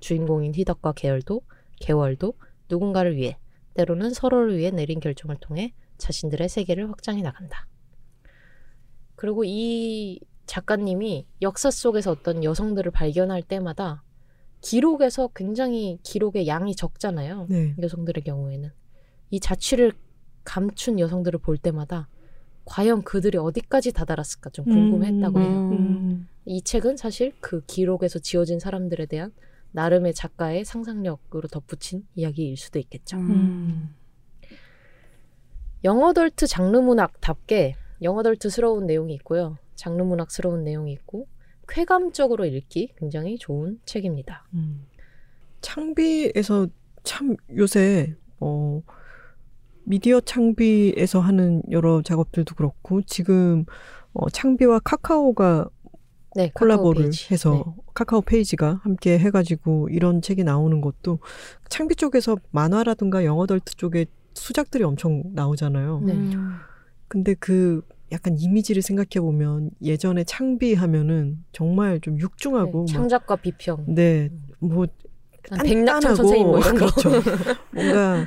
주인공인 0.00 0.54
희덕과 0.54 0.92
계열도, 0.92 1.42
계월도 1.80 2.34
누군가를 2.68 3.16
위해, 3.16 3.38
때로는 3.74 4.10
서로를 4.10 4.56
위해 4.58 4.70
내린 4.70 5.00
결정을 5.00 5.36
통해 5.36 5.72
자신들의 5.98 6.48
세계를 6.48 6.88
확장해 6.90 7.22
나간다. 7.22 7.68
그리고 9.14 9.44
이 9.44 10.20
작가님이 10.46 11.26
역사 11.42 11.70
속에서 11.70 12.10
어떤 12.12 12.44
여성들을 12.44 12.90
발견할 12.92 13.42
때마다 13.42 14.02
기록에서 14.60 15.28
굉장히 15.28 15.98
기록의 16.02 16.46
양이 16.46 16.74
적잖아요. 16.74 17.46
네. 17.48 17.74
여성들의 17.80 18.24
경우에는. 18.24 18.70
이 19.30 19.40
자취를 19.40 19.92
감춘 20.44 20.98
여성들을 21.00 21.40
볼 21.40 21.58
때마다 21.58 22.08
과연 22.66 23.02
그들이 23.02 23.38
어디까지 23.38 23.92
다다랐을까 23.92 24.50
좀 24.50 24.64
궁금했다고 24.66 25.40
해요. 25.40 25.70
음. 25.70 26.28
이 26.44 26.62
책은 26.62 26.96
사실 26.96 27.32
그 27.40 27.64
기록에서 27.66 28.18
지어진 28.18 28.58
사람들에 28.58 29.06
대한 29.06 29.32
나름의 29.72 30.14
작가의 30.14 30.64
상상력으로 30.64 31.48
덧붙인 31.48 32.06
이야기일 32.14 32.56
수도 32.56 32.78
있겠죠. 32.78 33.16
음. 33.18 33.94
영어덜트 35.84 36.46
장르 36.46 36.78
문학답게 36.78 37.76
영어덜트스러운 38.02 38.86
내용이 38.86 39.14
있고요. 39.14 39.56
장르 39.76 40.02
문학스러운 40.02 40.64
내용이 40.64 40.92
있고 40.92 41.28
쾌감적으로 41.68 42.44
읽기 42.46 42.94
굉장히 42.98 43.38
좋은 43.38 43.80
책입니다. 43.84 44.46
음. 44.54 44.86
창비에서 45.60 46.66
참 47.04 47.36
요새 47.56 48.16
어 48.40 48.82
미디어 49.86 50.20
창비에서 50.20 51.20
하는 51.20 51.62
여러 51.70 52.02
작업들도 52.02 52.54
그렇고 52.56 53.02
지금 53.02 53.64
어 54.12 54.28
창비와 54.28 54.80
카카오가 54.80 55.68
네, 56.34 56.50
콜라보를 56.52 57.04
카카오. 57.04 57.30
해서 57.30 57.52
네. 57.54 57.82
카카오 57.94 58.20
페이지가 58.20 58.80
함께 58.82 59.18
해가지고 59.18 59.88
이런 59.90 60.20
책이 60.20 60.44
나오는 60.44 60.80
것도 60.80 61.20
창비 61.68 61.96
쪽에서 61.96 62.36
만화라든가 62.50 63.24
영어덜트 63.24 63.76
쪽에 63.76 64.06
수작들이 64.34 64.84
엄청 64.84 65.22
나오잖아요. 65.34 66.00
네. 66.04 66.14
근데 67.08 67.34
그 67.34 67.82
약간 68.12 68.36
이미지를 68.38 68.82
생각해 68.82 69.20
보면 69.20 69.70
예전에 69.82 70.24
창비 70.24 70.74
하면은 70.74 71.44
정말 71.52 72.00
좀 72.00 72.18
육중하고 72.18 72.86
네, 72.86 72.92
막 72.92 72.98
창작과 72.98 73.36
비평. 73.36 73.84
네, 73.88 74.30
뭐난 74.58 74.88
백낙천 75.64 76.16
선생님 76.16 76.46
뭐 76.48 76.58
이런 76.58 76.74
거. 76.76 76.86
그렇죠. 76.90 77.10
뭔가 77.72 78.26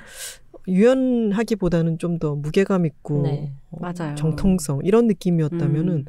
유연하기보다는 0.67 1.97
좀 1.97 2.19
더 2.19 2.35
무게감 2.35 2.85
있고 2.85 3.21
네, 3.21 3.53
어, 3.71 3.77
맞아요. 3.79 4.15
정통성 4.15 4.81
이런 4.83 5.07
느낌이었다면은 5.07 5.93
음. 5.93 6.05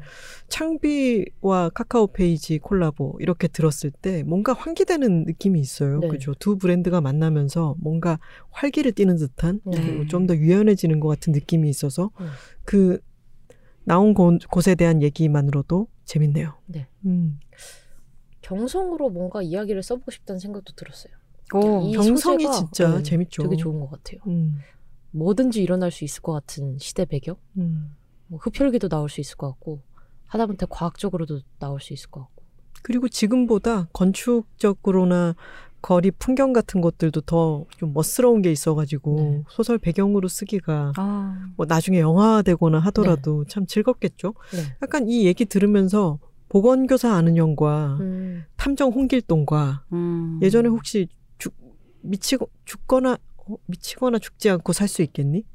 창비와 0.49 1.69
카카오 1.73 2.07
페이지 2.07 2.59
콜라보 2.59 3.17
이렇게 3.19 3.47
들었을 3.47 3.91
때 3.91 4.23
뭔가 4.23 4.53
환기되는 4.53 5.23
느낌이 5.25 5.59
있어요. 5.59 5.99
네. 5.99 6.07
그죠? 6.09 6.33
두 6.35 6.57
브랜드가 6.57 6.99
만나면서 7.01 7.75
뭔가 7.79 8.19
활기를 8.49 8.91
띠는 8.93 9.15
듯한 9.17 9.61
네. 9.65 9.77
그리고 9.81 10.07
좀 10.07 10.27
더 10.27 10.35
유연해지는 10.35 10.99
것 10.99 11.07
같은 11.07 11.31
느낌이 11.33 11.69
있어서 11.69 12.11
음. 12.19 12.27
그 12.65 12.99
나온 13.83 14.13
곳, 14.13 14.39
곳에 14.49 14.75
대한 14.75 15.01
얘기만으로도 15.01 15.87
재밌네요. 16.05 16.53
네. 16.67 16.87
음. 17.05 17.39
경성으로 18.41 19.09
뭔가 19.09 19.41
이야기를 19.41 19.81
써보고 19.83 20.11
싶다는 20.11 20.39
생각도 20.39 20.73
들었어요. 20.75 21.13
오, 21.53 21.81
이 21.87 21.93
경성이 21.93 22.43
소재가, 22.43 22.51
진짜 22.53 22.97
네, 22.97 23.03
재밌죠. 23.03 23.43
되게 23.43 23.55
좋은 23.55 23.79
것 23.79 23.89
같아요. 23.91 24.19
음, 24.27 24.59
뭐든지 25.11 25.61
일어날 25.61 25.91
수 25.91 26.03
있을 26.03 26.21
것 26.21 26.31
같은 26.33 26.77
시대 26.79 27.05
배경. 27.05 27.35
음. 27.57 27.95
뭐 28.27 28.39
흡혈귀도 28.41 28.87
나올 28.89 29.09
수 29.09 29.19
있을 29.21 29.35
것 29.37 29.47
같고 29.49 29.81
하다못해 30.27 30.65
과학적으로도 30.69 31.41
나올 31.59 31.81
수 31.81 31.93
있을 31.93 32.09
것 32.09 32.21
같고. 32.21 32.43
그리고 32.83 33.09
지금보다 33.09 33.87
건축적으로나 33.93 35.35
거리 35.81 36.11
풍경 36.11 36.53
같은 36.53 36.79
것들도 36.81 37.21
더 37.21 37.65
좀 37.77 37.93
멋스러운 37.93 38.41
게 38.43 38.51
있어가지고 38.51 39.15
네. 39.15 39.43
소설 39.49 39.77
배경으로 39.79 40.27
쓰기가 40.27 40.93
아, 40.95 41.49
뭐 41.57 41.65
나중에 41.65 41.99
영화되거나 41.99 42.77
하더라도 42.79 43.43
참 43.45 43.65
즐겁겠죠. 43.65 44.33
네. 44.53 44.59
약간 44.83 45.09
이 45.09 45.25
얘기 45.25 45.45
들으면서 45.45 46.19
보건교사 46.49 47.13
아는 47.13 47.37
형과 47.37 47.97
음, 47.99 48.43
탐정 48.57 48.91
홍길동과 48.91 49.85
음. 49.93 50.39
예전에 50.43 50.69
혹시 50.69 51.07
죽, 51.07 51.20
미치고 52.01 52.49
죽거나 52.65 53.17
어, 53.37 53.55
미치거나 53.65 54.19
죽지 54.19 54.49
않고 54.49 54.73
살 54.73 54.87
수 54.87 55.01
있겠니? 55.01 55.45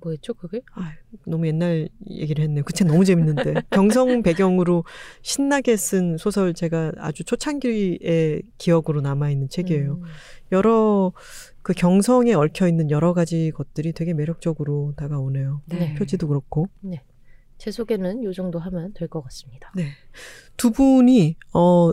뭐였죠 0.00 0.34
그게? 0.34 0.60
아, 0.74 0.92
너무 1.26 1.46
옛날 1.46 1.88
얘기를 2.10 2.44
했네요. 2.44 2.62
그책 2.64 2.86
너무 2.88 3.06
재밌는데 3.06 3.54
경성 3.70 4.22
배경으로 4.22 4.84
신나게 5.22 5.76
쓴 5.76 6.18
소설 6.18 6.52
제가 6.52 6.92
아주 6.98 7.24
초창기의 7.24 8.42
기억으로 8.58 9.00
남아 9.00 9.30
있는 9.30 9.48
책이에요. 9.48 9.94
음, 9.94 10.02
여러 10.52 11.12
그 11.62 11.72
경성에 11.72 12.34
얽혀 12.34 12.68
있는 12.68 12.90
여러 12.90 13.14
가지 13.14 13.50
것들이 13.54 13.92
되게 13.94 14.12
매력적으로 14.12 14.92
다가오네요. 14.98 15.62
네. 15.66 15.94
표지도 15.94 16.28
그렇고 16.28 16.68
제 17.56 17.70
소개는 17.70 18.24
요 18.24 18.32
정도 18.34 18.58
하면 18.58 18.92
될 18.92 19.08
것 19.08 19.22
같습니다. 19.22 19.72
네. 19.74 19.92
두 20.58 20.70
분이 20.70 21.36
어 21.54 21.92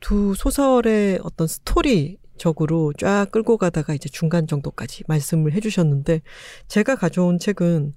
두 0.00 0.34
소설의 0.34 1.20
어떤 1.22 1.46
스토리 1.46 2.18
적으로 2.36 2.92
쫙 2.98 3.30
끌고 3.30 3.56
가다가 3.56 3.94
이제 3.94 4.08
중간 4.08 4.46
정도까지 4.46 5.04
말씀을 5.06 5.52
해주셨는데 5.52 6.22
제가 6.68 6.96
가져온 6.96 7.38
책은 7.38 7.94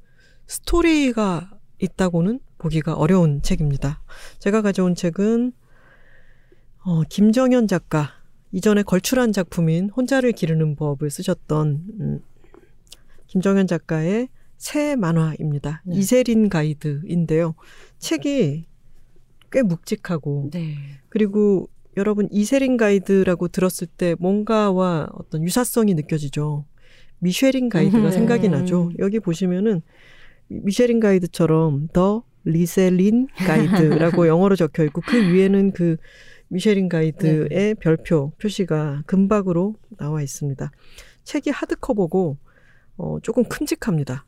스토리가 0.47 1.51
있다고는 1.79 2.39
보기가 2.57 2.93
어려운 2.93 3.41
책입니다. 3.41 4.01
제가 4.39 4.61
가져온 4.61 4.95
책은 4.95 5.53
어, 6.83 7.03
김정현 7.03 7.67
작가 7.67 8.11
이전에 8.51 8.83
걸출한 8.83 9.33
작품인 9.33 9.89
혼자를 9.89 10.31
기르는 10.31 10.75
법을 10.75 11.09
쓰셨던 11.09 11.85
음, 11.99 12.19
김정현 13.27 13.67
작가의 13.67 14.29
새 14.57 14.95
만화입니다. 14.95 15.83
네. 15.85 15.97
이세린 15.97 16.49
가이드인데요. 16.49 17.55
책이 17.99 18.65
꽤 19.51 19.61
묵직하고 19.61 20.49
네. 20.51 20.75
그리고 21.09 21.69
여러분 21.97 22.27
이세린 22.31 22.77
가이드라고 22.77 23.47
들었을 23.49 23.87
때 23.87 24.15
뭔가와 24.19 25.09
어떤 25.13 25.43
유사성이 25.43 25.95
느껴지죠. 25.95 26.65
미쉐린 27.19 27.69
가이드가 27.69 28.05
음. 28.05 28.11
생각이 28.11 28.47
나죠. 28.49 28.91
여기 28.99 29.19
보시면은 29.19 29.81
미- 30.47 30.61
미쉐린 30.65 30.99
가이드처럼 30.99 31.87
The 31.91 32.23
이세린 32.43 33.27
가이드라고 33.35 34.27
영어로 34.29 34.55
적혀 34.55 34.83
있고 34.85 35.01
그 35.01 35.17
위에는 35.17 35.71
그 35.71 35.97
미쉐린 36.49 36.87
가이드의 36.87 37.75
별표 37.75 38.33
표시가 38.39 39.03
금박으로 39.07 39.75
나와 39.97 40.21
있습니다. 40.21 40.71
책이 41.23 41.49
하드커버고 41.49 42.37
어, 42.97 43.17
조금 43.23 43.43
큼직합니다. 43.43 44.23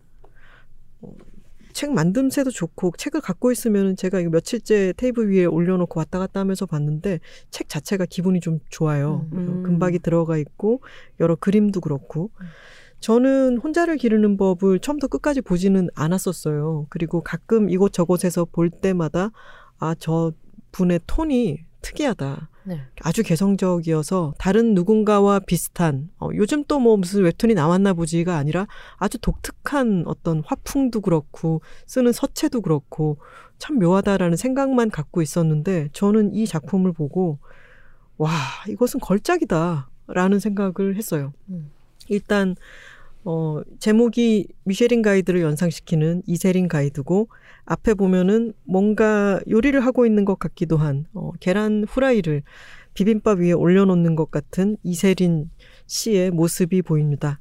어, 1.69 1.73
책 1.73 1.91
만듦새도 1.91 2.51
좋고 2.51 2.93
책을 2.97 3.21
갖고 3.21 3.51
있으면 3.51 3.95
제가 3.95 4.19
이거 4.19 4.29
며칠째 4.29 4.93
테이블 4.97 5.31
위에 5.31 5.45
올려놓고 5.45 5.99
왔다 5.99 6.19
갔다 6.19 6.39
하면서 6.39 6.65
봤는데 6.65 7.19
책 7.51 7.69
자체가 7.69 8.05
기분이 8.05 8.39
좀 8.39 8.59
좋아요. 8.69 9.27
음. 9.33 9.37
음. 9.37 9.63
금박이 9.63 9.99
들어가 9.99 10.37
있고 10.37 10.81
여러 11.19 11.35
그림도 11.35 11.81
그렇고 11.81 12.31
저는 12.99 13.57
혼자를 13.59 13.97
기르는 13.97 14.35
법을 14.37 14.79
처음부터 14.79 15.07
끝까지 15.07 15.41
보지는 15.41 15.89
않았었어요. 15.95 16.87
그리고 16.89 17.21
가끔 17.21 17.69
이곳저곳에서 17.69 18.45
볼 18.45 18.69
때마다 18.69 19.31
아 19.79 19.95
저 19.97 20.33
분의 20.71 20.99
톤이 21.07 21.59
특이하다. 21.81 22.49
네. 22.69 22.81
아주 23.01 23.23
개성적이어서 23.23 24.35
다른 24.37 24.75
누군가와 24.75 25.39
비슷한 25.39 26.09
어, 26.19 26.29
요즘 26.35 26.63
또 26.65 26.79
뭐 26.79 26.97
무슨 26.97 27.23
웹툰이 27.23 27.55
나왔나 27.55 27.93
보지가 27.93 28.37
아니라 28.37 28.67
아주 28.97 29.17
독특한 29.17 30.03
어떤 30.05 30.43
화풍도 30.45 31.01
그렇고 31.01 31.61
쓰는 31.87 32.11
서체도 32.13 32.61
그렇고 32.61 33.17
참 33.57 33.79
묘하다라는 33.79 34.37
생각만 34.37 34.91
갖고 34.91 35.21
있었는데 35.21 35.89
저는 35.93 36.33
이 36.33 36.45
작품을 36.45 36.93
보고 36.93 37.39
와 38.17 38.29
이것은 38.67 38.99
걸작이다라는 38.99 40.39
생각을 40.39 40.95
했어요. 40.95 41.33
음. 41.49 41.71
일단 42.07 42.55
어 43.25 43.61
제목이 43.79 44.47
미쉐린 44.63 45.01
가이드를 45.01 45.41
연상시키는 45.41 46.23
이세린 46.25 46.67
가이드고 46.67 47.27
앞에 47.65 47.93
보면은 47.93 48.53
뭔가 48.63 49.39
요리를 49.49 49.79
하고 49.85 50.05
있는 50.05 50.25
것 50.25 50.39
같기도 50.39 50.77
한 50.77 51.05
어, 51.13 51.31
계란 51.39 51.85
후라이를 51.87 52.43
비빔밥 52.93 53.39
위에 53.39 53.51
올려놓는 53.51 54.15
것 54.15 54.31
같은 54.31 54.77
이세린 54.83 55.49
씨의 55.85 56.31
모습이 56.31 56.81
보입니다. 56.81 57.39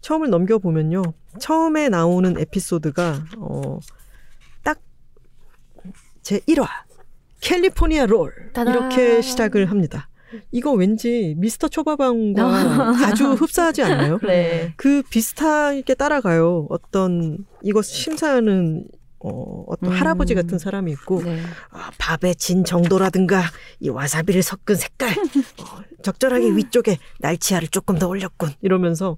처음을 0.00 0.30
넘겨보면요. 0.30 1.02
처음에 1.40 1.88
나오는 1.88 2.38
에피소드가 2.38 3.24
어, 3.38 3.80
딱 4.62 4.78
제 6.28 6.40
1화 6.40 6.66
캘리포니아 7.40 8.04
롤. 8.04 8.52
이렇게 8.54 9.22
시작을 9.22 9.70
합니다. 9.70 10.10
이거 10.50 10.72
왠지 10.72 11.34
미스터 11.38 11.68
초밥왕과 11.68 12.96
아주 13.04 13.32
흡사하지 13.32 13.82
않나요? 13.82 14.18
네. 14.26 14.74
그 14.76 15.02
비슷하게 15.08 15.94
따라가요. 15.94 16.66
어떤 16.70 17.46
이거 17.62 17.82
심사하는 17.82 18.86
어, 19.20 19.64
어떤 19.66 19.90
음. 19.90 19.96
할아버지 19.96 20.34
같은 20.34 20.58
사람이 20.58 20.92
있고 20.92 21.22
네. 21.22 21.40
아, 21.70 21.90
밥의 21.98 22.36
진 22.36 22.64
정도라든가 22.64 23.42
이 23.80 23.88
와사비를 23.88 24.42
섞은 24.42 24.76
색깔 24.76 25.10
어, 25.10 25.82
적절하게 26.02 26.50
위쪽에 26.50 26.98
날치알을 27.18 27.68
조금 27.68 27.98
더 27.98 28.06
올렸군 28.06 28.50
이러면서 28.62 29.16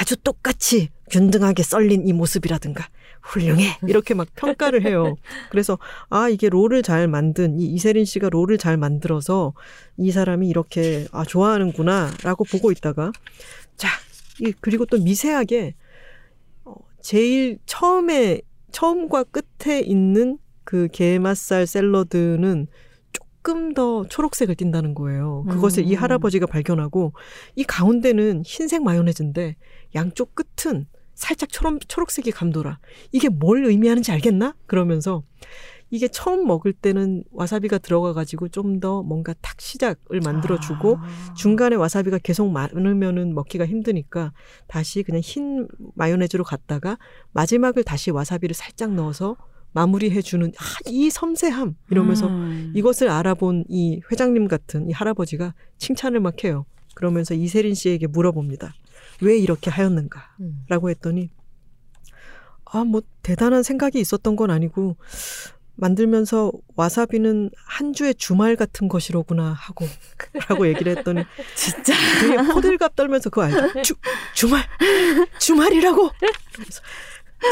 아주 0.00 0.16
똑같이 0.16 0.90
균등하게 1.10 1.62
썰린 1.62 2.08
이 2.08 2.12
모습이라든가 2.12 2.88
훌륭해 3.22 3.78
이렇게 3.86 4.14
막 4.14 4.28
평가를 4.34 4.84
해요. 4.84 5.14
그래서 5.50 5.78
아 6.10 6.28
이게 6.28 6.48
롤을 6.48 6.82
잘 6.82 7.08
만든 7.08 7.58
이 7.58 7.66
이세린 7.66 8.04
씨가 8.04 8.28
롤을 8.30 8.58
잘 8.58 8.76
만들어서 8.76 9.54
이 9.96 10.10
사람이 10.10 10.48
이렇게 10.48 11.06
아 11.12 11.24
좋아하는구나라고 11.24 12.44
보고 12.44 12.70
있다가 12.72 13.12
자이 13.76 14.52
그리고 14.60 14.86
또 14.86 14.98
미세하게 14.98 15.74
어, 16.64 16.74
제일 17.00 17.58
처음에 17.66 18.42
처음과 18.72 19.24
끝에 19.24 19.80
있는 19.80 20.38
그 20.64 20.88
게맛살 20.92 21.66
샐러드는 21.66 22.66
조금 23.12 23.74
더 23.74 24.04
초록색을 24.08 24.54
띈다는 24.54 24.94
거예요. 24.94 25.44
그것을 25.48 25.84
이 25.84 25.94
음. 25.94 26.00
할아버지가 26.00 26.46
발견하고 26.46 27.12
이 27.56 27.64
가운데는 27.64 28.42
흰색 28.46 28.82
마요네즈인데 28.82 29.56
양쪽 29.94 30.34
끝은 30.34 30.86
살짝 31.14 31.50
초록, 31.50 31.88
초록색이 31.88 32.30
감돌아. 32.30 32.78
이게 33.12 33.28
뭘 33.28 33.64
의미하는지 33.64 34.12
알겠나? 34.12 34.54
그러면서 34.66 35.22
이게 35.90 36.08
처음 36.08 36.46
먹을 36.46 36.72
때는 36.72 37.22
와사비가 37.32 37.76
들어가가지고 37.78 38.48
좀 38.48 38.80
더 38.80 39.02
뭔가 39.02 39.34
탁 39.42 39.60
시작을 39.60 40.20
만들어주고 40.24 40.96
아. 40.96 41.34
중간에 41.34 41.76
와사비가 41.76 42.18
계속 42.18 42.50
많으면은 42.50 43.34
먹기가 43.34 43.66
힘드니까 43.66 44.32
다시 44.66 45.02
그냥 45.02 45.20
흰 45.22 45.68
마요네즈로 45.94 46.42
갔다가 46.44 46.96
마지막을 47.32 47.84
다시 47.84 48.10
와사비를 48.10 48.54
살짝 48.54 48.94
넣어서 48.94 49.36
마무리해주는 49.72 50.52
아, 50.58 50.62
이 50.86 51.10
섬세함 51.10 51.76
이러면서 51.90 52.26
음. 52.28 52.72
이것을 52.74 53.08
알아본 53.10 53.66
이 53.68 54.00
회장님 54.10 54.48
같은 54.48 54.88
이 54.88 54.92
할아버지가 54.92 55.54
칭찬을 55.78 56.20
막 56.20 56.42
해요. 56.44 56.64
그러면서 56.94 57.34
이세린 57.34 57.74
씨에게 57.74 58.06
물어봅니다. 58.06 58.72
왜 59.22 59.36
이렇게 59.38 59.70
하였는가? 59.70 60.34
음. 60.40 60.64
라고 60.68 60.90
했더니 60.90 61.30
아, 62.64 62.84
뭐 62.84 63.02
대단한 63.22 63.62
생각이 63.62 64.00
있었던 64.00 64.34
건 64.36 64.50
아니고 64.50 64.96
만들면서 65.74 66.52
와사비는 66.76 67.50
한 67.66 67.92
주의 67.92 68.14
주말 68.14 68.56
같은 68.56 68.88
것이로구나 68.88 69.52
하고 69.52 69.86
라고 70.48 70.66
얘기를 70.68 70.96
했더니 70.96 71.24
진짜 71.54 71.94
되게 72.20 72.36
호들갑 72.36 72.94
떨면서 72.94 73.30
그거 73.30 73.42
알죠? 73.44 73.82
주, 73.82 73.94
주말 74.34 74.62
주말이라고 75.38 76.10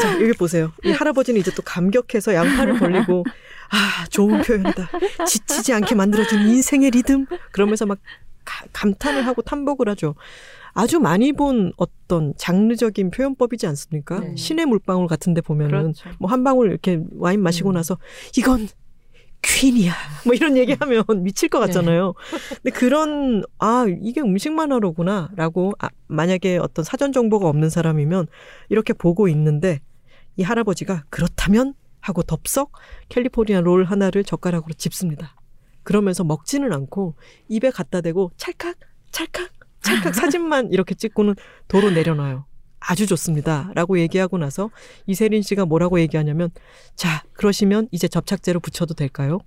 자 0.01 0.13
여기 0.21 0.31
보세요 0.33 0.71
이 0.83 0.91
할아버지는 0.91 1.39
이제 1.41 1.51
또 1.53 1.61
감격해서 1.63 2.33
양팔을 2.33 2.79
벌리고 2.79 3.25
아 3.71 4.05
좋은 4.09 4.41
표현이다 4.43 4.89
지치지 5.25 5.73
않게 5.73 5.95
만들어준 5.95 6.41
인생의 6.47 6.91
리듬 6.91 7.25
그러면서 7.51 7.85
막 7.85 7.97
가- 8.45 8.65
감탄을 8.71 9.25
하고 9.25 9.41
탐복을 9.41 9.89
하죠 9.89 10.15
아주 10.73 10.99
많이 10.99 11.33
본 11.33 11.73
어떤 11.77 12.33
장르적인 12.37 13.11
표현법이지 13.11 13.67
않습니까 13.67 14.19
네. 14.19 14.35
신의 14.35 14.65
물방울 14.65 15.07
같은데 15.07 15.41
보면은 15.41 15.93
그렇죠. 15.93 16.09
뭐한 16.19 16.43
방울 16.43 16.69
이렇게 16.69 17.01
와인 17.17 17.41
마시고 17.41 17.71
음. 17.71 17.73
나서 17.73 17.97
이건 18.37 18.67
퀸이야. 19.41 19.93
뭐 20.25 20.33
이런 20.35 20.55
얘기하면 20.55 21.03
미칠 21.23 21.49
것 21.49 21.59
같잖아요. 21.59 22.13
근데 22.49 22.69
그런 22.69 23.43
아 23.57 23.85
이게 24.01 24.21
음식 24.21 24.51
만화로구나라고 24.51 25.73
아, 25.79 25.89
만약에 26.07 26.57
어떤 26.57 26.85
사전 26.85 27.11
정보가 27.11 27.47
없는 27.47 27.69
사람이면 27.69 28.27
이렇게 28.69 28.93
보고 28.93 29.27
있는데 29.27 29.79
이 30.37 30.43
할아버지가 30.43 31.05
그렇다면 31.09 31.73
하고 31.99 32.23
덥석 32.23 32.71
캘리포니아 33.09 33.61
롤 33.61 33.83
하나를 33.83 34.23
젓가락으로 34.23 34.73
집습니다. 34.73 35.35
그러면서 35.83 36.23
먹지는 36.23 36.71
않고 36.71 37.15
입에 37.47 37.71
갖다 37.71 38.01
대고 38.01 38.31
찰칵 38.37 38.75
찰칵 39.11 39.49
찰칵 39.81 40.15
사진만 40.15 40.71
이렇게 40.71 40.95
찍고는 40.95 41.35
도로 41.67 41.89
내려놔요. 41.91 42.45
아주 42.79 43.05
좋습니다. 43.05 43.71
라고 43.75 43.99
얘기하고 43.99 44.37
나서 44.37 44.71
이세린 45.05 45.41
씨가 45.43 45.65
뭐라고 45.65 45.99
얘기하냐면 45.99 46.49
자, 46.95 47.23
그러시면 47.33 47.87
이제 47.91 48.07
접착제로 48.07 48.59
붙여도 48.59 48.95
될까요? 48.95 49.39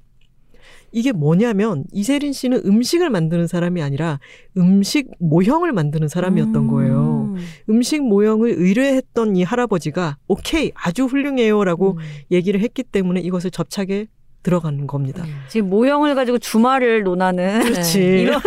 이게 0.92 1.10
뭐냐면 1.10 1.84
이세린 1.92 2.32
씨는 2.32 2.62
음식을 2.64 3.10
만드는 3.10 3.48
사람이 3.48 3.82
아니라 3.82 4.20
음식 4.56 5.10
모형을 5.18 5.72
만드는 5.72 6.06
사람이었던 6.06 6.68
거예요. 6.68 7.34
음. 7.34 7.44
음식 7.68 8.00
모형을 8.02 8.54
의뢰했던 8.56 9.34
이 9.34 9.42
할아버지가 9.42 10.18
오케이, 10.28 10.70
아주 10.76 11.06
훌륭해요라고 11.06 11.94
음. 11.94 11.98
얘기를 12.30 12.60
했기 12.60 12.84
때문에 12.84 13.20
이것을 13.20 13.50
접착에 13.50 14.06
들어가는 14.44 14.86
겁니다. 14.86 15.24
음. 15.24 15.34
지금 15.48 15.68
모형을 15.70 16.14
가지고 16.14 16.38
주말을 16.38 17.02
논하는 17.02 17.60
그렇지. 17.64 17.98
이런 18.00 18.40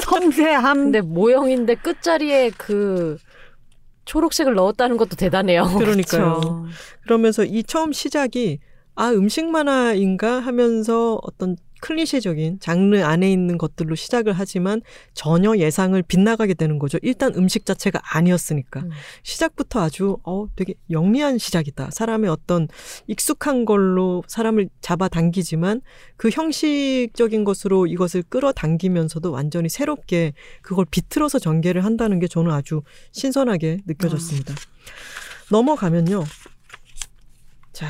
섬세함. 0.00 0.76
근데 0.76 1.00
모형인데 1.00 1.76
끝자리에 1.76 2.50
그 2.56 3.18
초록색을 4.04 4.54
넣었다는 4.54 4.96
것도 4.96 5.16
대단해요. 5.16 5.64
그러니까요. 5.78 6.40
그렇죠. 6.40 6.66
그러면서 7.02 7.44
이 7.44 7.62
처음 7.62 7.92
시작이 7.92 8.58
아 8.96 9.10
음식 9.10 9.46
만화인가 9.46 10.40
하면서 10.40 11.18
어떤 11.22 11.56
클리셰적인 11.80 12.60
장르 12.60 13.02
안에 13.02 13.30
있는 13.30 13.58
것들로 13.58 13.94
시작을 13.94 14.32
하지만 14.32 14.82
전혀 15.14 15.56
예상을 15.56 16.00
빗나가게 16.02 16.54
되는 16.54 16.78
거죠. 16.78 16.98
일단 17.02 17.34
음식 17.34 17.66
자체가 17.66 18.00
아니었으니까 18.02 18.80
음. 18.80 18.90
시작부터 19.22 19.80
아주 19.80 20.18
어 20.24 20.46
되게 20.56 20.74
영리한 20.90 21.38
시작이다. 21.38 21.90
사람의 21.90 22.30
어떤 22.30 22.68
익숙한 23.06 23.64
걸로 23.64 24.22
사람을 24.26 24.68
잡아당기지만 24.80 25.80
그 26.16 26.30
형식적인 26.30 27.44
것으로 27.44 27.86
이것을 27.86 28.22
끌어당기면서도 28.28 29.30
완전히 29.32 29.68
새롭게 29.68 30.34
그걸 30.62 30.84
비틀어서 30.90 31.38
전개를 31.38 31.84
한다는 31.84 32.18
게 32.18 32.28
저는 32.28 32.52
아주 32.52 32.82
신선하게 33.12 33.78
느껴졌습니다. 33.86 34.54
넘어가면요. 35.50 36.24
자, 37.72 37.88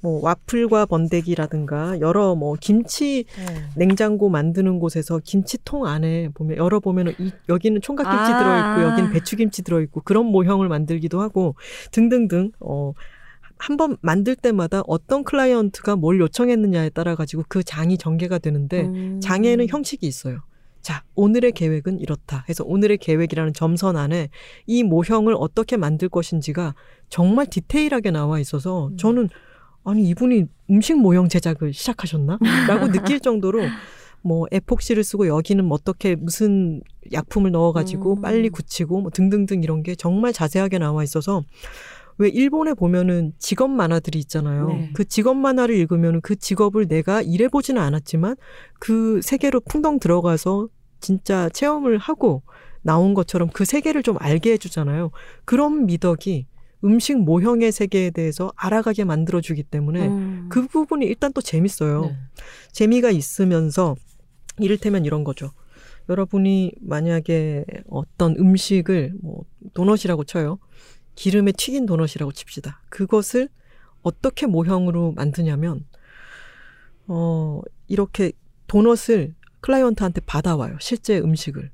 뭐 0.00 0.20
와플과 0.22 0.86
번데기라든가 0.86 2.00
여러 2.00 2.34
뭐 2.34 2.56
김치 2.60 3.24
네. 3.36 3.62
냉장고 3.76 4.28
만드는 4.28 4.78
곳에서 4.78 5.20
김치통 5.22 5.86
안에 5.86 6.30
보면 6.34 6.56
열어 6.56 6.80
보면은 6.80 7.14
이 7.18 7.30
여기는 7.48 7.80
총각김치 7.80 8.32
아. 8.32 8.38
들어 8.38 8.58
있고 8.58 8.90
여기는 8.90 9.12
배추김치 9.12 9.62
들어 9.62 9.80
있고 9.82 10.00
그런 10.02 10.26
모형을 10.26 10.68
만들기도 10.68 11.20
하고 11.20 11.54
등등등 11.92 12.52
어 12.60 12.92
한번 13.58 13.96
만들 14.00 14.36
때마다 14.36 14.82
어떤 14.86 15.24
클라이언트가 15.24 15.96
뭘 15.96 16.20
요청했느냐에 16.20 16.90
따라 16.90 17.14
가지고 17.16 17.42
그 17.48 17.64
장이 17.64 17.98
전개가 17.98 18.38
되는데 18.38 18.82
음. 18.82 19.20
장에는 19.20 19.68
형식이 19.68 20.06
있어요. 20.06 20.42
자, 20.80 21.02
오늘의 21.16 21.52
계획은 21.52 22.00
이렇다. 22.00 22.44
해서 22.48 22.64
오늘의 22.64 22.98
계획이라는 22.98 23.52
점선 23.52 23.96
안에 23.96 24.28
이 24.66 24.82
모형을 24.84 25.34
어떻게 25.36 25.76
만들 25.76 26.08
것인지가 26.08 26.74
정말 27.08 27.46
디테일하게 27.46 28.12
나와 28.12 28.38
있어서 28.38 28.88
음. 28.88 28.96
저는 28.96 29.28
아니 29.88 30.06
이분이 30.08 30.44
음식 30.70 30.98
모형 30.98 31.28
제작을 31.28 31.72
시작하셨나? 31.72 32.38
라고 32.68 32.88
느낄 32.92 33.20
정도로 33.20 33.62
뭐 34.20 34.46
에폭시를 34.52 35.02
쓰고 35.02 35.26
여기는 35.26 35.64
뭐 35.64 35.78
어떻게 35.80 36.14
무슨 36.14 36.82
약품을 37.12 37.52
넣어가지고 37.52 38.16
음. 38.16 38.20
빨리 38.20 38.50
굳히고 38.50 39.00
뭐 39.00 39.10
등등등 39.10 39.62
이런 39.62 39.82
게 39.82 39.94
정말 39.94 40.32
자세하게 40.34 40.78
나와 40.78 41.04
있어서 41.04 41.42
왜 42.18 42.28
일본에 42.28 42.74
보면은 42.74 43.32
직업 43.38 43.70
만화들이 43.70 44.18
있잖아요. 44.18 44.66
네. 44.68 44.90
그 44.92 45.06
직업 45.06 45.36
만화를 45.36 45.74
읽으면은 45.76 46.20
그 46.20 46.36
직업을 46.36 46.88
내가 46.88 47.22
일해보지는 47.22 47.80
않았지만 47.80 48.36
그 48.80 49.20
세계로 49.22 49.60
풍덩 49.60 50.00
들어가서 50.00 50.68
진짜 51.00 51.48
체험을 51.48 51.96
하고 51.96 52.42
나온 52.82 53.14
것처럼 53.14 53.48
그 53.50 53.64
세계를 53.64 54.02
좀 54.02 54.16
알게 54.18 54.52
해주잖아요. 54.52 55.12
그런 55.44 55.86
미덕이 55.86 56.46
음식 56.84 57.18
모형의 57.18 57.72
세계에 57.72 58.10
대해서 58.10 58.52
알아가게 58.56 59.04
만들어주기 59.04 59.64
때문에 59.64 60.06
음. 60.06 60.46
그 60.48 60.66
부분이 60.66 61.06
일단 61.06 61.32
또 61.32 61.40
재밌어요. 61.40 62.02
네. 62.02 62.16
재미가 62.72 63.10
있으면서 63.10 63.96
이를테면 64.58 65.04
이런 65.04 65.24
거죠. 65.24 65.50
여러분이 66.08 66.72
만약에 66.80 67.64
어떤 67.88 68.36
음식을 68.36 69.14
뭐 69.20 69.44
도넛이라고 69.74 70.24
쳐요. 70.24 70.58
기름에 71.14 71.52
튀긴 71.52 71.86
도넛이라고 71.86 72.32
칩시다. 72.32 72.82
그것을 72.88 73.48
어떻게 74.02 74.46
모형으로 74.46 75.12
만드냐면 75.12 75.84
어 77.08 77.60
이렇게 77.88 78.32
도넛을 78.68 79.34
클라이언트한테 79.60 80.20
받아와요. 80.22 80.76
실제 80.80 81.18
음식을. 81.18 81.70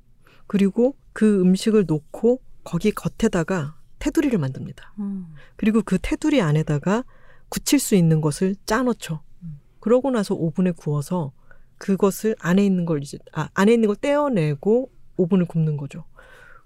그리고 0.47 0.97
그 1.13 1.41
음식을 1.41 1.85
놓고 1.87 2.41
거기 2.65 2.91
겉에다가 2.91 3.77
테두리를 4.05 4.39
만듭니다. 4.39 4.93
음. 4.99 5.29
그리고 5.57 5.81
그 5.83 5.99
테두리 6.01 6.43
안에다가 6.43 7.05
굳힐 7.49 7.79
수 7.79 7.95
있는 7.95 8.21
것을 8.21 8.55
짜놓죠. 8.67 9.21
음. 9.43 9.61
그러고 9.81 10.11
나서 10.11 10.35
오븐에 10.35 10.73
구워서 10.73 11.33
그것을 11.79 12.37
안에 12.39 12.65
있는 12.65 12.85
걸 12.85 13.03
이제 13.03 13.19
아 13.33 13.49
안에 13.55 13.73
있는 13.73 13.87
걸 13.87 13.97
떼어내고 13.97 14.91
오븐을 15.17 15.47
굽는 15.47 15.79
거죠. 15.79 16.05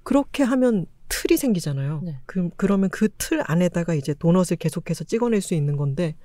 그렇게 0.03 0.43
하면 0.43 0.87
틀이 1.09 1.37
생기잖아요. 1.39 2.03
네. 2.05 2.19
그, 2.27 2.51
그러면 2.57 2.91
그 2.91 3.09
틀 3.19 3.43
안에다가 3.47 3.95
이제 3.95 4.15
도넛을 4.15 4.57
계속해서 4.59 5.05
찍어낼 5.05 5.41
수 5.41 5.55
있는 5.55 5.77
건데 5.77 6.17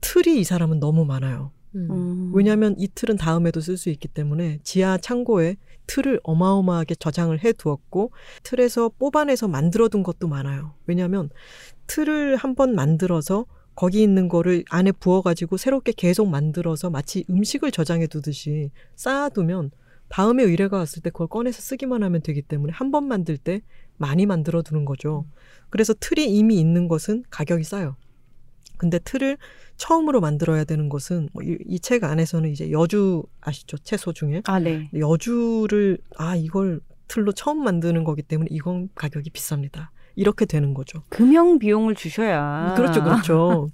틀이 0.00 0.38
이 0.40 0.44
사람은 0.44 0.78
너무 0.78 1.04
많아요. 1.04 1.50
음. 1.74 1.88
음. 1.90 2.32
왜냐하면 2.32 2.76
이 2.78 2.86
틀은 2.86 3.16
다음에도 3.16 3.60
쓸 3.60 3.76
수 3.76 3.90
있기 3.90 4.06
때문에 4.08 4.60
지하 4.62 4.98
창고에 4.98 5.56
틀을 5.86 6.20
어마어마하게 6.24 6.94
저장을 6.96 7.44
해 7.44 7.52
두었고 7.52 8.12
틀에서 8.42 8.90
뽑아내서 8.98 9.48
만들어 9.48 9.88
둔 9.88 10.02
것도 10.02 10.28
많아요. 10.28 10.74
왜냐하면 10.86 11.30
틀을 11.86 12.36
한번 12.36 12.74
만들어서 12.74 13.46
거기 13.74 14.02
있는 14.02 14.28
거를 14.28 14.64
안에 14.70 14.92
부어가지고 14.92 15.56
새롭게 15.56 15.92
계속 15.92 16.28
만들어서 16.28 16.90
마치 16.90 17.24
음식을 17.28 17.72
저장해 17.72 18.06
두듯이 18.06 18.70
쌓아두면 18.96 19.70
다음에 20.08 20.44
의뢰가 20.44 20.76
왔을 20.78 21.02
때 21.02 21.10
그걸 21.10 21.26
꺼내서 21.28 21.60
쓰기만 21.60 22.02
하면 22.04 22.22
되기 22.22 22.42
때문에 22.42 22.72
한 22.72 22.90
번 22.90 23.08
만들 23.08 23.36
때 23.36 23.62
많이 23.96 24.26
만들어 24.26 24.62
두는 24.62 24.84
거죠. 24.84 25.26
그래서 25.70 25.94
틀이 25.98 26.26
이미 26.36 26.58
있는 26.60 26.86
것은 26.88 27.24
가격이 27.30 27.64
싸요. 27.64 27.96
근데 28.84 28.98
틀을 28.98 29.38
처음으로 29.78 30.20
만들어야 30.20 30.64
되는 30.64 30.90
것은 30.90 31.30
뭐이책 31.32 32.04
안에서는 32.04 32.50
이제 32.50 32.70
여주 32.70 33.22
아시죠? 33.40 33.78
채소 33.78 34.12
중에 34.12 34.42
아, 34.44 34.58
네. 34.58 34.90
여주를 34.94 35.96
아 36.18 36.36
이걸 36.36 36.80
틀로 37.08 37.32
처음 37.32 37.64
만드는 37.64 38.04
거기 38.04 38.20
때문에 38.20 38.48
이건 38.50 38.90
가격이 38.94 39.30
비쌉니다. 39.30 39.88
이렇게 40.16 40.44
되는 40.44 40.74
거죠. 40.74 41.02
금형 41.08 41.60
비용을 41.60 41.94
주셔야. 41.94 42.74
그렇죠, 42.76 43.02
그렇죠. 43.02 43.68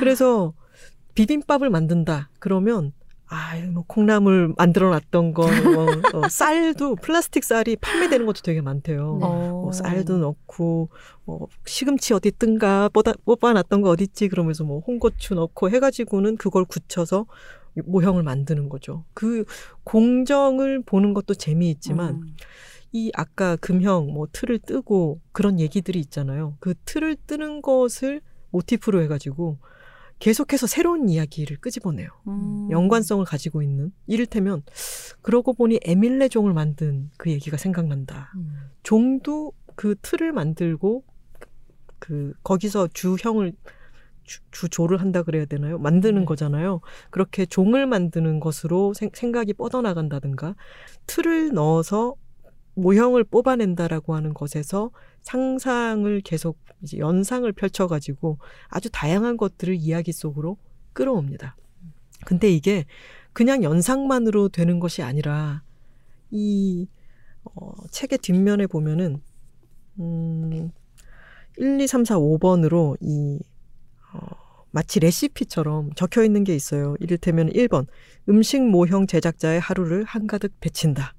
그래서 0.00 0.54
비빔밥을 1.14 1.70
만든다. 1.70 2.30
그러면 2.40 2.92
아, 3.30 3.56
뭐 3.72 3.84
콩나물 3.86 4.54
만들어 4.56 4.90
놨던 4.90 5.34
거, 5.34 5.42
뭐, 5.42 5.86
어, 6.14 6.28
쌀도 6.30 6.96
플라스틱 6.96 7.44
쌀이 7.44 7.76
판매되는 7.76 8.24
것도 8.24 8.40
되게 8.42 8.60
많대요. 8.60 9.18
네. 9.20 9.26
어. 9.26 9.60
뭐 9.62 9.72
쌀도 9.72 10.18
넣고 10.18 10.88
뭐 11.24 11.48
시금치 11.66 12.14
어디 12.14 12.28
있던가 12.28 12.88
뽑아, 12.88 13.12
뽑아 13.24 13.52
놨던 13.52 13.82
거 13.82 13.90
어디 13.90 14.04
있지 14.04 14.28
그러면서 14.28 14.64
뭐 14.64 14.80
홍고추 14.80 15.34
넣고 15.34 15.70
해가지고는 15.70 16.36
그걸 16.38 16.64
굳혀서 16.64 17.26
모형을 17.84 18.22
만드는 18.22 18.68
거죠. 18.68 19.04
그 19.12 19.44
공정을 19.84 20.82
보는 20.84 21.12
것도 21.14 21.34
재미있지만 21.34 22.14
음. 22.14 22.36
이 22.92 23.10
아까 23.14 23.56
금형 23.56 24.12
뭐 24.12 24.26
틀을 24.32 24.60
뜨고 24.60 25.20
그런 25.32 25.60
얘기들이 25.60 26.00
있잖아요. 26.00 26.56
그 26.60 26.74
틀을 26.86 27.16
뜨는 27.26 27.60
것을 27.60 28.22
모티프로 28.50 29.02
해가지고 29.02 29.58
계속해서 30.18 30.66
새로운 30.66 31.08
이야기를 31.08 31.58
끄집어내요. 31.58 32.08
음. 32.26 32.68
연관성을 32.70 33.24
가지고 33.24 33.62
있는 33.62 33.92
이를테면 34.06 34.62
그러고 35.22 35.52
보니 35.52 35.80
에밀레 35.82 36.28
종을 36.28 36.52
만든 36.52 37.10
그 37.16 37.30
얘기가 37.30 37.56
생각난다. 37.56 38.32
음. 38.36 38.70
종도 38.82 39.52
그 39.74 39.94
틀을 40.02 40.32
만들고 40.32 41.04
그 41.98 42.32
거기서 42.42 42.88
주형을 42.92 43.52
주, 44.24 44.40
주조를 44.50 45.00
한다 45.00 45.22
그래야 45.22 45.46
되나요? 45.46 45.78
만드는 45.78 46.20
네. 46.20 46.24
거잖아요. 46.26 46.80
그렇게 47.10 47.46
종을 47.46 47.86
만드는 47.86 48.40
것으로 48.40 48.92
생, 48.94 49.10
생각이 49.12 49.54
뻗어나간다든가 49.54 50.54
틀을 51.06 51.52
넣어서 51.54 52.14
모형을 52.78 53.24
뽑아낸다라고 53.24 54.14
하는 54.14 54.34
것에서 54.34 54.90
상상을 55.22 56.20
계속 56.22 56.58
이제 56.82 56.98
연상을 56.98 57.50
펼쳐가지고 57.52 58.38
아주 58.68 58.88
다양한 58.90 59.36
것들을 59.36 59.74
이야기 59.74 60.12
속으로 60.12 60.56
끌어옵니다. 60.92 61.56
근데 62.24 62.50
이게 62.50 62.84
그냥 63.32 63.62
연상만으로 63.62 64.48
되는 64.48 64.80
것이 64.80 65.02
아니라 65.02 65.62
이 66.30 66.88
어, 67.44 67.72
책의 67.90 68.18
뒷면에 68.18 68.66
보면은 68.66 69.22
음, 70.00 70.70
1, 71.56 71.80
2, 71.80 71.86
3, 71.86 72.04
4, 72.04 72.16
5번으로 72.18 72.96
이 73.00 73.40
어, 74.12 74.20
마치 74.70 75.00
레시피처럼 75.00 75.92
적혀 75.94 76.22
있는 76.22 76.44
게 76.44 76.54
있어요. 76.54 76.94
이를테면 77.00 77.50
1번 77.50 77.86
음식 78.28 78.62
모형 78.62 79.06
제작자의 79.06 79.60
하루를 79.60 80.04
한가득 80.04 80.60
배친다. 80.60 81.14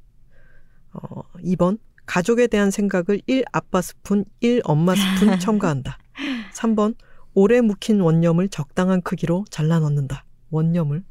어, 0.94 1.24
2번 1.44 1.80
가족에 2.06 2.48
대한 2.48 2.72
생각을 2.72 3.22
1 3.28 3.46
아빠 3.52 3.82
스푼, 3.82 4.26
1 4.40 4.62
엄마 4.64 4.96
스푼 4.96 5.38
첨가한다. 5.40 5.98
3번 6.54 6.96
오래 7.34 7.62
묵힌 7.62 8.02
원념을 8.02 8.50
적당한 8.50 9.02
크기로 9.02 9.46
잘라 9.50 9.80
넣는다. 9.80 10.26
원념을. 10.50 11.04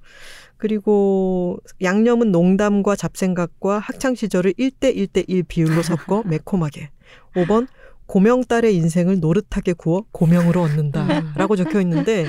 그리고 0.56 1.58
양념은 1.80 2.32
농담과 2.32 2.96
잡생각과 2.96 3.78
학창 3.78 4.16
시절을 4.16 4.54
1대 4.54 4.96
1대 4.96 5.24
1 5.28 5.44
비율로 5.44 5.82
섞어 5.82 6.24
매콤하게. 6.26 6.90
5번 7.34 7.68
고명딸의 8.06 8.74
인생을 8.74 9.20
노릇하게 9.20 9.74
구워 9.74 10.04
고명으로 10.10 10.62
얻는다. 10.62 11.34
라고 11.36 11.54
적혀 11.54 11.80
있는데 11.82 12.26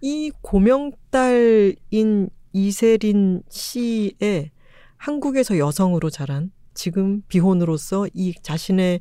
이 0.00 0.30
고명딸인 0.42 2.28
이세린 2.52 3.42
씨의 3.48 4.52
한국에서 4.96 5.58
여성으로 5.58 6.10
자란 6.10 6.52
지금 6.74 7.22
비혼으로서 7.28 8.06
이 8.12 8.34
자신의 8.42 9.00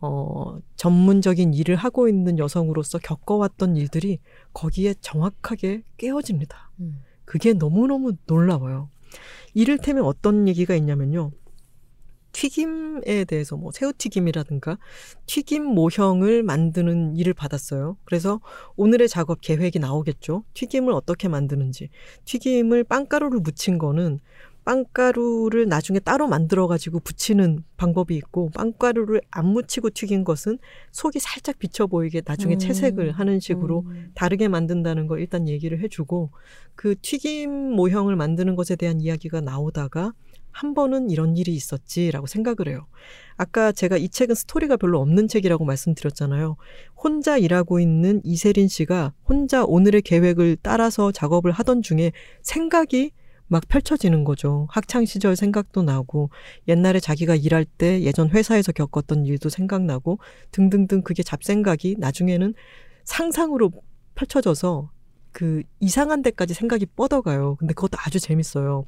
어, 0.00 0.58
전문적인 0.76 1.54
일을 1.54 1.76
하고 1.76 2.08
있는 2.08 2.38
여성으로서 2.38 2.98
겪어왔던 2.98 3.76
일들이 3.76 4.18
거기에 4.52 4.94
정확하게 5.00 5.84
깨어집니다. 5.96 6.72
음. 6.80 7.02
그게 7.24 7.52
너무너무 7.52 8.14
놀라워요. 8.26 8.90
이를테면 9.54 10.04
어떤 10.04 10.48
얘기가 10.48 10.74
있냐면요. 10.74 11.30
튀김에 12.32 13.24
대해서 13.26 13.56
뭐 13.56 13.70
새우튀김이라든가 13.72 14.78
튀김 15.26 15.64
모형을 15.64 16.42
만드는 16.42 17.16
일을 17.16 17.34
받았어요. 17.34 17.96
그래서 18.04 18.40
오늘의 18.76 19.08
작업 19.08 19.40
계획이 19.40 19.78
나오겠죠. 19.78 20.44
튀김을 20.54 20.92
어떻게 20.94 21.28
만드는지. 21.28 21.90
튀김을 22.24 22.84
빵가루를 22.84 23.40
묻힌 23.40 23.78
거는 23.78 24.18
빵가루를 24.64 25.68
나중에 25.68 25.98
따로 25.98 26.28
만들어 26.28 26.66
가지고 26.66 27.00
붙이는 27.00 27.64
방법이 27.76 28.14
있고 28.16 28.50
빵가루를 28.50 29.20
안 29.30 29.46
묻히고 29.46 29.90
튀긴 29.90 30.24
것은 30.24 30.58
속이 30.92 31.18
살짝 31.18 31.58
비쳐 31.58 31.86
보이게 31.86 32.22
나중에 32.24 32.54
음. 32.54 32.58
채색을 32.58 33.12
하는 33.12 33.40
식으로 33.40 33.84
음. 33.86 34.12
다르게 34.14 34.48
만든다는 34.48 35.06
걸 35.06 35.20
일단 35.20 35.48
얘기를 35.48 35.82
해주고 35.82 36.30
그 36.74 36.94
튀김 37.00 37.50
모형을 37.50 38.16
만드는 38.16 38.54
것에 38.56 38.76
대한 38.76 39.00
이야기가 39.00 39.40
나오다가 39.40 40.12
한 40.52 40.74
번은 40.74 41.10
이런 41.10 41.36
일이 41.36 41.54
있었지라고 41.54 42.26
생각을 42.26 42.68
해요. 42.68 42.86
아까 43.36 43.72
제가 43.72 43.96
이 43.96 44.08
책은 44.08 44.34
스토리가 44.34 44.76
별로 44.76 45.00
없는 45.00 45.26
책이라고 45.26 45.64
말씀드렸잖아요. 45.64 46.56
혼자 46.94 47.38
일하고 47.38 47.80
있는 47.80 48.20
이세린 48.22 48.68
씨가 48.68 49.14
혼자 49.24 49.64
오늘의 49.64 50.02
계획을 50.02 50.58
따라서 50.62 51.10
작업을 51.10 51.50
하던 51.52 51.82
중에 51.82 52.12
생각이 52.42 53.12
막 53.52 53.68
펼쳐지는 53.68 54.24
거죠. 54.24 54.66
학창 54.70 55.04
시절 55.04 55.36
생각도 55.36 55.82
나고 55.82 56.30
옛날에 56.68 57.00
자기가 57.00 57.36
일할 57.36 57.66
때 57.66 58.00
예전 58.00 58.30
회사에서 58.30 58.72
겪었던 58.72 59.26
일도 59.26 59.50
생각나고 59.50 60.18
등등등 60.52 61.02
그게 61.02 61.22
잡생각이 61.22 61.96
나중에는 61.98 62.54
상상으로 63.04 63.70
펼쳐져서 64.14 64.90
그 65.32 65.62
이상한 65.80 66.22
데까지 66.22 66.54
생각이 66.54 66.86
뻗어가요. 66.86 67.56
근데 67.56 67.74
그것도 67.74 67.98
아주 68.06 68.20
재밌어요. 68.20 68.86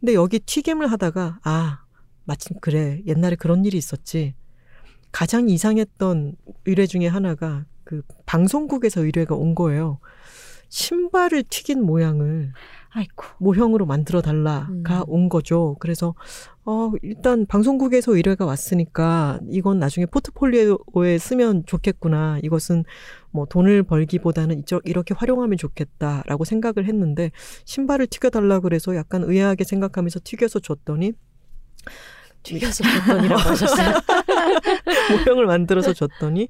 근데 0.00 0.14
여기 0.14 0.40
튀김을 0.40 0.90
하다가 0.90 1.40
아 1.44 1.84
마침 2.24 2.56
그래 2.60 3.02
옛날에 3.06 3.36
그런 3.36 3.66
일이 3.66 3.76
있었지. 3.76 4.34
가장 5.10 5.50
이상했던 5.50 6.36
의뢰 6.64 6.86
중에 6.86 7.08
하나가 7.08 7.66
그그 7.84 8.06
방송국에서 8.24 9.04
의뢰가 9.04 9.34
온 9.34 9.54
거예요. 9.54 9.98
신발을 10.70 11.44
튀긴 11.50 11.82
모양을 11.82 12.54
아이고. 12.94 13.24
모형으로 13.38 13.86
만들어 13.86 14.20
달라가 14.20 15.00
음. 15.00 15.04
온 15.06 15.28
거죠. 15.28 15.76
그래서 15.80 16.14
어 16.64 16.92
일단 17.02 17.46
방송국에서 17.46 18.14
의뢰가 18.14 18.44
왔으니까 18.44 19.40
이건 19.48 19.78
나중에 19.78 20.06
포트폴리오에 20.06 21.18
쓰면 21.18 21.64
좋겠구나. 21.66 22.38
이것은 22.42 22.84
뭐 23.30 23.46
돈을 23.46 23.82
벌기보다는 23.84 24.60
이쪽 24.60 24.86
이렇게 24.86 25.14
활용하면 25.14 25.56
좋겠다라고 25.56 26.44
생각을 26.44 26.86
했는데 26.86 27.30
신발을 27.64 28.08
튀겨 28.08 28.28
달라 28.28 28.60
그래서 28.60 28.94
약간 28.94 29.24
의아하게 29.24 29.64
생각하면서 29.64 30.20
튀겨서 30.22 30.60
줬더니 30.60 31.14
튀겨서 32.42 32.84
줬더니라고 32.84 33.40
하셨어요. 33.48 33.94
모형을 35.10 35.46
만들어서 35.46 35.94
줬더니 35.94 36.48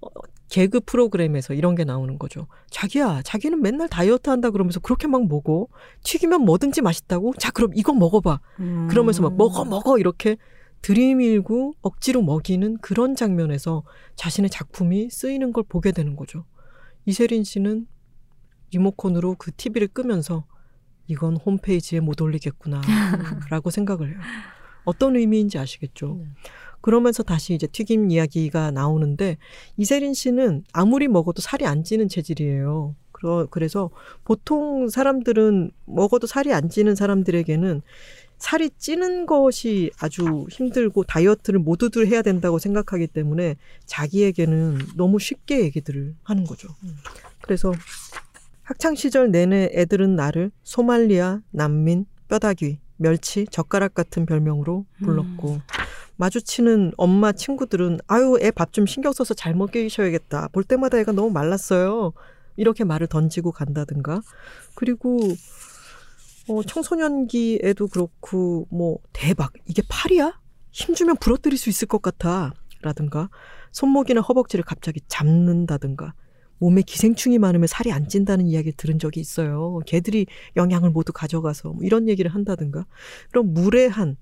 어, 0.00 0.08
개그 0.48 0.80
프로그램에서 0.80 1.54
이런 1.54 1.74
게 1.74 1.84
나오는 1.84 2.18
거죠. 2.18 2.46
자기야, 2.70 3.22
자기는 3.22 3.60
맨날 3.60 3.88
다이어트 3.88 4.30
한다 4.30 4.50
그러면서 4.50 4.80
그렇게 4.80 5.08
막 5.08 5.26
먹어. 5.26 5.66
튀기면 6.04 6.42
뭐든지 6.42 6.82
맛있다고? 6.82 7.34
자, 7.38 7.50
그럼 7.50 7.72
이거 7.74 7.92
먹어봐. 7.92 8.40
음. 8.60 8.88
그러면서 8.88 9.22
막 9.22 9.36
먹어, 9.36 9.64
먹어 9.64 9.98
이렇게 9.98 10.36
들이밀고 10.82 11.74
억지로 11.82 12.22
먹이는 12.22 12.78
그런 12.78 13.16
장면에서 13.16 13.82
자신의 14.14 14.50
작품이 14.50 15.10
쓰이는 15.10 15.52
걸 15.52 15.64
보게 15.68 15.90
되는 15.90 16.14
거죠. 16.14 16.44
이세린 17.06 17.44
씨는 17.44 17.86
리모컨으로 18.72 19.36
그 19.38 19.52
TV를 19.52 19.88
끄면서 19.88 20.44
이건 21.08 21.36
홈페이지에 21.36 22.00
못 22.00 22.20
올리겠구나 22.20 22.80
라고 23.50 23.70
생각을 23.70 24.10
해요. 24.10 24.18
어떤 24.84 25.16
의미인지 25.16 25.58
아시겠죠? 25.58 26.18
네. 26.20 26.26
그러면서 26.86 27.24
다시 27.24 27.52
이제 27.52 27.66
튀김 27.66 28.12
이야기가 28.12 28.70
나오는데 28.70 29.38
이세린 29.76 30.14
씨는 30.14 30.62
아무리 30.72 31.08
먹어도 31.08 31.42
살이 31.42 31.66
안 31.66 31.82
찌는 31.82 32.08
체질이에요. 32.08 32.94
그러, 33.10 33.48
그래서 33.50 33.90
보통 34.22 34.88
사람들은 34.88 35.72
먹어도 35.86 36.28
살이 36.28 36.52
안 36.52 36.68
찌는 36.68 36.94
사람들에게는 36.94 37.82
살이 38.38 38.70
찌는 38.78 39.26
것이 39.26 39.90
아주 39.98 40.46
힘들고 40.48 41.02
다이어트를 41.02 41.58
모두들 41.58 42.06
해야 42.06 42.22
된다고 42.22 42.60
생각하기 42.60 43.08
때문에 43.08 43.56
자기에게는 43.86 44.78
너무 44.96 45.18
쉽게 45.18 45.64
얘기들을 45.64 46.14
하는 46.22 46.44
거죠. 46.44 46.68
그래서 47.42 47.72
학창 48.62 48.94
시절 48.94 49.32
내내 49.32 49.70
애들은 49.72 50.14
나를 50.14 50.52
소말리아, 50.62 51.40
난민, 51.50 52.06
뼈다귀, 52.28 52.78
멸치, 52.96 53.44
젓가락 53.50 53.94
같은 53.94 54.24
별명으로 54.24 54.86
불렀고 55.02 55.60
마주치는 56.16 56.92
엄마 56.96 57.32
친구들은 57.32 57.98
아유 58.06 58.38
애 58.40 58.50
밥 58.50 58.72
좀 58.72 58.86
신경 58.86 59.12
써서 59.12 59.34
잘 59.34 59.54
먹이셔야겠다. 59.54 60.48
볼 60.48 60.64
때마다 60.64 60.98
애가 60.98 61.12
너무 61.12 61.30
말랐어요. 61.30 62.12
이렇게 62.56 62.84
말을 62.84 63.06
던지고 63.06 63.52
간다든가. 63.52 64.22
그리고 64.74 65.18
어, 66.48 66.62
청소년기에도 66.62 67.88
그렇고 67.88 68.66
뭐 68.70 68.98
대박 69.12 69.52
이게 69.66 69.82
팔이야? 69.88 70.38
힘주면 70.72 71.16
부러뜨릴 71.16 71.58
수 71.58 71.68
있을 71.70 71.88
것 71.88 72.02
같아. 72.02 72.52
라든가 72.82 73.28
손목이나 73.72 74.20
허벅지를 74.20 74.64
갑자기 74.64 75.00
잡는다든가 75.08 76.14
몸에 76.58 76.82
기생충이 76.82 77.38
많으면 77.38 77.66
살이 77.66 77.90
안 77.92 78.08
찐다는 78.08 78.46
이야기를 78.46 78.74
들은 78.76 78.98
적이 78.98 79.20
있어요. 79.20 79.80
개들이 79.86 80.26
영양을 80.56 80.90
모두 80.90 81.12
가져가서 81.12 81.70
뭐 81.70 81.84
이런 81.84 82.08
얘기를 82.08 82.32
한다든가 82.34 82.86
그런 83.30 83.52
무례한 83.52 84.16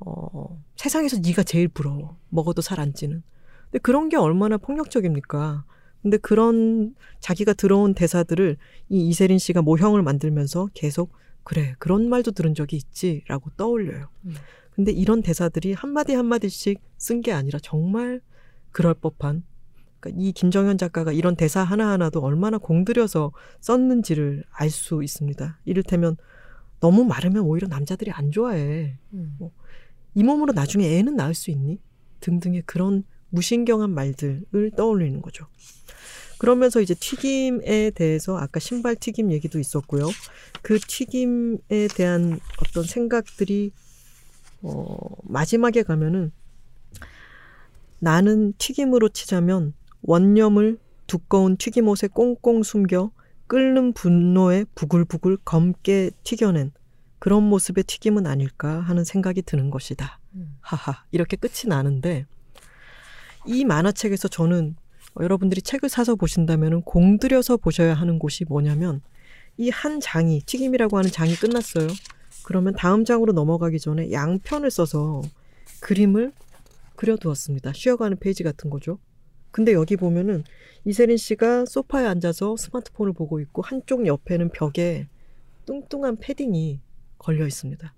어, 0.00 0.62
세상에서 0.76 1.18
네가 1.20 1.42
제일 1.42 1.68
부러워. 1.68 2.16
먹어도 2.30 2.62
살 2.62 2.80
안 2.80 2.94
찌는. 2.94 3.22
근데 3.64 3.78
그런 3.80 4.08
게 4.08 4.16
얼마나 4.16 4.56
폭력적입니까? 4.56 5.64
근데 6.02 6.16
그런 6.18 6.94
자기가 7.20 7.54
들어온 7.54 7.94
대사들을 7.94 8.56
이 8.88 9.08
이세린 9.08 9.38
씨가 9.38 9.62
모형을 9.62 10.02
만들면서 10.02 10.68
계속 10.74 11.12
그래 11.42 11.74
그런 11.78 12.08
말도 12.08 12.30
들은 12.32 12.54
적이 12.54 12.76
있지라고 12.76 13.50
떠올려요. 13.56 14.08
음. 14.26 14.34
근데 14.74 14.92
이런 14.92 15.22
대사들이 15.22 15.72
한마디 15.72 16.14
한마디씩 16.14 16.80
쓴 16.98 17.20
게 17.20 17.32
아니라 17.32 17.58
정말 17.60 18.20
그럴 18.70 18.94
법한 18.94 19.42
그러니까 19.98 20.22
이 20.22 20.30
김정현 20.32 20.78
작가가 20.78 21.10
이런 21.12 21.34
대사 21.34 21.62
하나하나도 21.64 22.20
얼마나 22.20 22.58
공들여서 22.58 23.32
썼는지를 23.60 24.44
알 24.52 24.70
수 24.70 25.02
있습니다. 25.02 25.58
이를테면 25.64 26.16
너무 26.80 27.04
마르면 27.04 27.42
오히려 27.42 27.66
남자들이 27.66 28.12
안 28.12 28.30
좋아해. 28.30 28.96
음. 29.14 29.36
이 30.14 30.22
몸으로 30.22 30.52
나중에 30.52 30.98
애는 30.98 31.16
낳을 31.16 31.34
수 31.34 31.50
있니? 31.50 31.78
등등의 32.20 32.62
그런 32.66 33.04
무신경한 33.30 33.90
말들을 33.90 34.72
떠올리는 34.76 35.20
거죠. 35.22 35.46
그러면서 36.38 36.80
이제 36.80 36.94
튀김에 36.94 37.90
대해서 37.90 38.36
아까 38.38 38.60
신발 38.60 38.96
튀김 38.96 39.32
얘기도 39.32 39.58
있었고요. 39.58 40.08
그 40.62 40.78
튀김에 40.78 41.88
대한 41.94 42.38
어떤 42.62 42.84
생각들이 42.84 43.72
어, 44.62 44.96
마지막에 45.24 45.82
가면은 45.82 46.32
나는 47.98 48.52
튀김으로 48.58 49.08
치자면 49.08 49.74
원념을 50.02 50.78
두꺼운 51.06 51.56
튀김옷에 51.56 52.08
꽁꽁 52.12 52.62
숨겨 52.62 53.10
끓는 53.48 53.92
분노에 53.94 54.64
부글부글 54.74 55.38
검게 55.44 56.10
튀겨낸 56.22 56.70
그런 57.18 57.42
모습의 57.44 57.84
튀김은 57.84 58.26
아닐까 58.26 58.80
하는 58.80 59.04
생각이 59.04 59.42
드는 59.42 59.70
것이다. 59.70 60.20
음. 60.34 60.56
하하 60.60 61.04
이렇게 61.10 61.36
끝이 61.36 61.68
나는데 61.68 62.26
이 63.46 63.64
만화책에서 63.64 64.28
저는 64.28 64.76
어, 65.14 65.22
여러분들이 65.22 65.62
책을 65.62 65.88
사서 65.88 66.14
보신다면 66.16 66.82
공들여서 66.82 67.56
보셔야 67.58 67.94
하는 67.94 68.18
곳이 68.18 68.44
뭐냐면 68.44 69.00
이 69.56 69.70
한 69.70 70.00
장이 70.00 70.42
튀김이라고 70.46 70.96
하는 70.98 71.10
장이 71.10 71.34
끝났어요. 71.34 71.88
그러면 72.44 72.74
다음 72.74 73.04
장으로 73.04 73.32
넘어가기 73.32 73.80
전에 73.80 74.12
양면을 74.12 74.70
써서 74.70 75.20
그림을 75.80 76.32
그려두었습니다. 76.96 77.72
쉬어가는 77.72 78.18
페이지 78.18 78.42
같은 78.44 78.70
거죠. 78.70 78.98
근데 79.50 79.72
여기 79.72 79.96
보면은 79.96 80.44
이세린 80.84 81.16
씨가 81.16 81.64
소파에 81.66 82.06
앉아서 82.06 82.56
스마트폰을 82.56 83.12
보고 83.12 83.40
있고 83.40 83.62
한쪽 83.62 84.06
옆에는 84.06 84.50
벽에 84.50 85.08
뚱뚱한 85.66 86.18
패딩이 86.18 86.80
걸려 87.18 87.46
있습니다. 87.46 87.92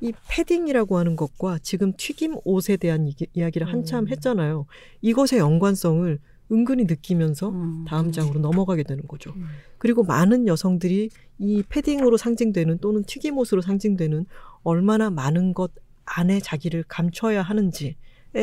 이 0.00 0.12
패딩이라고 0.28 0.98
하는 0.98 1.14
것과 1.14 1.58
지금 1.62 1.92
튀김 1.96 2.36
옷에 2.44 2.76
대한 2.76 3.06
이, 3.06 3.14
이야기를 3.34 3.68
한참 3.72 4.04
음. 4.04 4.08
했잖아요. 4.08 4.66
이것의 5.00 5.38
연관성을 5.38 6.18
은근히 6.50 6.84
느끼면서 6.84 7.50
음. 7.50 7.84
다음 7.86 8.10
장으로 8.10 8.40
넘어가게 8.40 8.82
되는 8.82 9.06
거죠. 9.06 9.32
음. 9.36 9.46
그리고 9.78 10.02
많은 10.02 10.48
여성들이 10.48 11.10
이 11.38 11.62
패딩으로 11.68 12.16
상징되는 12.16 12.78
또는 12.78 13.04
튀김옷으로 13.04 13.62
상징되는 13.62 14.26
얼마나 14.64 15.08
많은 15.08 15.54
것 15.54 15.70
안에 16.04 16.40
자기를 16.40 16.84
감춰야 16.88 17.42
하는지에 17.42 17.94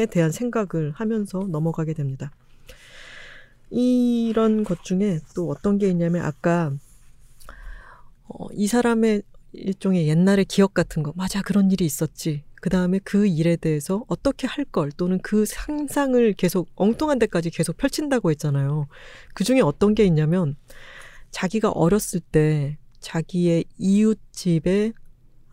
대한 0.10 0.32
생각을 0.32 0.92
하면서 0.92 1.40
넘어가게 1.40 1.94
됩니다. 1.94 2.32
이런 3.70 4.64
것 4.64 4.84
중에 4.84 5.20
또 5.36 5.50
어떤 5.50 5.78
게 5.78 5.90
있냐면 5.90 6.26
아까 6.26 6.74
어, 8.28 8.48
이 8.54 8.68
사람의 8.68 9.24
일종의 9.54 10.08
옛날의 10.08 10.46
기억 10.46 10.74
같은 10.74 11.04
거 11.04 11.14
맞아 11.16 11.42
그런 11.42 11.72
일이 11.72 11.86
있었지 11.86 12.44
그 12.62 12.70
다음에 12.70 13.00
그 13.04 13.26
일에 13.28 13.56
대해서 13.56 14.04
어떻게 14.08 14.48
할 14.48 14.66
걸 14.66 14.92
또는 14.92 15.20
그 15.24 15.46
상상을 15.46 16.34
계속 16.34 16.70
엉뚱한 16.76 17.18
데까지 17.20 17.50
계속 17.50 17.78
펼친다고 17.78 18.30
했잖아요. 18.32 18.88
그 19.34 19.44
중에 19.44 19.62
어떤 19.62 19.96
게 19.96 20.06
있냐면 20.06 20.56
자기가 21.32 21.72
어렸을 21.72 22.20
때 22.20 22.78
자기의 23.00 23.66
이웃집의 23.78 24.94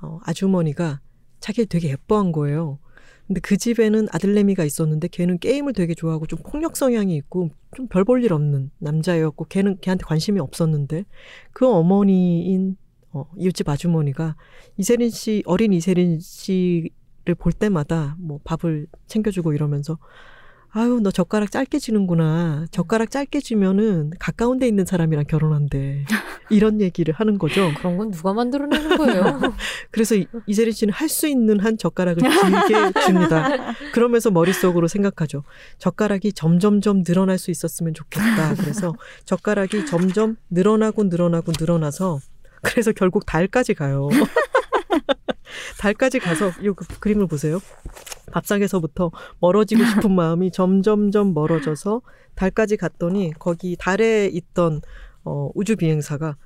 어, 0.02 0.18
아주머니가 0.24 1.01
자기를 1.40 1.66
되게 1.68 1.90
예뻐한 1.90 2.32
거예요. 2.32 2.78
근데 3.27 3.40
그 3.40 3.56
집에는 3.56 4.09
아들내미가 4.12 4.64
있었는데 4.64 5.09
걔는 5.09 5.39
게임을 5.39 5.73
되게 5.73 5.94
좋아하고 5.94 6.27
좀 6.27 6.39
폭력 6.44 6.77
성향이 6.77 7.14
있고 7.16 7.51
좀 7.77 7.89
별 7.89 8.05
볼 8.05 8.23
일 8.24 8.32
없는 8.32 8.70
남자였고 8.78 9.47
걔는 9.47 9.78
걔한테 9.81 10.05
관심이 10.05 10.40
없었는데 10.40 11.05
그 11.52 11.66
어머니인 11.68 12.77
어, 13.16 13.26
이웃집 13.38 13.68
아주머니가 13.68 14.36
이세린 14.76 15.10
씨 15.10 15.43
어린 15.47 15.72
이세린 15.72 16.20
씨를 16.20 17.34
볼 17.38 17.52
때마다 17.52 18.16
뭐 18.18 18.40
밥을 18.44 18.86
챙겨주고 19.06 19.52
이러면서 19.55 19.98
아유 20.70 21.01
너 21.02 21.10
젓가락 21.10 21.51
짧게 21.52 21.78
쥐는구나 21.78 22.66
젓가락 22.70 23.10
짧게 23.10 23.40
쥐면은 23.40 24.10
가까운 24.18 24.59
데 24.59 24.68
있는 24.68 24.84
사람이랑 24.84 25.24
결혼한대 25.26 26.05
이런 26.51 26.80
얘기를 26.82 27.14
하는 27.14 27.38
거죠. 27.38 27.70
그런 27.78 27.97
건 27.97 28.10
누가 28.10 28.34
만들어내는 28.34 28.98
거예요? 28.98 29.40
그래서 29.90 30.14
이- 30.16 30.26
이세린 30.47 30.72
씨는 30.72 30.93
할 30.93 31.09
수 31.09 31.26
있는 31.28 31.60
한 31.60 31.78
젓가락을 31.78 32.22
길게 32.22 33.01
줍니다. 33.06 33.72
그러면서 33.94 34.30
머릿속으로 34.30 34.86
생각하죠. 34.86 35.44
젓가락이 35.78 36.32
점점점 36.34 37.05
늘어날 37.05 37.38
수 37.38 37.51
있었으면 37.51 37.94
좋겠다. 37.94 38.55
그래서 38.56 38.93
젓가락이 39.24 39.86
점점 39.86 40.36
늘어나고 40.51 41.05
늘어나고 41.05 41.52
늘어나서 41.59 42.18
그래서 42.66 42.93
결국 42.93 43.24
달까지 43.26 43.74
가요. 43.74 44.09
달까지 45.78 46.18
가서 46.18 46.51
이그 46.60 46.98
그림을 46.98 47.28
보세요. 47.28 47.60
밥상에서부터 48.32 49.12
멀어지고 49.40 49.84
싶은 49.84 50.12
마음이 50.14 50.51
점점점 50.51 51.32
멀어져서 51.32 52.02
달까지 52.34 52.76
갔더니 52.76 53.32
거기 53.38 53.76
달에 53.78 54.26
있던 54.26 54.82
어, 55.24 55.51
우주 55.55 55.76
비행사가 55.76 56.36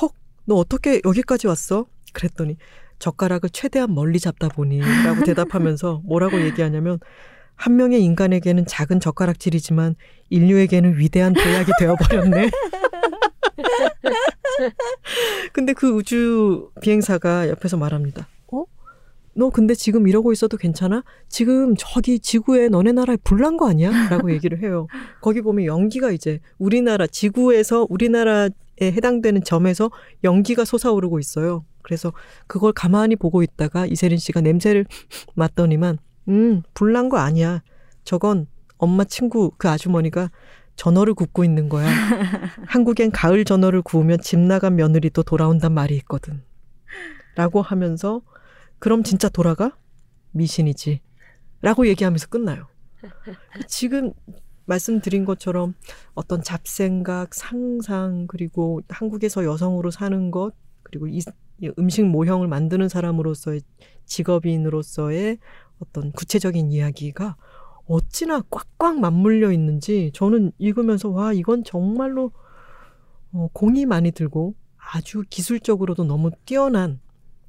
헉, 0.00 0.12
너 0.44 0.54
어떻게 0.54 1.00
여기까지 1.04 1.46
왔어? 1.48 1.86
그랬더니 2.12 2.56
젓가락을 2.98 3.50
최대한 3.50 3.94
멀리 3.94 4.18
잡다 4.18 4.48
보니라고 4.48 5.24
대답하면서 5.24 6.02
뭐라고 6.04 6.40
얘기하냐면 6.40 6.98
한 7.54 7.76
명의 7.76 8.02
인간에게는 8.02 8.66
작은 8.66 9.00
젓가락질이지만 9.00 9.96
인류에게는 10.30 10.98
위대한 10.98 11.32
도약이 11.32 11.72
되어버렸네. 11.78 12.50
근데 15.52 15.72
그 15.72 15.90
우주 15.90 16.70
비행사가 16.80 17.48
옆에서 17.48 17.76
말합니다. 17.76 18.28
어? 18.52 18.64
너 19.34 19.50
근데 19.50 19.74
지금 19.74 20.08
이러고 20.08 20.32
있어도 20.32 20.56
괜찮아? 20.56 21.04
지금 21.28 21.74
저기 21.78 22.18
지구에 22.18 22.68
너네 22.68 22.92
나라에 22.92 23.16
불난 23.22 23.56
거 23.56 23.68
아니야? 23.68 23.90
라고 24.08 24.32
얘기를 24.32 24.62
해요. 24.62 24.86
거기 25.20 25.42
보면 25.42 25.64
연기가 25.66 26.10
이제 26.10 26.40
우리나라, 26.58 27.06
지구에서 27.06 27.86
우리나라에 27.88 28.50
해당되는 28.80 29.44
점에서 29.44 29.90
연기가 30.24 30.64
솟아오르고 30.64 31.18
있어요. 31.18 31.64
그래서 31.82 32.12
그걸 32.46 32.72
가만히 32.72 33.16
보고 33.16 33.42
있다가 33.42 33.86
이세린 33.86 34.18
씨가 34.18 34.40
냄새를 34.40 34.86
맡더니만, 35.34 35.98
음, 36.28 36.62
불난 36.74 37.08
거 37.08 37.18
아니야. 37.18 37.62
저건 38.04 38.46
엄마 38.76 39.04
친구 39.04 39.50
그 39.56 39.68
아주머니가 39.68 40.30
전어를 40.78 41.12
굽고 41.14 41.44
있는 41.44 41.68
거야. 41.68 41.86
한국엔 42.68 43.10
가을 43.10 43.44
전어를 43.44 43.82
구우면 43.82 44.20
집 44.20 44.38
나간 44.38 44.76
며느리도 44.76 45.24
돌아온단 45.24 45.74
말이 45.74 45.96
있거든. 45.96 46.42
라고 47.34 47.60
하면서 47.60 48.22
그럼 48.78 49.02
진짜 49.02 49.28
돌아가? 49.28 49.76
미신이지. 50.30 51.00
라고 51.62 51.86
얘기하면서 51.88 52.28
끝나요. 52.28 52.68
지금 53.66 54.12
말씀드린 54.66 55.24
것처럼 55.24 55.74
어떤 56.14 56.42
잡생각, 56.42 57.34
상상, 57.34 58.28
그리고 58.28 58.80
한국에서 58.88 59.44
여성으로 59.44 59.90
사는 59.90 60.30
것, 60.30 60.52
그리고 60.84 61.08
이 61.08 61.20
음식 61.76 62.04
모형을 62.04 62.46
만드는 62.46 62.88
사람으로서의 62.88 63.62
직업인으로서의 64.06 65.38
어떤 65.80 66.12
구체적인 66.12 66.70
이야기가 66.70 67.36
어찌나 67.88 68.42
꽉꽉 68.50 69.00
맞물려 69.00 69.50
있는지 69.52 70.10
저는 70.14 70.52
읽으면서 70.58 71.08
와 71.08 71.32
이건 71.32 71.64
정말로 71.64 72.32
어, 73.32 73.48
공이 73.52 73.86
많이 73.86 74.10
들고 74.12 74.54
아주 74.76 75.22
기술적으로도 75.28 76.04
너무 76.04 76.30
뛰어난 76.44 77.00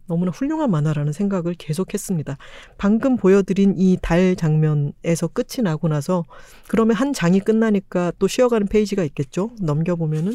너무나 0.08 0.32
훌륭한 0.32 0.72
만화라는 0.72 1.14
생각을 1.14 1.54
계속했습니다. 1.54 2.38
방금 2.80 3.16
보여드린 3.16 3.76
이 3.78 3.96
달 4.02 4.36
장면에서 4.36 5.28
끝이 5.28 5.62
나고 5.64 5.88
나서 5.88 6.26
그러면 6.68 6.96
한 6.96 7.14
장이 7.14 7.40
끝나니까 7.42 8.14
또 8.18 8.28
쉬어가는 8.28 8.68
페이지가 8.68 9.04
있겠죠. 9.04 9.52
넘겨보면은 9.62 10.34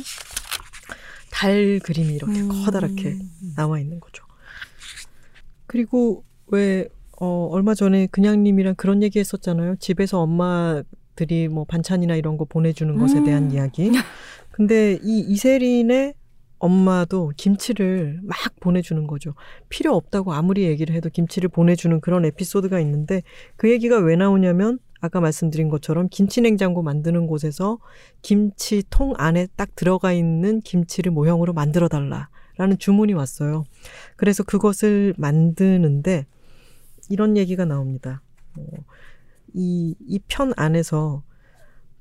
달 1.32 1.80
그림이 1.82 2.14
이렇게 2.14 2.40
음. 2.40 2.48
커다랗게 2.64 3.18
나와 3.56 3.80
있는 3.80 3.98
거죠. 3.98 4.24
그리고 5.66 6.22
왜 6.46 6.88
어, 7.20 7.48
얼마 7.50 7.74
전에 7.74 8.06
그냥님이랑 8.08 8.74
그런 8.76 9.02
얘기 9.02 9.18
했었잖아요. 9.18 9.76
집에서 9.76 10.20
엄마들이 10.20 11.48
뭐 11.48 11.64
반찬이나 11.64 12.16
이런 12.16 12.36
거 12.36 12.44
보내주는 12.44 12.96
것에 12.96 13.18
음. 13.18 13.24
대한 13.24 13.50
이야기. 13.52 13.90
근데 14.50 14.98
이 15.02 15.20
이세린의 15.20 16.14
엄마도 16.58 17.32
김치를 17.36 18.20
막 18.22 18.38
보내주는 18.60 19.06
거죠. 19.06 19.34
필요 19.68 19.94
없다고 19.94 20.32
아무리 20.32 20.62
얘기를 20.64 20.94
해도 20.94 21.10
김치를 21.10 21.48
보내주는 21.50 22.00
그런 22.00 22.24
에피소드가 22.24 22.80
있는데 22.80 23.22
그 23.56 23.70
얘기가 23.70 23.98
왜 23.98 24.16
나오냐면 24.16 24.78
아까 25.00 25.20
말씀드린 25.20 25.68
것처럼 25.68 26.08
김치 26.10 26.40
냉장고 26.40 26.82
만드는 26.82 27.26
곳에서 27.26 27.78
김치통 28.22 29.14
안에 29.18 29.48
딱 29.56 29.74
들어가 29.74 30.12
있는 30.12 30.60
김치를 30.60 31.12
모형으로 31.12 31.52
만들어 31.52 31.88
달라라는 31.88 32.78
주문이 32.78 33.12
왔어요. 33.12 33.64
그래서 34.16 34.42
그것을 34.42 35.12
만드는데 35.18 36.24
이런 37.10 37.36
얘기가 37.36 37.64
나옵니다. 37.64 38.22
어, 38.56 38.62
이, 39.54 39.94
이 40.06 40.18
편 40.28 40.52
안에서 40.56 41.22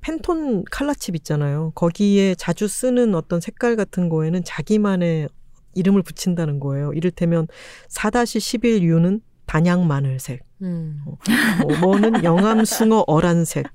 펜톤 0.01 0.65
칼라칩 0.69 1.15
있잖아요. 1.15 1.71
거기에 1.75 2.35
자주 2.35 2.67
쓰는 2.67 3.15
어떤 3.15 3.39
색깔 3.39 3.75
같은 3.75 4.09
거에는 4.09 4.43
자기만의 4.43 5.29
이름을 5.75 6.03
붙인다는 6.03 6.59
거예요. 6.59 6.91
이를테면 6.93 7.47
4-11U는 7.89 9.21
단양 9.45 9.87
마늘색, 9.87 10.41
음. 10.61 11.01
뭐, 11.05 11.77
뭐는 11.81 12.23
영암 12.23 12.63
숭어 12.65 13.03
어란색, 13.07 13.65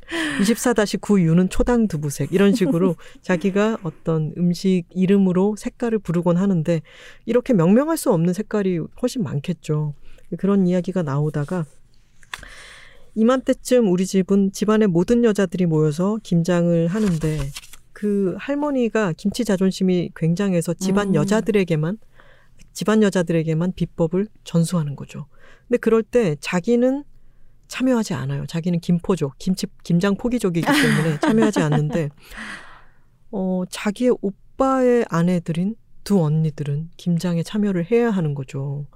24-9U는 0.40 1.50
초당 1.50 1.88
두부색 1.88 2.32
이런 2.32 2.54
식으로 2.54 2.96
자기가 3.22 3.78
어떤 3.82 4.32
음식 4.38 4.84
이름으로 4.90 5.56
색깔을 5.56 5.98
부르곤 5.98 6.36
하는데 6.36 6.80
이렇게 7.26 7.52
명명할 7.52 7.96
수 7.96 8.12
없는 8.12 8.32
색깔이 8.32 8.78
훨씬 9.02 9.22
많겠죠. 9.22 9.94
그런 10.36 10.66
이야기가 10.66 11.02
나오다가 11.02 11.64
이맘때쯤 13.14 13.90
우리 13.90 14.06
집은 14.06 14.52
집안의 14.52 14.88
모든 14.88 15.24
여자들이 15.24 15.66
모여서 15.66 16.18
김장을 16.22 16.88
하는데 16.88 17.38
그 17.92 18.36
할머니가 18.38 19.12
김치 19.16 19.44
자존심이 19.44 20.10
굉장해서 20.14 20.74
집안 20.74 21.08
음. 21.08 21.14
여자들에게만 21.16 21.98
집안 22.72 23.02
여자들에게만 23.02 23.72
비법을 23.72 24.28
전수하는 24.44 24.94
거죠. 24.94 25.26
근데 25.66 25.78
그럴 25.78 26.04
때 26.04 26.36
자기는 26.38 27.02
참여하지 27.66 28.14
않아요. 28.14 28.46
자기는 28.46 28.78
김포족, 28.78 29.34
김치 29.38 29.66
김장 29.82 30.16
포기족이기 30.16 30.64
때문에 30.64 31.18
참여하지 31.20 31.60
않는데 31.60 32.10
어 33.32 33.64
자기의 33.68 34.16
오빠의 34.20 35.06
아내들인 35.08 35.74
두 36.04 36.22
언니들은 36.22 36.90
김장에 36.96 37.42
참여를 37.42 37.90
해야 37.90 38.10
하는 38.10 38.34
거죠. 38.34 38.86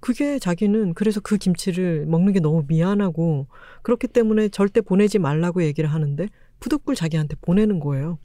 그게 0.00 0.38
자기는 0.38 0.94
그래서 0.94 1.20
그 1.20 1.36
김치를 1.36 2.06
먹는 2.06 2.32
게 2.32 2.40
너무 2.40 2.64
미안하고 2.66 3.46
그렇기 3.82 4.08
때문에 4.08 4.48
절대 4.48 4.80
보내지 4.80 5.18
말라고 5.18 5.62
얘기를 5.62 5.92
하는데 5.92 6.26
부득불 6.58 6.94
자기한테 6.94 7.36
보내는 7.40 7.80
거예요. 7.80 8.18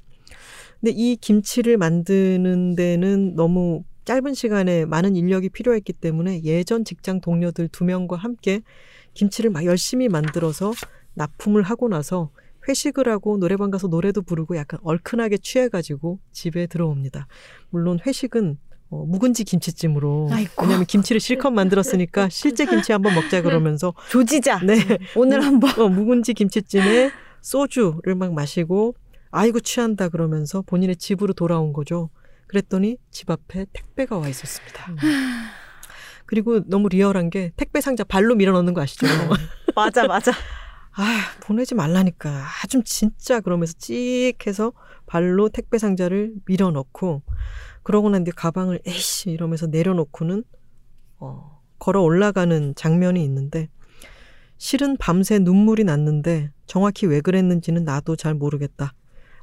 근데 0.80 0.92
이 0.96 1.16
김치를 1.16 1.78
만드는 1.78 2.76
데는 2.76 3.36
너무 3.36 3.84
짧은 4.06 4.34
시간에 4.34 4.86
많은 4.86 5.16
인력이 5.16 5.50
필요했기 5.50 5.94
때문에 5.94 6.44
예전 6.44 6.86
직장 6.86 7.22
동료들 7.22 7.70
두 7.70 7.84
명과 7.86 8.18
함께 8.18 8.62
김치를 9.14 9.50
막 9.50 9.66
열심히 9.66 10.10
만들어서 10.10 10.74
납품을 11.16 11.64
하고 11.64 11.88
나서 11.88 12.30
회식을 12.68 13.08
하고 13.10 13.38
노래방 13.38 13.72
가서 13.72 13.88
노래도 13.88 14.22
부르고 14.22 14.56
약간 14.58 14.80
얼큰하게 14.84 15.38
취해가지고 15.38 16.20
집에 16.32 16.68
들어옵니다. 16.68 17.28
물론 17.70 18.00
회식은 18.06 18.58
어, 18.90 19.03
묵은지 19.06 19.44
김치찜으로 19.44 20.30
아이고. 20.32 20.64
왜냐하면 20.64 20.86
김치를 20.86 21.20
실컷 21.20 21.52
만들었으니까 21.52 22.30
실제 22.30 22.66
김치 22.66 22.91
한번 22.91 23.16
먹자 23.16 23.41
그러면서 23.41 23.94
조지자. 24.10 24.60
네 24.64 24.76
오늘 25.16 25.44
한번. 25.44 25.80
어, 25.80 25.88
묵은지 25.90 26.34
김치찜에 26.34 27.12
소주를 27.41 28.16
막 28.16 28.34
마시고 28.34 28.95
아이고 29.32 29.60
취한다 29.60 30.10
그러면서 30.10 30.62
본인의 30.62 30.95
집으로 30.98 31.34
돌아온 31.34 31.74
거죠. 31.74 32.10
그랬더니 32.48 32.98
집 33.12 33.30
앞에 33.30 33.66
택배가 33.74 34.18
와 34.18 34.28
있었습니다. 34.30 34.91
음. 34.91 34.98
그리고 36.26 36.62
너무 36.68 36.90
리얼한 36.90 37.30
게 37.30 37.52
택배 37.56 37.82
상자 37.82 38.03
발로 38.03 38.36
밀어 38.36 38.52
넣는 38.53 38.74
거 38.74 38.82
아시죠? 38.82 39.06
맞아, 39.76 40.07
맞아. 40.07 40.32
아, 40.98 41.20
보내지 41.41 41.76
말라니까. 41.76 42.30
아, 42.30 42.68
좀 42.68 42.82
진짜 42.84 43.41
그러면서 43.41 43.74
찍 43.78 44.34
해서 44.48 44.72
발로 45.06 45.49
택배 45.49 45.78
상자를 45.78 46.34
밀어 46.45 46.72
넣고 46.72 47.22
그러고 47.86 48.10
난 48.10 48.24
뒤에 48.24 48.34
가방을 48.36 48.80
에이씨 48.84 49.30
이러면서 49.30 49.68
내려놓고는 49.68 50.44
어, 51.20 51.62
걸어 51.78 52.02
올라가는 52.02 52.74
장면이 52.76 53.24
있는데 53.24 53.70
실은 54.57 54.98
밤새 54.98 55.38
눈물이 55.38 55.84
났는데 55.84 56.52
정확히 56.66 57.06
왜 57.06 57.22
그랬는지는 57.22 57.84
나도 57.84 58.16
잘 58.16 58.34
모르겠다. 58.34 58.94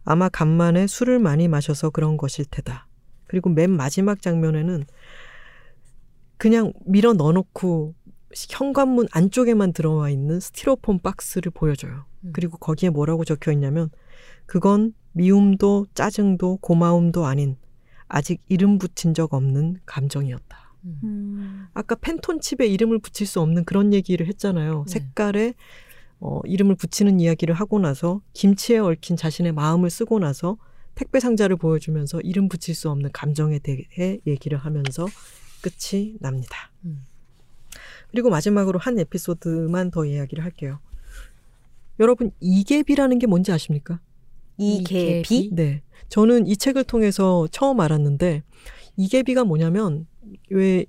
아마 0.05 0.29
간만에 0.29 0.89
술을 0.89 1.21
많이 1.21 1.47
마셔서 1.47 1.91
그런 1.91 2.17
것일 2.17 2.47
테다. 2.51 2.89
그리고 3.29 3.49
맨 3.49 3.71
마지막 3.71 4.21
장면에는 4.21 4.87
그냥 6.37 6.73
밀어 6.85 7.13
넣어놓고 7.13 7.95
현관문 8.35 9.07
안쪽에만 9.13 9.73
들어와 9.73 10.11
있는 10.11 10.41
스티로폼 10.41 10.99
박스를 10.99 11.53
보여줘요. 11.53 12.07
음. 12.25 12.31
그리고 12.35 12.59
거기에 12.59 12.91
뭐라고 12.91 13.25
적혀 13.25 13.53
있냐면 13.53 13.89
그건 14.47 14.95
미움도 15.13 15.87
짜증도 15.95 16.57
고마움도 16.57 17.25
아닌 17.25 17.57
아직 18.13 18.43
이름 18.47 18.77
붙인 18.77 19.15
적 19.15 19.33
없는 19.33 19.79
감정이었다. 19.87 20.75
음. 20.85 21.01
음. 21.03 21.67
아까 21.73 21.95
펜톤 21.95 22.41
칩에 22.41 22.67
이름을 22.67 22.99
붙일 22.99 23.27
수 23.27 23.41
없는 23.41 23.65
그런 23.65 23.95
얘기를 23.95 24.27
했잖아요. 24.27 24.85
네. 24.87 24.93
색깔에 24.93 25.55
어, 26.21 26.41
이름을 26.45 26.75
붙이는 26.75 27.21
이야기를 27.21 27.55
하고 27.55 27.79
나서 27.79 28.21
김치에 28.35 28.79
얽힌 28.79 29.17
자신의 29.17 29.53
마음을 29.53 29.89
쓰고 29.89 30.19
나서 30.19 30.59
택배 30.95 31.21
상자를 31.21 31.57
보여주면서 31.57 32.21
이름 32.21 32.51
붙일 32.51 32.75
수 32.75 32.91
없는 32.91 33.13
감정에 33.13 33.59
대해 33.59 34.19
얘기를 34.27 34.59
하면서 34.59 35.07
끝이 35.63 36.17
납니다. 36.21 36.71
음. 36.85 37.07
그리고 38.11 38.29
마지막으로 38.29 38.79
한 38.79 38.99
에피소드만 38.99 39.91
더 39.91 40.05
이야기를 40.05 40.45
할게요. 40.45 40.81
여러분 41.99 42.31
이계비라는 42.41 43.19
게 43.19 43.27
뭔지 43.27 43.53
아십니까? 43.53 44.01
이계비? 44.63 45.51
네. 45.53 45.83
저는 46.09 46.47
이 46.47 46.57
책을 46.57 46.85
통해서 46.85 47.49
처음 47.51 47.81
알았는데 47.81 48.43
이계비가 48.97 49.45
뭐냐면 49.45 50.07
왜 50.51 50.87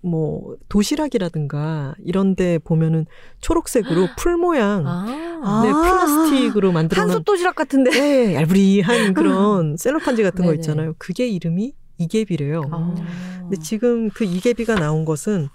뭐 0.00 0.56
도시락이라든가 0.68 1.94
이런데 2.04 2.58
보면은 2.58 3.06
초록색으로 3.40 4.08
풀 4.16 4.36
모양 4.36 4.86
아. 4.86 5.04
네, 5.04 5.70
아. 5.70 5.72
플라스틱으로 5.72 6.72
만들어 6.72 7.02
놓은 7.02 7.10
한솥 7.10 7.24
도시락 7.24 7.56
같은데. 7.56 7.90
네, 7.90 8.34
얄브리한 8.34 9.14
그런 9.14 9.76
셀로판지 9.76 10.22
같은 10.22 10.44
거. 10.44 10.54
있잖아요. 10.54 10.94
그게 10.98 11.28
이름이 11.28 11.74
이계비래요. 11.98 12.62
아. 12.70 12.94
근데 13.40 13.56
지금 13.60 14.08
그 14.10 14.24
이계비가 14.24 14.76
나온 14.76 15.04
것은 15.04 15.48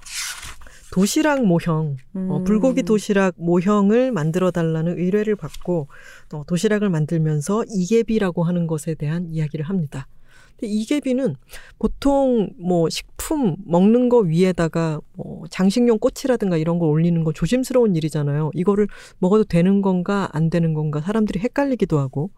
도시락 0.94 1.44
모형, 1.44 1.98
어, 2.14 2.38
음. 2.38 2.44
불고기 2.44 2.84
도시락 2.84 3.34
모형을 3.38 4.12
만들어 4.12 4.52
달라는 4.52 5.00
의뢰를 5.00 5.36
받고 5.36 5.88
어, 6.34 6.44
도시락을 6.46 6.92
만들면서 6.92 7.64
이계비라고 7.68 8.44
하는 8.44 8.68
것에 8.68 8.94
대한 8.94 9.26
이야기를 9.28 9.66
합니다. 9.66 10.06
근데 10.52 10.68
이계비는 10.68 11.36
보통 11.80 12.52
뭐 12.60 12.90
식품 12.90 13.56
먹는 13.66 14.08
거 14.08 14.20
위에다가 14.20 15.02
뭐 15.14 15.46
장식용 15.50 15.98
꽃이라든가 15.98 16.58
이런 16.58 16.78
걸 16.78 16.90
올리는 16.90 17.24
거 17.24 17.34
조심스러운 17.34 17.96
일이잖아요. 17.96 18.52
이거를 18.54 18.88
먹어도 19.18 19.46
되는 19.46 19.82
건가 19.82 20.30
안 20.32 20.52
되는 20.52 20.76
건가 20.76 21.02
사람들이 21.02 21.40
헷갈리기도 21.40 21.98
하고 21.98 22.30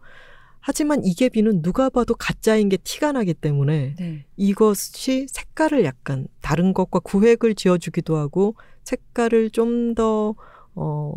하지만 0.66 1.04
이계비는 1.04 1.62
누가 1.62 1.88
봐도 1.88 2.16
가짜인 2.16 2.68
게 2.68 2.76
티가 2.76 3.12
나기 3.12 3.34
때문에 3.34 3.94
네. 3.96 4.24
이것이 4.36 5.28
색깔을 5.30 5.84
약간 5.84 6.26
다른 6.40 6.74
것과 6.74 6.98
구획을 6.98 7.54
지어주기도 7.54 8.16
하고 8.16 8.56
색깔을 8.82 9.50
좀더 9.50 10.34
어, 10.74 11.14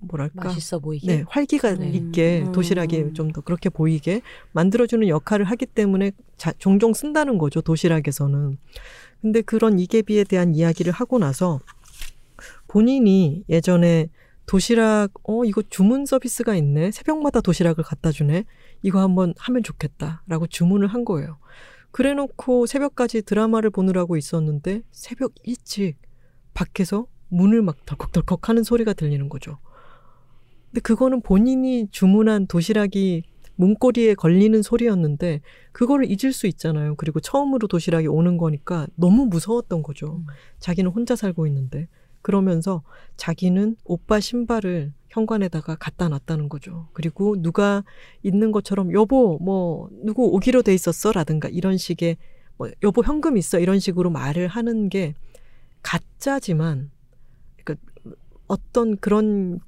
뭐랄까 0.00 0.48
맛있어 0.48 0.80
보이게. 0.80 1.06
네, 1.06 1.24
활기가 1.28 1.76
네. 1.76 1.90
있게 1.90 2.42
음. 2.44 2.50
도시락이 2.50 3.12
좀 3.14 3.30
더 3.30 3.40
그렇게 3.40 3.68
보이게 3.68 4.20
만들어주는 4.50 5.06
역할을 5.06 5.44
하기 5.44 5.66
때문에 5.66 6.10
자, 6.36 6.52
종종 6.58 6.92
쓴다는 6.92 7.38
거죠 7.38 7.60
도시락에서는. 7.60 8.58
근데 9.22 9.42
그런 9.42 9.78
이계비에 9.78 10.24
대한 10.24 10.56
이야기를 10.56 10.92
하고 10.92 11.20
나서 11.20 11.60
본인이 12.66 13.44
예전에 13.48 14.08
도시락 14.48 15.10
어 15.24 15.44
이거 15.44 15.62
주문 15.62 16.06
서비스가 16.06 16.56
있네 16.56 16.90
새벽마다 16.90 17.42
도시락을 17.42 17.84
갖다 17.84 18.10
주네 18.10 18.44
이거 18.82 19.00
한번 19.00 19.34
하면 19.36 19.62
좋겠다 19.62 20.22
라고 20.26 20.46
주문을 20.46 20.88
한 20.88 21.04
거예요. 21.04 21.38
그래 21.90 22.14
놓고 22.14 22.66
새벽까지 22.66 23.22
드라마를 23.22 23.70
보느라고 23.70 24.16
있었는데 24.16 24.82
새벽 24.90 25.34
일찍 25.44 25.96
밖에서 26.54 27.06
문을 27.28 27.60
막 27.60 27.84
덜컥덜컥 27.84 28.48
하는 28.48 28.62
소리가 28.62 28.94
들리는 28.94 29.28
거죠. 29.28 29.58
근데 30.70 30.80
그거는 30.80 31.20
본인이 31.20 31.86
주문한 31.90 32.46
도시락이 32.46 33.24
문고리에 33.56 34.14
걸리는 34.14 34.62
소리였는데 34.62 35.42
그거를 35.72 36.06
잊을 36.08 36.32
수 36.32 36.46
있잖아요. 36.46 36.94
그리고 36.94 37.20
처음으로 37.20 37.68
도시락이 37.68 38.06
오는 38.06 38.38
거니까 38.38 38.86
너무 38.94 39.26
무서웠던 39.26 39.82
거죠. 39.82 40.22
음. 40.26 40.26
자기는 40.58 40.90
혼자 40.90 41.16
살고 41.16 41.46
있는데 41.48 41.88
그러면서 42.22 42.82
자기는 43.16 43.76
오빠 43.84 44.20
신발을 44.20 44.92
현관에다가 45.08 45.76
갖다 45.76 46.08
놨다는 46.08 46.48
거죠. 46.48 46.88
그리고 46.92 47.40
누가 47.40 47.84
있는 48.22 48.52
것처럼 48.52 48.92
여보 48.92 49.38
뭐 49.40 49.88
누구 50.04 50.24
오기로 50.26 50.62
돼 50.62 50.74
있었어라든가 50.74 51.48
이런 51.48 51.76
식의 51.78 52.16
뭐 52.56 52.68
여보 52.82 53.02
현금 53.02 53.36
있어 53.36 53.58
이런 53.58 53.78
식으로 53.78 54.10
말을 54.10 54.48
하는 54.48 54.88
게 54.88 55.14
가짜지만 55.82 56.90
그러니까 57.64 57.88
어떤 58.48 58.96
그런 58.98 59.60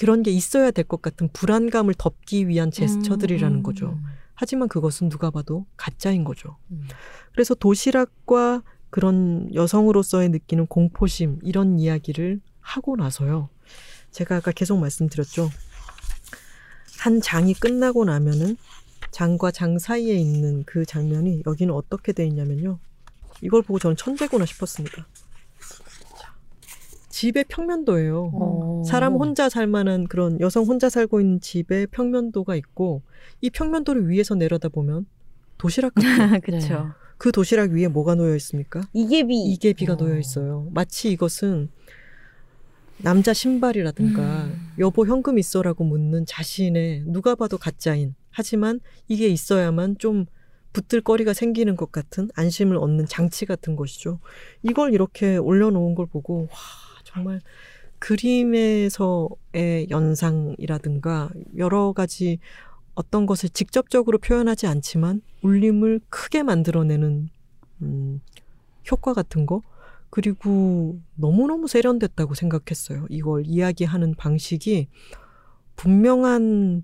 그런 0.00 0.22
게 0.22 0.30
있어야 0.30 0.70
될 0.70 0.84
것 0.84 1.02
같은 1.02 1.28
불안감을 1.32 1.94
덮기 1.94 2.48
위한 2.48 2.70
제스처들이라는 2.70 3.58
음. 3.58 3.62
거죠. 3.62 3.98
하지만 4.34 4.68
그것은 4.68 5.08
누가 5.08 5.30
봐도 5.30 5.66
가짜인 5.76 6.24
거죠. 6.24 6.56
음. 6.70 6.86
그래서 7.32 7.54
도시락과 7.54 8.62
그런 8.90 9.48
여성으로서의 9.54 10.30
느끼는 10.30 10.66
공포심 10.66 11.40
이런 11.42 11.78
이야기를 11.78 12.40
하고 12.60 12.96
나서요. 12.96 13.48
제가 14.10 14.36
아까 14.36 14.52
계속 14.52 14.78
말씀드렸죠. 14.78 15.50
한 16.98 17.20
장이 17.20 17.54
끝나고 17.54 18.04
나면은 18.04 18.56
장과 19.10 19.50
장 19.50 19.78
사이에 19.78 20.14
있는 20.14 20.64
그 20.64 20.84
장면이 20.84 21.42
여기는 21.46 21.72
어떻게 21.72 22.12
돼 22.12 22.26
있냐면요. 22.26 22.78
이걸 23.40 23.62
보고 23.62 23.78
저는 23.78 23.96
천재구나 23.96 24.44
싶었습니다. 24.46 25.06
자, 26.18 26.34
집의 27.08 27.44
평면도예요. 27.48 28.30
어. 28.34 28.82
사람 28.84 29.14
혼자 29.14 29.48
살 29.48 29.66
만한 29.66 30.08
그런 30.08 30.40
여성 30.40 30.64
혼자 30.64 30.88
살고 30.88 31.20
있는 31.20 31.40
집의 31.40 31.88
평면도가 31.88 32.56
있고 32.56 33.02
이 33.40 33.50
평면도를 33.50 34.08
위에서 34.08 34.34
내려다 34.34 34.68
보면 34.68 35.06
도시락 35.56 35.94
같아요. 35.94 36.40
그렇죠. 36.42 36.92
그 37.18 37.32
도시락 37.32 37.72
위에 37.72 37.88
뭐가 37.88 38.14
놓여 38.14 38.34
있습니까? 38.36 38.80
이계비. 38.92 39.36
이계비가 39.52 39.94
어. 39.94 39.96
놓여 39.96 40.18
있어요. 40.18 40.68
마치 40.72 41.10
이것은 41.10 41.68
남자 42.98 43.32
신발이라든가 43.32 44.44
음. 44.44 44.72
여보 44.78 45.06
현금 45.06 45.38
있어라고 45.38 45.84
묻는 45.84 46.26
자신의 46.26 47.04
누가 47.06 47.34
봐도 47.34 47.58
가짜인 47.58 48.14
하지만 48.30 48.80
이게 49.06 49.28
있어야만 49.28 49.98
좀 49.98 50.26
붙들 50.72 51.00
거리가 51.00 51.32
생기는 51.32 51.76
것 51.76 51.92
같은 51.92 52.28
안심을 52.34 52.76
얻는 52.76 53.06
장치 53.06 53.46
같은 53.46 53.74
것이죠. 53.74 54.20
이걸 54.62 54.94
이렇게 54.94 55.36
올려놓은 55.36 55.94
걸 55.94 56.06
보고 56.06 56.42
와 56.42 56.48
정말 57.04 57.40
그림에서의 57.98 59.88
연상이라든가 59.90 61.30
여러 61.56 61.92
가지 61.92 62.38
어떤 62.98 63.26
것을 63.26 63.48
직접적으로 63.50 64.18
표현하지 64.18 64.66
않지만 64.66 65.22
울림을 65.42 66.00
크게 66.08 66.42
만들어내는 66.42 67.30
음, 67.82 68.20
효과 68.90 69.14
같은 69.14 69.46
거 69.46 69.62
그리고 70.10 70.98
너무너무 71.14 71.68
세련됐다고 71.68 72.34
생각했어요. 72.34 73.06
이걸 73.08 73.44
이야기하는 73.46 74.16
방식이 74.16 74.88
분명한 75.76 76.82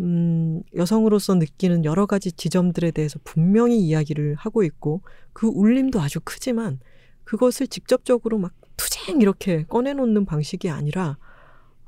음, 0.00 0.62
여성으로서 0.74 1.36
느끼는 1.36 1.84
여러 1.84 2.06
가지 2.06 2.32
지점들에 2.32 2.90
대해서 2.90 3.20
분명히 3.22 3.78
이야기를 3.78 4.34
하고 4.34 4.64
있고 4.64 5.02
그 5.32 5.46
울림도 5.46 6.00
아주 6.00 6.18
크지만 6.24 6.80
그것을 7.22 7.68
직접적으로 7.68 8.38
막 8.38 8.52
투쟁 8.76 9.20
이렇게 9.20 9.62
꺼내놓는 9.62 10.24
방식이 10.24 10.70
아니라 10.70 11.18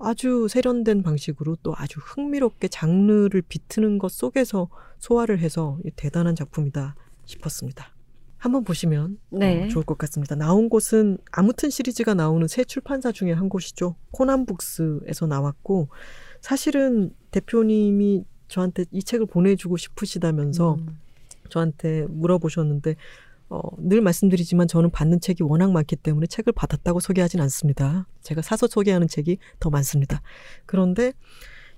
아주 0.03 0.49
세련된 0.49 1.03
방식으로 1.03 1.57
또 1.62 1.74
아주 1.77 2.01
흥미롭게 2.01 2.69
장르를 2.69 3.43
비트는 3.43 3.99
것 3.99 4.12
속에서 4.12 4.69
소화를 4.99 5.39
해서 5.39 5.79
대단한 5.97 6.35
작품이다 6.35 6.95
싶었습니다. 7.24 7.95
한번 8.37 8.65
보시면 8.65 9.19
네. 9.31 9.65
어, 9.65 9.69
좋을 9.69 9.85
것 9.85 9.97
같습니다. 9.99 10.35
나온 10.35 10.69
곳은 10.69 11.19
아무튼 11.31 11.70
시리즈가 11.70 12.15
나오는 12.15 12.49
새 12.49 12.65
출판사 12.65 13.12
중에 13.12 13.31
한 13.31 13.49
곳이죠. 13.49 13.95
코난북스에서 14.11 15.29
나왔고 15.29 15.89
사실은 16.41 17.15
대표님이 17.31 18.24
저한테 18.49 18.87
이 18.91 19.03
책을 19.05 19.27
보내주고 19.27 19.77
싶으시다면서 19.77 20.74
음. 20.74 20.99
저한테 21.51 22.07
물어보셨는데 22.09 22.97
어, 23.53 23.61
늘 23.77 24.01
말씀드리지만 24.01 24.66
저는 24.66 24.91
받는 24.91 25.20
책이 25.20 25.43
워낙 25.43 25.73
많기 25.73 25.95
때문에 25.95 26.27
책을 26.27 26.55
받았다고 26.55 27.01
소개하진 27.01 27.39
않습니다. 27.43 28.07
제가 28.23 28.41
사서 28.41 28.66
소개하는 28.66 29.09
책이 29.09 29.37
더 29.61 29.69
많습니다. 29.69 30.23
그런데 30.65 31.12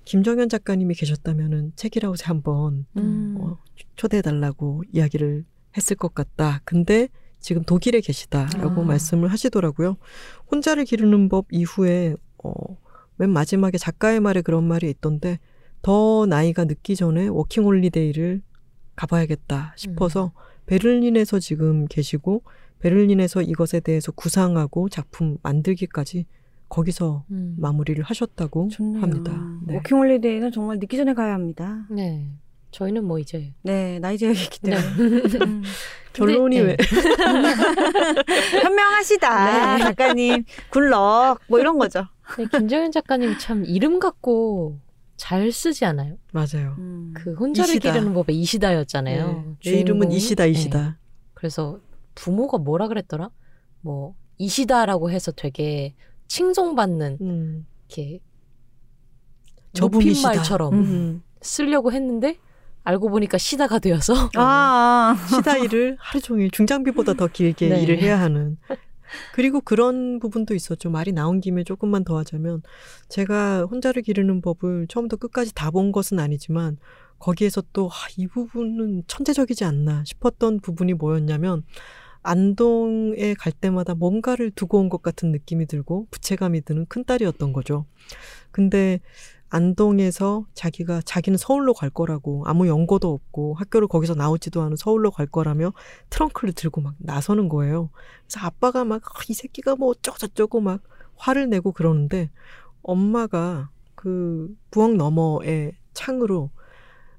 김정현 0.05 0.49
작가님이 0.49 0.95
계셨다면은 0.95 1.73
책이라우스 1.75 2.23
한번 2.27 2.87
음. 2.97 3.37
어, 3.41 3.59
초대해달라고 3.97 4.85
이야기를 4.93 5.45
했을 5.77 5.97
것 5.97 6.15
같다. 6.15 6.61
근데 6.65 7.09
지금 7.41 7.65
독일에 7.65 8.01
계시다라고 8.01 8.83
아. 8.83 8.85
말씀을 8.85 9.33
하시더라고요. 9.33 9.97
혼자를 10.53 10.85
기르는 10.85 11.29
법 11.29 11.47
이후에 11.51 12.15
어, 12.45 12.53
맨 13.17 13.31
마지막에 13.31 13.79
작가의 13.79 14.21
말에 14.21 14.43
그런 14.43 14.63
말이 14.63 14.89
있던데 14.91 15.41
더 15.83 16.25
나이가 16.27 16.67
늦기 16.67 16.95
전에 16.95 17.27
워킹 17.27 17.65
홀리데이를 17.65 18.43
가봐야겠다 18.95 19.75
싶어서 19.77 20.33
베를린에서 20.67 21.39
지금 21.39 21.87
계시고 21.87 22.43
베를린에서 22.81 23.43
이것에 23.43 23.81
대해서 23.81 24.13
구상하고 24.13 24.89
작품 24.89 25.39
만들기까지 25.43 26.27
거기서 26.69 27.25
음. 27.31 27.55
마무리를 27.59 28.03
하셨다고 28.03 28.69
좋네요. 28.71 29.03
합니다. 29.03 29.33
네. 29.67 29.77
워킹홀리데이는 29.77 30.53
정말 30.53 30.79
늦기 30.79 30.97
전에 30.97 31.15
가야 31.15 31.35
합니다. 31.35 31.87
네. 31.91 32.27
저희는 32.73 33.05
뭐 33.05 33.21
이제 33.21 33.53
네, 33.63 34.01
나이 34.01 34.19
제약이기 34.19 34.59
네. 34.63 34.77
때문에. 34.77 35.45
음. 35.47 35.63
결론이 36.13 36.59
근데, 36.59 36.77
왜? 36.77 36.77
현명하시다, 38.63 39.77
네. 39.77 39.83
작가님. 39.85 40.45
굴럭, 40.71 41.41
뭐 41.49 41.61
이런 41.61 41.79
거죠. 41.79 42.07
네, 42.37 42.47
김정현 42.51 42.91
작가님 42.93 43.39
참 43.39 43.65
이름 43.65 43.99
갖고 43.99 44.79
잘 45.17 45.53
쓰지 45.53 45.85
않아요? 45.85 46.17
맞아요. 46.33 46.75
음. 46.79 47.13
그 47.15 47.35
혼자를 47.35 47.71
이시다. 47.77 47.93
기르는 47.93 48.15
법의 48.15 48.37
이시다였잖아요. 48.41 49.27
네. 49.27 49.71
내 49.71 49.79
이름은 49.81 50.01
주인공이. 50.11 50.17
이시다 50.17 50.45
네. 50.45 50.51
이시다. 50.51 50.99
그래서 51.35 51.79
부모가 52.15 52.59
뭐라 52.59 52.89
그랬더라? 52.89 53.31
뭐 53.81 54.15
이시다라고 54.39 55.11
해서 55.11 55.31
되게 55.33 55.95
칭송받는 56.29 57.19
음. 57.21 57.67
이렇게 57.89 58.21
저분이시다. 59.75 60.29
높임말처럼 60.29 60.75
음. 60.75 61.23
쓰려고 61.43 61.93
했는데 61.93 62.39
알고 62.85 63.11
보니까 63.11 63.39
시다가 63.39 63.79
되어서 63.79 64.15
아, 64.37 65.17
시다 65.31 65.57
일을 65.57 65.97
하루 65.99 66.21
종일 66.21 66.51
중장비보다 66.51 67.15
더 67.15 67.27
길게 67.29 67.69
네. 67.69 67.83
일을 67.83 67.99
해야 67.99 68.21
하는. 68.21 68.59
그리고 69.33 69.61
그런 69.61 70.19
부분도 70.21 70.55
있었죠. 70.55 70.91
말이 70.91 71.13
나온 71.13 71.41
김에 71.41 71.65
조금만 71.65 72.05
더 72.05 72.19
하자면 72.19 72.63
제가 73.09 73.65
혼자를 73.65 74.03
기르는 74.03 74.41
법을 74.41 74.87
처음부터 74.89 75.17
끝까지 75.17 75.55
다 75.55 75.71
본 75.71 75.91
것은 75.93 76.19
아니지만 76.21 76.79
거기에서 77.19 77.63
또 77.73 77.89
아, 77.91 77.95
이 78.17 78.27
부분은 78.29 79.05
천재적이지 79.09 79.65
않나 79.65 80.05
싶었던 80.05 80.61
부분이 80.61 80.95
뭐였냐면 80.95 81.63
안동에 82.23 83.35
갈 83.35 83.53
때마다 83.53 83.95
뭔가를 83.95 84.51
두고 84.51 84.79
온 84.79 84.89
것 84.89 85.03
같은 85.03 85.31
느낌이 85.33 85.67
들고 85.67 86.07
부채감이 86.11 86.63
드는 86.63 86.87
큰 86.89 87.05
딸이었던 87.05 87.53
거죠. 87.53 87.87
근데 88.51 89.01
안동에서 89.55 90.47
자기가 90.55 91.03
자기는 91.05 91.37
서울로 91.39 91.75
갈 91.75 91.89
거라고 91.91 92.43
아무 92.47 92.67
연고도 92.67 93.13
없고 93.13 93.55
학교를 93.55 93.87
거기서 93.89 94.15
나오지도 94.15 94.63
않은 94.63 94.77
서울로 94.77 95.11
갈 95.11 95.27
거라며 95.27 95.73
트렁크를 96.11 96.55
들고 96.55 96.81
막 96.81 96.95
나서는 96.99 97.49
거예요. 97.49 97.91
그래서 98.27 98.47
아빠가 98.47 98.85
막 98.85 99.03
이 99.31 99.35
새끼가 99.35 99.77
뭐 99.77 99.89
어쩌고 99.91 100.19
저쩌고 100.19 100.61
막 100.61 100.83
화를 101.17 101.49
내고 101.49 101.73
그러는데 101.73 102.31
엄마가 102.83 103.71
그 103.95 104.55
부엌 104.71 104.97
너머의 104.97 105.73
창으로 105.93 106.51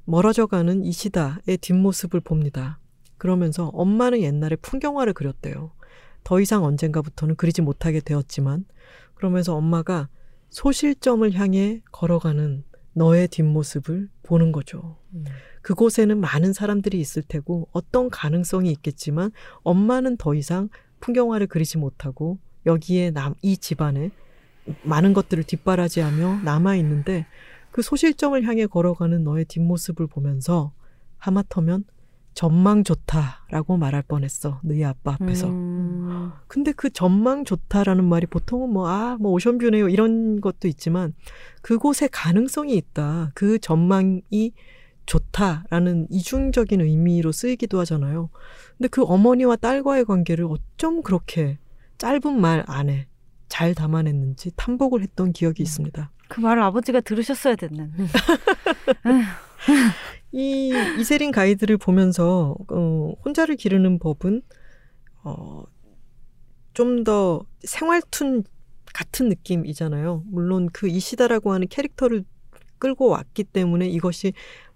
멀어져 0.03 0.45
가는 0.45 0.83
이시다의 0.83 1.57
뒷모습을 1.61 2.19
봅니다. 2.19 2.79
그러면서 3.17 3.67
엄마는 3.73 4.21
옛날에 4.21 4.55
풍경화를 4.57 5.13
그렸대요. 5.13 5.71
더 6.23 6.39
이상 6.39 6.63
언젠가부터는 6.63 7.35
그리지 7.35 7.61
못하게 7.61 8.01
되었지만 8.01 8.65
그러면서 9.15 9.55
엄마가 9.55 10.09
소실점을 10.55 11.29
향해 11.33 11.81
걸어가는 11.91 12.63
너의 12.93 13.27
뒷모습을 13.27 14.07
보는 14.23 14.53
거죠. 14.53 14.95
음. 15.13 15.25
그곳에는 15.61 16.17
많은 16.21 16.53
사람들이 16.53 16.97
있을 16.97 17.23
테고 17.23 17.67
어떤 17.73 18.09
가능성이 18.09 18.71
있겠지만 18.71 19.31
엄마는 19.63 20.15
더 20.15 20.33
이상 20.33 20.69
풍경화를 21.01 21.47
그리지 21.47 21.77
못하고 21.77 22.39
여기에 22.65 23.11
남, 23.11 23.35
이 23.41 23.57
집안에 23.57 24.11
많은 24.83 25.11
것들을 25.11 25.43
뒷바라지하며 25.43 26.43
남아 26.45 26.77
있는데 26.77 27.25
그 27.71 27.81
소실점을 27.81 28.41
향해 28.45 28.65
걸어가는 28.65 29.25
너의 29.25 29.43
뒷모습을 29.43 30.07
보면서 30.07 30.71
하마터면 31.17 31.83
전망 32.35 32.83
좋다라고 32.83 33.77
말할 33.77 34.03
뻔했어. 34.03 34.59
너희 34.61 34.83
아빠 34.83 35.13
앞에서. 35.13 35.47
음. 35.47 36.33
근데 36.47 36.73
그 36.73 36.89
전망 36.89 37.45
좋다라는 37.45 38.03
말이 38.03 38.27
보통은 38.27 38.69
뭐, 38.69 38.89
아, 38.89 39.17
뭐 39.19 39.31
오션뷰네요. 39.31 39.87
이런 39.87 40.41
것도 40.41 40.67
있지만 40.67 41.13
그곳에 41.61 42.09
가능성이 42.11 42.75
있다. 42.75 43.31
그 43.33 43.57
전망이 43.57 44.51
좋다라는 45.05 46.07
이중적인 46.09 46.81
의미로 46.81 47.31
쓰이기도 47.31 47.79
하잖아요. 47.79 48.29
근데 48.77 48.89
그 48.89 49.03
어머니와 49.03 49.55
딸과의 49.55 50.03
관계를 50.03 50.45
어쩜 50.45 51.03
그렇게 51.03 51.57
짧은 51.97 52.39
말 52.41 52.65
안에 52.67 53.07
잘 53.47 53.73
담아냈는지 53.73 54.51
탐복을 54.57 55.01
했던 55.01 55.31
기억이 55.31 55.63
있습니다. 55.63 56.11
그 56.27 56.41
말을 56.41 56.61
아버지가 56.63 56.99
들으셨어야 56.99 57.55
됐는데. 57.55 58.07
이 60.31 60.73
이세린 60.99 61.31
가이드를 61.31 61.77
보면서 61.77 62.55
어, 62.69 63.13
혼자를 63.25 63.55
기르는 63.55 63.99
법은 63.99 64.41
어, 65.23 65.63
좀 66.73 67.03
더 67.05 67.45
생활툰 67.63 68.43
같은 68.93 69.29
느낌이잖아요. 69.29 70.23
물론 70.27 70.69
그 70.73 70.87
이시다라고 70.87 71.53
하는 71.53 71.67
캐릭터를 71.67 72.23
끌고 72.79 73.07
왔기 73.09 73.45
때문에 73.45 73.87
이것이 73.87 74.33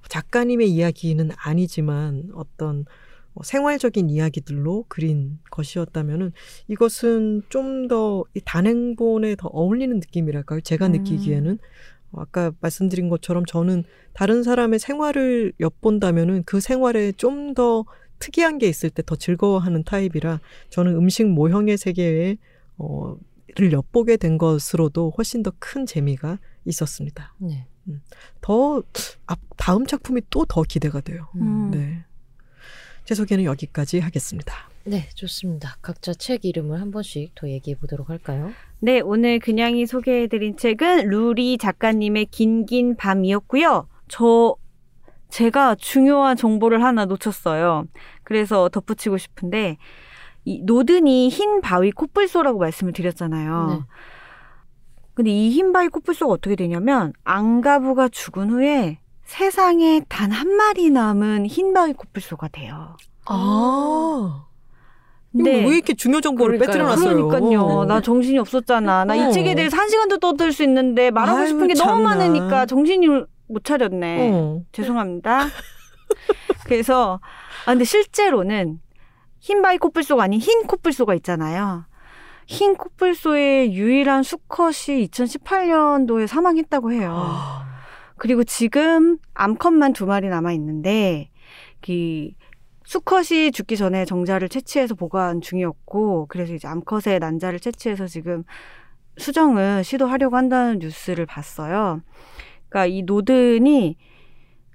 작가님의 0.10 0.70
이야기는 0.72 1.30
아니지만 1.38 2.30
어떤 2.34 2.86
어, 3.34 3.44
생활적인 3.44 4.10
이야기들로 4.10 4.86
그린 4.88 5.40
것이었다면은 5.52 6.32
이것은 6.68 7.44
좀 7.50 7.88
더 7.90 8.24
단행본에 8.46 9.36
더 9.36 9.48
어울리는 9.50 9.96
느낌이랄까요? 10.00 10.62
제가 10.62 10.88
음. 10.88 10.92
느끼기에는 10.94 11.54
어, 11.54 11.58
아까 12.14 12.52
말씀드린 12.62 13.10
것처럼 13.10 13.46
저는 13.46 13.84
다른 14.14 14.44
사람의 14.44 14.80
생활을 14.80 15.54
엿본다면은 15.60 16.44
그 16.46 16.60
생활에 16.60 17.12
좀 17.14 17.54
더 17.54 17.86
특이한 18.20 18.58
게 18.58 18.68
있을 18.68 18.90
때 18.90 19.02
더 19.02 19.16
즐거워하는 19.16 19.84
타입이라 19.84 20.40
저는 20.70 20.96
음식 20.96 21.26
모형의 21.28 21.78
세계에 21.78 22.38
어, 22.78 23.16
를 23.56 23.72
엿보게 23.72 24.18
된 24.18 24.38
것으로도 24.38 25.14
훨씬 25.18 25.42
더 25.42 25.52
큰 25.60 25.86
재미가 25.86 26.38
있었습니다. 26.66 27.34
네. 27.40 27.66
더 28.42 28.84
앞, 29.26 29.40
다음 29.58 29.86
작품이 29.88 30.22
또 30.30 30.46
더 30.46 30.62
기대가 30.64 31.02
돼요. 31.02 31.28
음. 31.36 31.72
네. 31.72 32.04
제 33.10 33.16
소개는 33.16 33.44
여기까지 33.44 34.00
하겠습니다. 34.02 34.54
네, 34.84 35.10
좋습니다. 35.16 35.78
각자 35.82 36.14
책 36.14 36.46
이름을 36.46 36.80
한 36.80 36.92
번씩 36.92 37.34
더 37.34 37.50
얘기해 37.50 37.76
보도록 37.76 38.12
할까요? 38.12 38.52
네, 38.82 39.00
오늘 39.00 39.40
그냥이 39.40 39.88
소개해 39.88 40.28
드린 40.28 40.56
책은 40.56 41.08
루리 41.08 41.58
작가님의 41.58 42.28
긴긴 42.28 42.96
밤이었고요. 42.98 43.88
저 44.10 44.56
제가 45.30 45.74
중요한 45.74 46.38
정보를 46.38 46.84
하나 46.84 47.06
놓쳤어요. 47.06 47.86
그래서 48.22 48.70
덧붙이고 48.70 49.18
싶은데 49.18 49.78
이 50.46 50.62
노든이 50.62 51.30
흰 51.30 51.62
바위 51.62 51.90
코뿔소라고 51.90 52.60
말씀을 52.60 52.94
드렸잖아요. 52.94 53.68
네. 53.70 53.80
근데 55.16 55.32
이 55.32 55.50
흰 55.50 55.74
바위 55.74 55.88
코뿔소가 55.88 56.32
어떻게 56.32 56.56
되냐면 56.56 57.14
앙가부가 57.24 58.10
죽은 58.10 58.52
후에 58.52 59.00
세상에 59.34 60.02
단 60.10 60.32
한 60.32 60.50
마리 60.56 60.90
남은 60.90 61.46
흰 61.46 61.72
바위 61.74 61.94
코뿔소가 61.94 62.48
돼요. 62.48 62.98
아. 63.26 64.46
근데 65.32 65.64
왜 65.66 65.76
이렇게 65.76 65.94
중요 65.94 66.20
정보를. 66.20 66.58
빼뜨려놨어요? 66.58 67.28
그러니까요. 67.28 67.86
나 67.86 68.02
정신이 68.02 68.40
없었잖아. 68.40 69.06
나 69.06 69.14
어. 69.14 69.16
이 69.16 69.32
책에 69.32 69.54
대해서 69.54 69.78
한 69.78 69.88
시간도 69.88 70.18
떠들 70.18 70.52
수 70.52 70.64
있는데 70.64 71.12
말하고 71.12 71.40
아유, 71.42 71.48
싶은 71.50 71.68
게 71.68 71.76
너무 71.76 72.02
참나. 72.04 72.10
많으니까 72.16 72.66
정신이 72.66 73.08
못 73.48 73.64
차렸네. 73.64 74.32
어. 74.34 74.62
죄송합니다. 74.72 75.46
그래서 76.66 77.20
아 77.68 77.72
근데 77.72 77.84
실제로는 77.84 78.80
흰 79.40 79.62
바위 79.62 79.78
코뿔소가 79.78 80.24
아닌 80.24 80.40
흰 80.40 80.64
코뿔소가 80.66 81.14
있잖아요. 81.16 81.86
흰 82.48 82.74
코뿔소의 82.76 83.74
유일한 83.74 84.24
수컷이 84.24 85.08
2018년도에 85.12 86.26
사망했다고 86.26 86.92
해요. 86.94 87.69
아. 88.20 88.22
그리고 88.22 88.44
지금 88.44 89.18
암컷만 89.34 89.94
두 89.94 90.06
마리 90.06 90.30
남아 90.30 90.52
있는데 90.54 91.30
그 91.82 92.30
수컷이 92.86 93.52
죽기 93.52 93.78
전에 93.78 94.06
정자를 94.06 94.50
채취해서 94.50 94.96
보관 94.96 95.42
중이었고 95.42 96.28
그래서 96.28 96.54
이제 96.54 96.68
암컷의 96.68 97.20
난자를 97.20 97.60
채취해서 97.60 98.08
지금 98.08 98.44
수정을 99.18 99.84
시도하려고 99.84 100.38
한다는 100.38 100.80
뉴스를 100.80 101.26
봤어요. 101.26 102.02
그러니까 102.70 102.86
이 102.86 103.04
노든이 103.04 103.98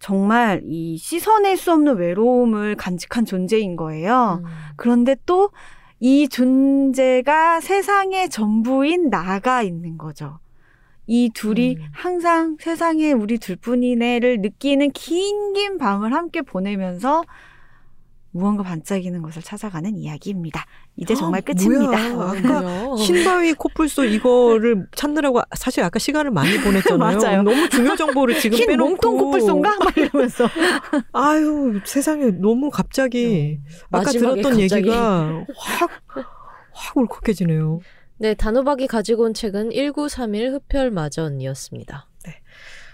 정말 0.00 0.60
이 0.64 0.96
씻어낼 0.98 1.56
수 1.56 1.72
없는 1.72 1.96
외로움을 1.96 2.76
간직한 2.76 3.24
존재인 3.24 3.76
거예요. 3.76 4.42
음. 4.44 4.50
그런데 4.76 5.16
또 5.26 5.50
이 6.06 6.28
존재가 6.28 7.60
세상의 7.60 8.28
전부인 8.28 9.08
나가 9.08 9.62
있는 9.62 9.96
거죠. 9.96 10.38
이 11.06 11.31
둘이 11.35 11.76
음. 11.78 11.85
항상 11.93 12.56
세상에 12.60 13.12
우리 13.12 13.39
둘뿐이네를 13.39 14.40
느끼는 14.40 14.93
긴 14.93 15.52
긴 15.55 15.78
밤을 15.78 16.12
함께 16.12 16.43
보내면서 16.43 17.22
무언가 18.36 18.64
반짝이는 18.64 19.22
것을 19.22 19.43
찾아가는 19.43 19.97
이야기입니다. 19.97 20.64
이제 20.97 21.14
정말 21.14 21.40
아, 21.40 21.52
끝입니다. 21.52 22.09
뭐야. 22.14 22.31
아까? 22.43 22.94
흰바위 22.97 23.52
코뿔소 23.52 24.06
이거를 24.06 24.89
찾느라고 24.97 25.40
사실 25.56 25.85
아까 25.85 26.01
시간을 26.01 26.32
많이 26.32 26.59
보냈잖아요. 26.60 26.98
맞아요. 27.20 27.43
너무 27.44 27.68
중요 27.68 27.94
정보를 27.94 28.40
지금 28.40 28.59
흰 28.59 28.66
빼놓고 28.66 28.89
몸통 28.90 29.16
코뿔소인가? 29.18 29.76
막 29.78 29.97
이러면서. 29.97 30.48
아유 31.12 31.78
세상에 31.85 32.32
너무 32.32 32.70
갑자기 32.70 33.60
아까 33.93 34.01
음. 34.01 34.05
마지막에 34.05 34.40
들었던 34.43 34.59
갑자기. 34.60 34.62
얘기가 34.89 35.44
확 35.56 35.90
확 36.72 36.97
울컥해지네요. 36.97 37.78
네, 38.24 38.32
단호박이 38.32 38.86
가지고 38.86 39.24
온 39.24 39.34
책은 39.34 39.72
1931 39.72 40.55
흡혈마전이었습니다. 40.55 42.09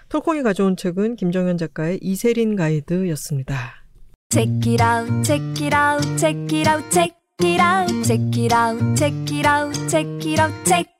톨콩이 0.08 0.42
가져온 0.42 0.76
책은 0.76 1.14
김정현 1.14 1.56
작가의 1.56 2.00
이세린 2.02 2.56
가이드였습니다. 2.56 3.84
Check 4.30 4.72
it 4.72 4.82
out, 4.82 5.22
check 5.22 5.64
it 5.64 5.72
out, 5.72 6.02
check 6.18 6.58
it 6.58 6.68
out, 6.68 6.90
check 6.90 7.14
it 7.44 7.62
out, 7.62 8.02
check 8.02 8.42
it 8.42 8.52
out, 8.52 8.96
check 8.96 9.14
it 9.30 9.46
out, 9.46 9.88
check 9.88 10.26
it 10.26 10.40
out, 10.40 10.64
check. 10.64 10.90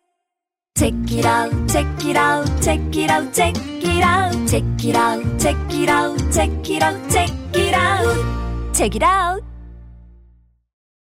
Check 0.78 0.94
it 1.10 1.26
out, 1.26 1.50
check 1.66 2.06
it 2.06 2.16
out, 2.16 2.62
check 2.62 2.96
it 2.96 3.10
out, 3.10 3.34
check 3.34 3.56
it 3.82 4.04
out, 4.04 4.46
check 4.46 4.62
it 4.78 4.94
out, 4.94 5.40
check 5.40 5.74
it 5.74 5.88
out, 5.90 6.30
check 6.30 6.70
it 6.70 6.82
out, 6.82 7.10
check 7.10 7.56
it 7.56 7.74
out, 7.74 8.72
check 8.72 8.94
it 8.94 9.02
out. 9.02 9.49